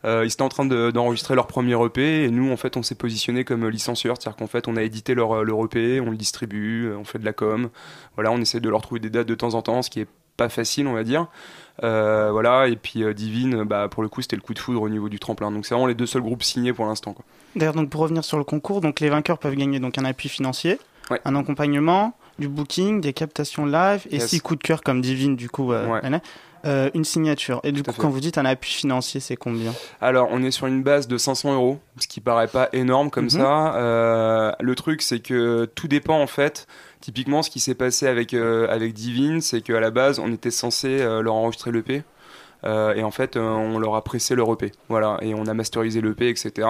Ils 0.06 0.32
étaient 0.32 0.44
en 0.44 0.50
train 0.50 0.66
de- 0.66 0.92
d'enregistrer 0.92 1.34
leur 1.34 1.48
premier 1.48 1.76
EP 1.84 2.26
et 2.26 2.30
nous 2.30 2.52
en 2.52 2.58
fait 2.58 2.78
on 2.78 2.84
s'est 2.84 2.94
positionné 2.94 3.44
comme 3.44 3.68
licencieur, 3.68 4.18
c'est-à-dire 4.20 4.38
qu'en 4.38 4.46
fait 4.46 4.68
on 4.68 4.76
a 4.76 4.84
édité 4.84 5.16
leur, 5.16 5.44
leur 5.44 5.66
EP, 5.66 6.00
on 6.00 6.12
le 6.12 6.16
distribue, 6.16 6.94
on 6.94 7.04
fait 7.04 7.18
de 7.18 7.26
la 7.26 7.34
com, 7.34 7.70
voilà, 8.14 8.32
on 8.32 8.38
essaie 8.38 8.60
de 8.60 8.70
leur 8.70 8.84
trouver 8.84 9.00
des 9.00 9.10
dates 9.10 9.28
de 9.28 9.34
temps 9.34 9.56
en 9.56 9.64
temps, 9.64 9.82
ce 9.82 9.90
qui 9.90 10.02
est 10.02 10.08
pas 10.38 10.48
facile 10.48 10.86
on 10.86 10.94
va 10.94 11.04
dire. 11.04 11.28
Euh, 11.84 12.30
voilà, 12.32 12.68
et 12.68 12.76
puis 12.78 13.04
euh, 13.04 13.14
Divine, 13.14 13.64
bah, 13.64 13.88
pour 13.90 14.02
le 14.02 14.10
coup 14.10 14.22
c'était 14.22 14.36
le 14.38 14.42
coup 14.42 14.54
de 14.54 14.60
foudre 14.60 14.82
au 14.82 14.90
niveau 14.90 15.10
du 15.10 15.20
tremplin, 15.20 15.52
donc 15.52 15.66
c'est 15.66 15.74
vraiment 15.74 15.88
les 15.88 15.94
deux 15.96 16.06
seuls 16.06 16.22
groupes 16.22 16.44
signés 16.44 16.72
pour 16.74 16.86
l'instant. 16.86 17.16
D'ailleurs, 17.56 17.74
donc 17.74 17.90
pour 17.90 18.02
revenir 18.02 18.24
sur 18.24 18.38
le 18.38 18.44
concours, 18.46 18.80
donc 18.82 19.00
les 19.02 19.10
vainqueurs 19.10 19.38
peuvent 19.40 19.56
gagner 19.56 19.80
donc 19.80 19.98
un 19.98 20.06
appui 20.06 20.30
financier, 20.30 20.80
Ouais. 21.12 21.20
un 21.26 21.36
accompagnement, 21.36 22.18
du 22.40 22.48
booking, 22.48 23.00
des 23.02 23.14
captations 23.14 23.66
live 23.66 24.06
et 24.10 24.16
Yes. 24.18 24.28
si 24.30 24.40
coup 24.40 24.56
de 24.56 24.64
cœur 24.64 24.82
comme 24.84 25.02
Divine 25.02 25.36
du 25.36 25.50
coup, 25.50 25.72
euh, 25.72 25.88
Ouais. 26.02 26.20
euh, 26.66 26.90
une 26.96 27.06
signature. 27.06 27.60
Et 27.64 27.72
du 27.72 27.84
coup, 27.84 27.92
quand 27.96 28.10
vous 28.10 28.20
dites 28.20 28.38
un 28.40 28.46
appui 28.46 28.72
financier, 28.72 29.20
c'est 29.20 29.36
combien? 29.36 29.72
Alors, 30.02 30.30
on 30.32 30.42
est 30.44 30.50
sur 30.52 30.66
une 30.66 30.82
base 30.82 31.08
de 31.08 31.18
500 31.18 31.54
euros, 31.54 31.80
ce 32.00 32.08
qui 32.08 32.22
paraît 32.22 32.48
pas 32.48 32.70
énorme 32.74 33.10
comme 33.12 33.26
Mhm. 33.26 33.30
ça. 33.30 33.76
Euh, 33.76 34.52
le 34.60 34.74
truc, 34.76 35.02
c'est 35.04 35.20
que 35.20 35.66
tout 35.76 35.88
dépend 35.88 36.20
en 36.20 36.28
fait. 36.28 36.66
Typiquement, 37.06 37.44
ce 37.44 37.52
qui 37.52 37.60
s'est 37.60 37.76
passé 37.76 38.08
avec 38.08 38.34
euh, 38.34 38.68
avec 38.68 38.94
Divine, 38.94 39.40
c'est 39.40 39.62
qu'à 39.62 39.80
la 39.80 39.92
base, 39.92 40.18
on 40.18 40.34
était 40.34 40.50
censé 40.50 40.88
euh, 41.02 41.22
leur 41.22 41.36
enregistrer 41.36 41.72
l'EP. 41.72 42.02
Euh, 42.64 42.96
et 42.96 43.04
en 43.04 43.12
fait, 43.12 43.36
euh, 43.38 43.42
on 43.44 43.78
leur 43.78 43.94
a 43.94 44.04
pressé 44.04 44.34
leur 44.34 44.52
EP, 44.52 44.72
voilà, 44.90 45.20
et 45.22 45.36
on 45.36 45.46
a 45.46 45.54
masterisé 45.54 46.02
l'EP, 46.02 46.28
etc. 46.30 46.68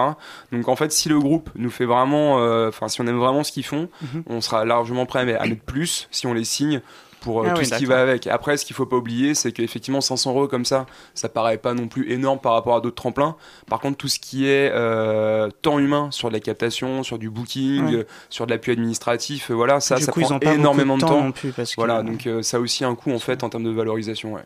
Donc 0.52 0.68
en 0.68 0.76
fait, 0.76 0.92
si 0.92 1.08
le 1.08 1.18
groupe 1.18 1.48
nous 1.54 1.70
fait 1.70 1.86
vraiment, 1.86 2.38
euh, 2.38 2.68
enfin, 2.68 2.88
si 2.88 3.00
on 3.00 3.06
aime 3.06 3.16
vraiment 3.16 3.44
ce 3.44 3.50
qu'ils 3.52 3.64
font, 3.64 3.88
Mhm. 4.02 4.24
on 4.26 4.42
sera 4.42 4.66
largement 4.66 5.06
prêt 5.06 5.20
à 5.20 5.46
mettre 5.46 5.62
plus 5.62 6.06
si 6.10 6.26
on 6.26 6.34
les 6.34 6.44
signe 6.44 6.82
pour 7.26 7.40
euh, 7.42 7.46
Ah 7.50 7.54
tout 7.54 7.58
oui, 7.62 7.66
ce 7.66 7.74
qui 7.74 7.86
va 7.86 8.00
avec. 8.00 8.28
Après, 8.28 8.56
ce 8.56 8.64
qu'il 8.64 8.76
faut 8.76 8.86
pas 8.86 8.94
oublier, 8.96 9.34
c'est 9.34 9.50
qu'effectivement 9.50 10.00
500 10.00 10.30
euros 10.30 10.46
comme 10.46 10.64
ça, 10.64 10.86
ça 11.12 11.28
paraît 11.28 11.58
pas 11.58 11.74
non 11.74 11.88
plus 11.88 12.08
énorme 12.12 12.38
par 12.38 12.52
rapport 12.52 12.76
à 12.76 12.80
d'autres 12.80 12.94
tremplins. 12.94 13.34
Par 13.68 13.80
contre, 13.80 13.96
tout 13.96 14.06
ce 14.06 14.20
qui 14.20 14.46
est 14.46 14.70
euh, 14.72 15.50
temps 15.62 15.80
humain 15.80 16.08
sur 16.12 16.28
de 16.28 16.34
la 16.34 16.40
captation, 16.40 17.02
sur 17.02 17.18
du 17.18 17.28
booking, 17.28 17.84
Ouais. 17.86 17.94
euh, 17.96 18.06
sur 18.30 18.46
de 18.46 18.52
l'appui 18.52 18.70
administratif, 18.70 19.50
voilà, 19.50 19.80
ça, 19.80 19.96
Du 19.96 20.04
ça 20.04 20.12
coup, 20.12 20.20
ils 20.20 20.26
prend 20.26 20.38
énormément 20.38 20.96
de 20.96 21.02
de 21.02 21.06
temps 21.08 21.14
temps. 21.14 21.24
non 21.24 21.32
plus, 21.32 21.50
parce 21.50 21.70
que- 21.70 21.76
Voilà, 21.80 22.04
donc 22.04 22.28
euh, 22.28 22.42
ça 22.42 22.58
a 22.58 22.60
aussi 22.60 22.84
un 22.84 22.94
coût 22.94 23.10
en 23.12 23.18
fait 23.18 23.42
en 23.42 23.48
termes 23.48 23.64
de 23.64 23.70
valorisation. 23.70 24.34
Ouais. 24.34 24.44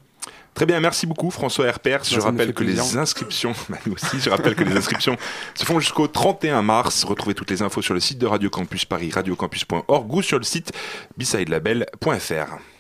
Très 0.52 0.66
bien, 0.66 0.80
merci 0.80 1.06
beaucoup 1.06 1.30
François 1.30 1.66
Herpers. 1.66 2.02
Je 2.04 2.18
rappelle 2.18 2.52
que 2.52 2.64
plaisir. 2.64 2.82
les 2.82 2.96
inscriptions, 2.98 3.52
bah, 3.68 3.76
nous 3.86 3.92
aussi, 3.92 4.18
je 4.20 4.30
rappelle 4.30 4.54
que 4.56 4.64
les 4.64 4.76
inscriptions 4.76 5.16
se 5.54 5.64
font 5.64 5.78
jusqu'au 5.80 6.08
31 6.08 6.62
mars. 6.62 7.04
Retrouvez 7.04 7.34
toutes 7.34 7.50
les 7.50 7.62
infos 7.62 7.82
sur 7.82 7.94
le 7.94 8.00
site 8.00 8.18
de 8.18 8.26
Radio 8.26 8.48
Campus 8.50 8.84
Paris, 8.84 9.10
radiocampus.org 9.14 10.12
ou 10.12 10.22
sur 10.22 10.38
le 10.38 10.44
site 10.44 10.72
besidelabel.fr. 11.16 12.58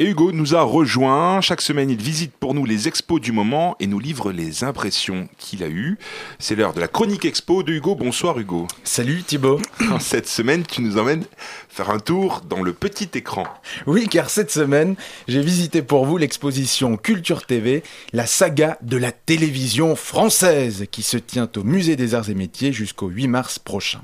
Et 0.00 0.04
Hugo 0.04 0.32
nous 0.32 0.54
a 0.54 0.62
rejoint. 0.62 1.42
Chaque 1.42 1.60
semaine, 1.60 1.90
il 1.90 2.00
visite 2.00 2.32
pour 2.32 2.54
nous 2.54 2.64
les 2.64 2.88
expos 2.88 3.20
du 3.20 3.32
moment 3.32 3.76
et 3.80 3.86
nous 3.86 3.98
livre 3.98 4.32
les 4.32 4.64
impressions 4.64 5.28
qu'il 5.36 5.62
a 5.62 5.68
eues. 5.68 5.98
C'est 6.38 6.54
l'heure 6.54 6.72
de 6.72 6.80
la 6.80 6.88
chronique 6.88 7.26
expo 7.26 7.62
de 7.62 7.74
Hugo. 7.74 7.96
Bonsoir 7.96 8.38
Hugo. 8.38 8.66
Salut 8.82 9.22
Thibaut. 9.22 9.60
Cette 10.00 10.26
semaine, 10.26 10.62
tu 10.62 10.80
nous 10.80 10.96
emmènes 10.96 11.26
faire 11.68 11.90
un 11.90 11.98
tour 11.98 12.42
dans 12.48 12.62
le 12.62 12.72
petit 12.72 13.10
écran. 13.14 13.44
Oui, 13.86 14.08
car 14.08 14.28
cette 14.28 14.50
semaine, 14.50 14.96
j'ai 15.28 15.40
visité 15.40 15.82
pour 15.82 16.04
vous 16.04 16.16
l'exposition 16.16 16.96
Culture 16.96 17.46
TV, 17.46 17.84
la 18.12 18.26
saga 18.26 18.76
de 18.82 18.96
la 18.96 19.12
télévision 19.12 19.94
française, 19.96 20.86
qui 20.90 21.02
se 21.02 21.16
tient 21.16 21.48
au 21.56 21.62
Musée 21.62 21.94
des 21.94 22.14
Arts 22.14 22.28
et 22.28 22.34
Métiers 22.34 22.72
jusqu'au 22.72 23.06
8 23.06 23.28
mars 23.28 23.58
prochain. 23.58 24.00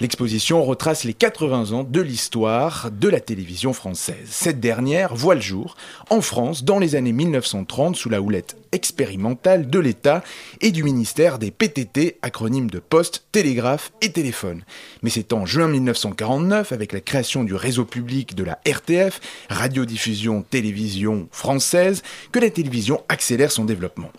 L'exposition 0.00 0.64
retrace 0.64 1.04
les 1.04 1.14
80 1.14 1.72
ans 1.72 1.84
de 1.84 2.00
l'histoire 2.00 2.90
de 2.90 3.08
la 3.08 3.20
télévision 3.20 3.72
française. 3.72 4.26
Cette 4.28 4.58
dernière 4.58 5.14
voit 5.14 5.33
le 5.34 5.40
jour 5.40 5.76
en 6.10 6.20
France 6.20 6.64
dans 6.64 6.78
les 6.78 6.94
années 6.94 7.12
1930 7.12 7.96
sous 7.96 8.08
la 8.08 8.20
houlette 8.20 8.56
expérimentale 8.72 9.68
de 9.68 9.78
l'État 9.78 10.22
et 10.60 10.72
du 10.72 10.82
ministère 10.82 11.38
des 11.38 11.50
PTT, 11.50 12.18
acronyme 12.22 12.70
de 12.70 12.80
Poste, 12.80 13.26
Télégraphe 13.32 13.92
et 14.00 14.10
Téléphone. 14.10 14.64
Mais 15.02 15.10
c'est 15.10 15.32
en 15.32 15.46
juin 15.46 15.68
1949, 15.68 16.72
avec 16.72 16.92
la 16.92 17.00
création 17.00 17.44
du 17.44 17.54
réseau 17.54 17.84
public 17.84 18.34
de 18.34 18.44
la 18.44 18.58
RTF, 18.66 19.20
Radiodiffusion 19.48 20.42
Télévision 20.42 21.28
Française, 21.30 22.02
que 22.32 22.40
la 22.40 22.50
télévision 22.50 23.02
accélère 23.08 23.52
son 23.52 23.64
développement. 23.64 24.10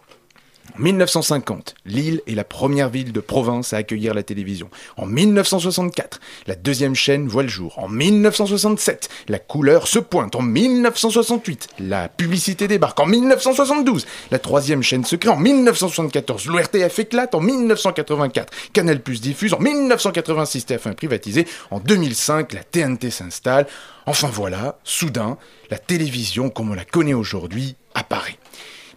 En 0.78 0.82
1950, 0.82 1.76
Lille 1.86 2.22
est 2.28 2.36
la 2.36 2.44
première 2.44 2.90
ville 2.90 3.14
de 3.14 3.22
province 3.22 3.72
à 3.72 3.78
accueillir 3.78 4.14
la 4.14 4.24
télévision. 4.24 4.70
En 4.98 5.06
1964, 5.06 6.20
la 6.48 6.56
deuxième 6.56 6.96
chaîne 6.96 7.30
voit 7.30 7.44
le 7.44 7.50
jour. 7.50 7.80
En 7.80 7.88
1967, 7.88 9.08
la 9.30 9.40
couleur 9.40 9.88
se 9.88 10.00
pointe. 10.00 10.36
En 10.36 10.42
1968, 10.42 11.70
la 11.80 12.10
publicité 12.10 12.68
débarque. 12.68 13.00
En 13.00 13.06
1972, 13.06 14.06
la 14.32 14.40
troisième 14.40 14.84
chaîne 14.84 15.06
se 15.06 15.16
crée. 15.16 15.30
En 15.30 15.38
1974, 15.38 16.48
l'ORTF 16.48 17.00
éclate. 17.00 17.36
En 17.36 17.40
1984, 17.40 18.52
Canal 18.74 19.00
Plus 19.00 19.22
diffuse. 19.22 19.54
En 19.54 19.60
1986, 19.60 20.66
TF1 20.66 20.96
privatisé. 20.96 21.48
En 21.72 21.80
2005, 21.80 22.52
la 22.52 22.64
TNT 22.66 23.12
s'installe. 23.12 23.66
Enfin 24.06 24.30
voilà, 24.32 24.78
soudain, 24.84 25.38
la 25.70 25.78
télévision 25.78 26.50
comme 26.50 26.72
on 26.72 26.76
la 26.76 26.86
connaît 26.86 27.14
aujourd'hui 27.14 27.78
apparaît. 27.94 28.38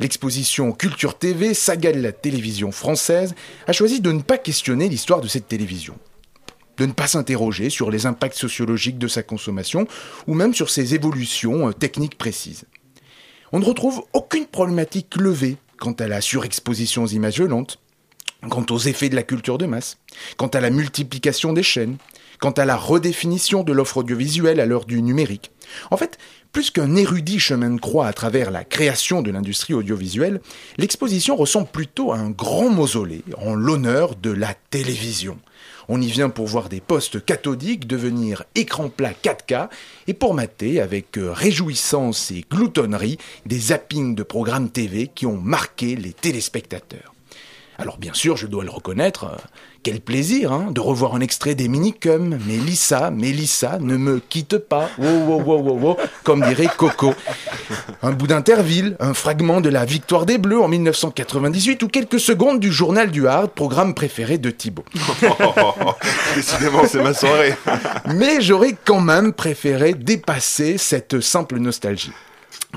L'exposition 0.01 0.71
Culture 0.71 1.19
TV, 1.19 1.55
saga 1.55 1.93
de 1.93 2.01
la 2.01 2.13
télévision 2.13 2.71
française, 2.71 3.35
a 3.67 3.73
choisi 3.73 4.01
de 4.01 4.13
ne 4.13 4.23
pas 4.23 4.39
questionner 4.39 4.89
l'histoire 4.89 5.21
de 5.21 5.27
cette 5.27 5.49
télévision. 5.49 5.99
De 6.77 6.87
ne 6.87 6.93
pas 6.93 7.09
s'interroger 7.09 7.69
sur 7.69 7.91
les 7.91 8.07
impacts 8.07 8.37
sociologiques 8.37 8.99
de 8.99 9.09
sa 9.09 9.25
consommation 9.25 9.89
ou 10.29 10.35
même 10.35 10.55
sur 10.55 10.71
ses 10.71 10.95
évolutions 10.95 11.69
euh, 11.69 11.73
techniques 11.73 12.17
précises. 12.17 12.65
On 13.51 13.59
ne 13.59 13.65
retrouve 13.65 14.05
aucune 14.13 14.47
problématique 14.47 15.17
levée 15.17 15.57
quant 15.79 15.93
à 15.93 16.07
la 16.07 16.21
surexposition 16.21 17.03
aux 17.03 17.09
images 17.09 17.37
violentes, 17.37 17.81
quant 18.49 18.67
aux 18.71 18.79
effets 18.79 19.09
de 19.09 19.17
la 19.17 19.25
culture 19.25 19.59
de 19.59 19.67
masse, 19.67 19.99
quant 20.37 20.47
à 20.47 20.61
la 20.61 20.71
multiplication 20.71 21.53
des 21.53 21.65
chaînes, 21.65 21.97
quant 22.39 22.51
à 22.53 22.65
la 22.65 22.77
redéfinition 22.77 23.65
de 23.65 23.73
l'offre 23.73 23.99
audiovisuelle 23.99 24.61
à 24.61 24.67
l'heure 24.67 24.85
du 24.85 25.03
numérique. 25.03 25.51
En 25.91 25.97
fait, 25.97 26.19
plus 26.53 26.71
qu'un 26.71 26.97
érudit 26.97 27.39
chemin 27.39 27.71
de 27.71 27.81
croix 27.81 28.07
à 28.07 28.13
travers 28.13 28.51
la 28.51 28.65
création 28.65 29.23
de 29.23 29.31
l'industrie 29.31 29.75
audiovisuelle, 29.75 30.41
l'exposition 30.77 31.37
ressemble 31.37 31.69
plutôt 31.69 32.13
à 32.13 32.19
un 32.19 32.31
grand 32.31 32.71
mausolée 32.71 33.23
en 33.37 33.55
l'honneur 33.55 34.17
de 34.17 34.31
la 34.31 34.55
télévision. 34.71 35.39
On 35.91 36.01
y 36.01 36.07
vient 36.07 36.29
pour 36.29 36.47
voir 36.47 36.69
des 36.69 36.81
postes 36.81 37.25
cathodiques 37.25 37.87
devenir 37.87 38.45
écran 38.55 38.91
plat 38.91 39.13
4K 39.13 39.69
et 40.07 40.13
pour 40.13 40.35
mater 40.35 40.81
avec 40.81 41.19
réjouissance 41.19 42.31
et 42.31 42.45
gloutonnerie 42.51 43.17
des 43.47 43.59
zappings 43.59 44.15
de 44.15 44.23
programmes 44.23 44.69
TV 44.69 45.07
qui 45.07 45.25
ont 45.25 45.39
marqué 45.39 45.97
les 45.97 46.13
téléspectateurs. 46.13 47.15
Alors 47.79 47.97
bien 47.97 48.13
sûr, 48.13 48.37
je 48.37 48.49
dois 48.49 48.65
le 48.65 48.71
reconnaître, 48.71 49.37
quel 49.89 50.01
plaisir 50.03 50.53
hein, 50.53 50.67
de 50.71 50.83
revoir 50.83 51.15
un 51.15 51.21
extrait 51.23 51.55
des 51.55 51.67
Minicums. 51.67 52.39
Mélissa, 52.47 53.11
Mélissa, 53.11 53.79
ne 53.81 53.97
me 53.97 54.19
quitte 54.21 54.59
pas. 54.59 54.91
Wow, 54.99 55.25
wow, 55.25 55.43
wow, 55.43 55.63
wow, 55.63 55.79
wow, 55.79 55.97
comme 56.25 56.43
dirait 56.43 56.69
Coco. 56.77 57.15
Un 58.03 58.11
bout 58.11 58.27
d'Interville, 58.27 58.99
un 59.01 59.15
fragment 59.15 59.63
de 59.63 59.71
la 59.71 59.87
victoire 59.87 60.27
des 60.27 60.37
Bleus 60.37 60.61
en 60.61 60.69
1998 60.69 61.83
ou 61.85 61.89
quelques 61.89 62.21
secondes 62.21 62.61
du 62.61 62.71
journal 62.71 63.11
du 63.11 63.27
Hard, 63.27 63.53
programme 63.53 63.95
préféré 63.95 64.37
de 64.37 64.51
Thibaut. 64.51 64.85
Décidément, 66.35 66.83
c'est 66.87 67.03
ma 67.03 67.15
soirée. 67.15 67.55
Mais 68.15 68.43
j'aurais 68.43 68.77
quand 68.85 69.01
même 69.01 69.33
préféré 69.33 69.95
dépasser 69.95 70.77
cette 70.77 71.21
simple 71.21 71.59
nostalgie. 71.59 72.13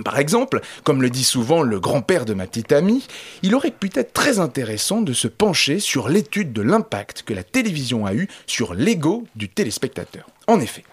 Par 0.05 0.19
exemple, 0.19 0.61
comme 0.83 1.01
le 1.01 1.09
dit 1.09 1.23
souvent 1.23 1.63
le 1.63 1.79
grand-père 1.79 2.25
de 2.25 2.33
ma 2.33 2.47
petite 2.47 2.71
amie, 2.71 3.05
il 3.43 3.53
aurait 3.55 3.71
pu 3.71 3.89
être 3.93 4.13
très 4.13 4.39
intéressant 4.39 5.01
de 5.01 5.11
se 5.11 5.27
pencher 5.27 5.79
sur 5.79 6.07
l'étude 6.07 6.53
de 6.53 6.61
l'impact 6.61 7.23
que 7.23 7.33
la 7.33 7.43
télévision 7.43 8.05
a 8.05 8.13
eu 8.13 8.29
sur 8.47 8.73
l'ego 8.73 9.25
du 9.35 9.49
téléspectateur. 9.49 10.27
En 10.47 10.59
effet, 10.61 10.83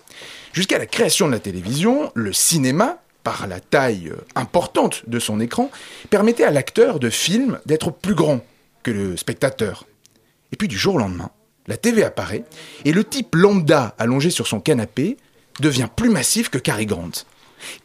jusqu'à 0.53 0.79
la 0.79 0.87
création 0.87 1.27
de 1.29 1.33
la 1.33 1.39
télévision, 1.39 2.11
le 2.15 2.33
cinéma, 2.33 2.99
par 3.23 3.47
la 3.47 3.61
taille 3.61 4.09
euh, 4.09 4.17
importante 4.35 5.09
de 5.09 5.19
son 5.19 5.41
écran, 5.41 5.71
permettait 6.11 6.45
à 6.45 6.51
l'acteur 6.51 6.99
de 6.99 7.11
film 7.11 7.61
d'être 7.67 7.91
plus 7.93 8.15
grand 8.15 8.45
que 8.83 8.91
le 8.91 9.17
spectateur. 9.17 9.87
Et 10.51 10.57
puis 10.57 10.69
du 10.69 10.79
jour 10.79 10.97
au 10.97 10.99
lendemain, 10.99 11.31
la 11.67 11.77
TV 11.77 12.03
apparaît 12.03 12.45
et 12.85 12.93
le 12.93 13.05
type 13.05 13.35
lambda 13.35 13.95
allongé 13.99 14.31
sur 14.31 14.47
son 14.47 14.61
canapé 14.61 15.19
devient 15.61 15.89
plus 15.95 16.09
massif 16.09 16.49
que 16.49 16.59
Cary 16.59 16.87
Grant. 16.87 17.11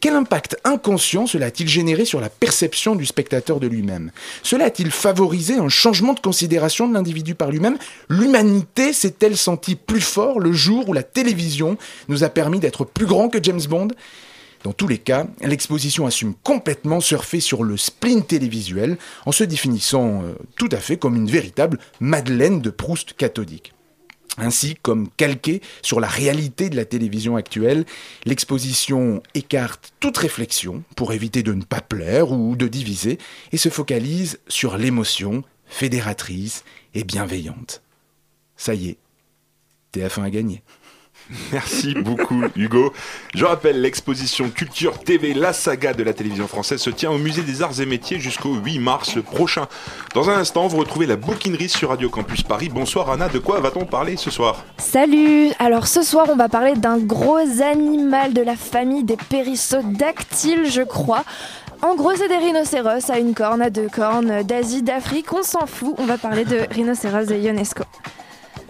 Quel 0.00 0.14
impact 0.14 0.56
inconscient 0.64 1.26
cela 1.26 1.46
a-t-il 1.46 1.68
généré 1.68 2.04
sur 2.04 2.20
la 2.20 2.30
perception 2.30 2.94
du 2.96 3.06
spectateur 3.06 3.60
de 3.60 3.66
lui-même? 3.66 4.10
Cela 4.42 4.66
a-t-il 4.66 4.90
favorisé 4.90 5.54
un 5.54 5.68
changement 5.68 6.14
de 6.14 6.20
considération 6.20 6.88
de 6.88 6.94
l'individu 6.94 7.34
par 7.34 7.50
lui-même? 7.50 7.78
L'humanité 8.08 8.92
s'est-elle 8.92 9.36
sentie 9.36 9.76
plus 9.76 10.00
fort 10.00 10.40
le 10.40 10.52
jour 10.52 10.88
où 10.88 10.92
la 10.92 11.02
télévision 11.02 11.76
nous 12.08 12.24
a 12.24 12.28
permis 12.28 12.60
d'être 12.60 12.84
plus 12.84 13.06
grands 13.06 13.28
que 13.28 13.42
James 13.42 13.62
Bond? 13.68 13.88
Dans 14.64 14.72
tous 14.72 14.88
les 14.88 14.98
cas, 14.98 15.26
l'exposition 15.42 16.06
assume 16.06 16.32
complètement 16.42 17.00
surfer 17.00 17.40
sur 17.40 17.64
le 17.64 17.76
spleen 17.76 18.24
télévisuel 18.24 18.96
en 19.26 19.32
se 19.32 19.44
définissant 19.44 20.22
euh, 20.22 20.32
tout 20.56 20.70
à 20.72 20.78
fait 20.78 20.96
comme 20.96 21.16
une 21.16 21.30
véritable 21.30 21.78
Madeleine 22.00 22.62
de 22.62 22.70
Proust 22.70 23.12
cathodique. 23.12 23.73
Ainsi, 24.36 24.74
comme 24.82 25.08
calqué 25.10 25.60
sur 25.82 26.00
la 26.00 26.08
réalité 26.08 26.68
de 26.68 26.76
la 26.76 26.84
télévision 26.84 27.36
actuelle, 27.36 27.84
l'exposition 28.24 29.22
écarte 29.34 29.92
toute 30.00 30.18
réflexion 30.18 30.82
pour 30.96 31.12
éviter 31.12 31.42
de 31.42 31.52
ne 31.52 31.62
pas 31.62 31.80
plaire 31.80 32.32
ou 32.32 32.56
de 32.56 32.66
diviser 32.66 33.18
et 33.52 33.56
se 33.56 33.68
focalise 33.68 34.40
sur 34.48 34.76
l'émotion 34.76 35.44
fédératrice 35.66 36.64
et 36.94 37.04
bienveillante. 37.04 37.82
Ça 38.56 38.74
y 38.74 38.88
est, 38.88 38.98
TF1 39.94 40.22
a 40.24 40.30
gagné. 40.30 40.62
Merci 41.52 41.94
beaucoup 41.94 42.42
Hugo. 42.56 42.92
Je 43.34 43.44
rappelle, 43.44 43.80
l'exposition 43.80 44.50
Culture 44.50 44.98
TV, 44.98 45.34
la 45.34 45.52
saga 45.52 45.94
de 45.94 46.02
la 46.02 46.12
télévision 46.12 46.46
française, 46.46 46.80
se 46.80 46.90
tient 46.90 47.10
au 47.10 47.18
musée 47.18 47.42
des 47.42 47.62
arts 47.62 47.80
et 47.80 47.86
métiers 47.86 48.20
jusqu'au 48.20 48.54
8 48.54 48.78
mars 48.78 49.22
prochain. 49.22 49.66
Dans 50.14 50.28
un 50.28 50.38
instant, 50.38 50.66
vous 50.66 50.76
retrouvez 50.78 51.06
la 51.06 51.16
bouquinerie 51.16 51.68
sur 51.68 51.88
Radio 51.88 52.10
Campus 52.10 52.42
Paris. 52.42 52.68
Bonsoir 52.68 53.10
Anna, 53.10 53.28
de 53.28 53.38
quoi 53.38 53.60
va-t-on 53.60 53.86
parler 53.86 54.16
ce 54.16 54.30
soir? 54.30 54.64
Salut 54.78 55.50
Alors 55.58 55.86
ce 55.86 56.02
soir 56.02 56.26
on 56.30 56.36
va 56.36 56.48
parler 56.48 56.74
d'un 56.74 56.98
gros 56.98 57.38
animal 57.62 58.32
de 58.34 58.42
la 58.42 58.56
famille 58.56 59.04
des 59.04 59.16
périssodactyles 59.16 60.70
je 60.70 60.82
crois. 60.82 61.24
En 61.82 61.94
gros 61.94 62.14
c'est 62.14 62.28
des 62.28 62.36
rhinocéros 62.36 63.10
à 63.10 63.18
une 63.18 63.34
corne, 63.34 63.62
à 63.62 63.70
deux 63.70 63.88
cornes, 63.88 64.42
d'Asie, 64.42 64.82
d'Afrique, 64.82 65.32
on 65.32 65.42
s'en 65.42 65.66
fout, 65.66 65.94
on 65.98 66.04
va 66.04 66.18
parler 66.18 66.44
de 66.44 66.60
rhinocéros 66.70 67.26
de 67.26 67.34
UNESCO. 67.34 67.84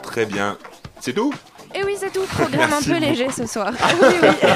Très 0.03 0.27
bien. 0.27 0.57
C'est 1.01 1.13
tout? 1.13 1.33
Et 1.75 1.83
oui 1.85 1.97
c'est 1.99 2.13
tout, 2.13 2.23
programme 2.27 2.71
Merci 2.71 2.75
un 2.91 2.95
peu 2.95 3.01
beaucoup. 3.01 3.11
léger 3.13 3.27
ce 3.37 3.47
soir. 3.47 3.73
Ah 3.83 3.89
oui 4.01 4.15
oui 4.23 4.49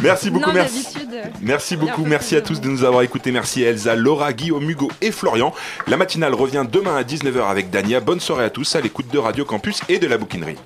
Merci 0.00 0.30
beaucoup, 0.30 0.46
Non, 0.46 0.52
merci. 0.54 0.86
euh, 1.12 1.22
Merci 1.42 1.76
beaucoup, 1.76 2.04
merci 2.04 2.36
à 2.36 2.40
tous 2.40 2.60
de 2.60 2.68
nous 2.68 2.84
avoir 2.84 3.02
écoutés. 3.02 3.32
Merci 3.32 3.64
à 3.64 3.70
Elsa, 3.70 3.96
Laura, 3.96 4.32
Guillaume, 4.32 4.68
Hugo 4.70 4.90
et 5.00 5.10
Florian. 5.10 5.52
La 5.88 5.96
matinale 5.96 6.34
revient 6.34 6.64
demain 6.70 6.96
à 6.96 7.02
19h 7.02 7.48
avec 7.50 7.70
Dania. 7.70 8.00
Bonne 8.00 8.20
soirée 8.20 8.44
à 8.44 8.50
tous 8.50 8.76
à 8.76 8.80
l'écoute 8.80 9.08
de 9.12 9.18
Radio 9.18 9.44
Campus 9.44 9.80
et 9.88 9.98
de 9.98 10.06
la 10.06 10.18
bouquinerie. 10.18 10.56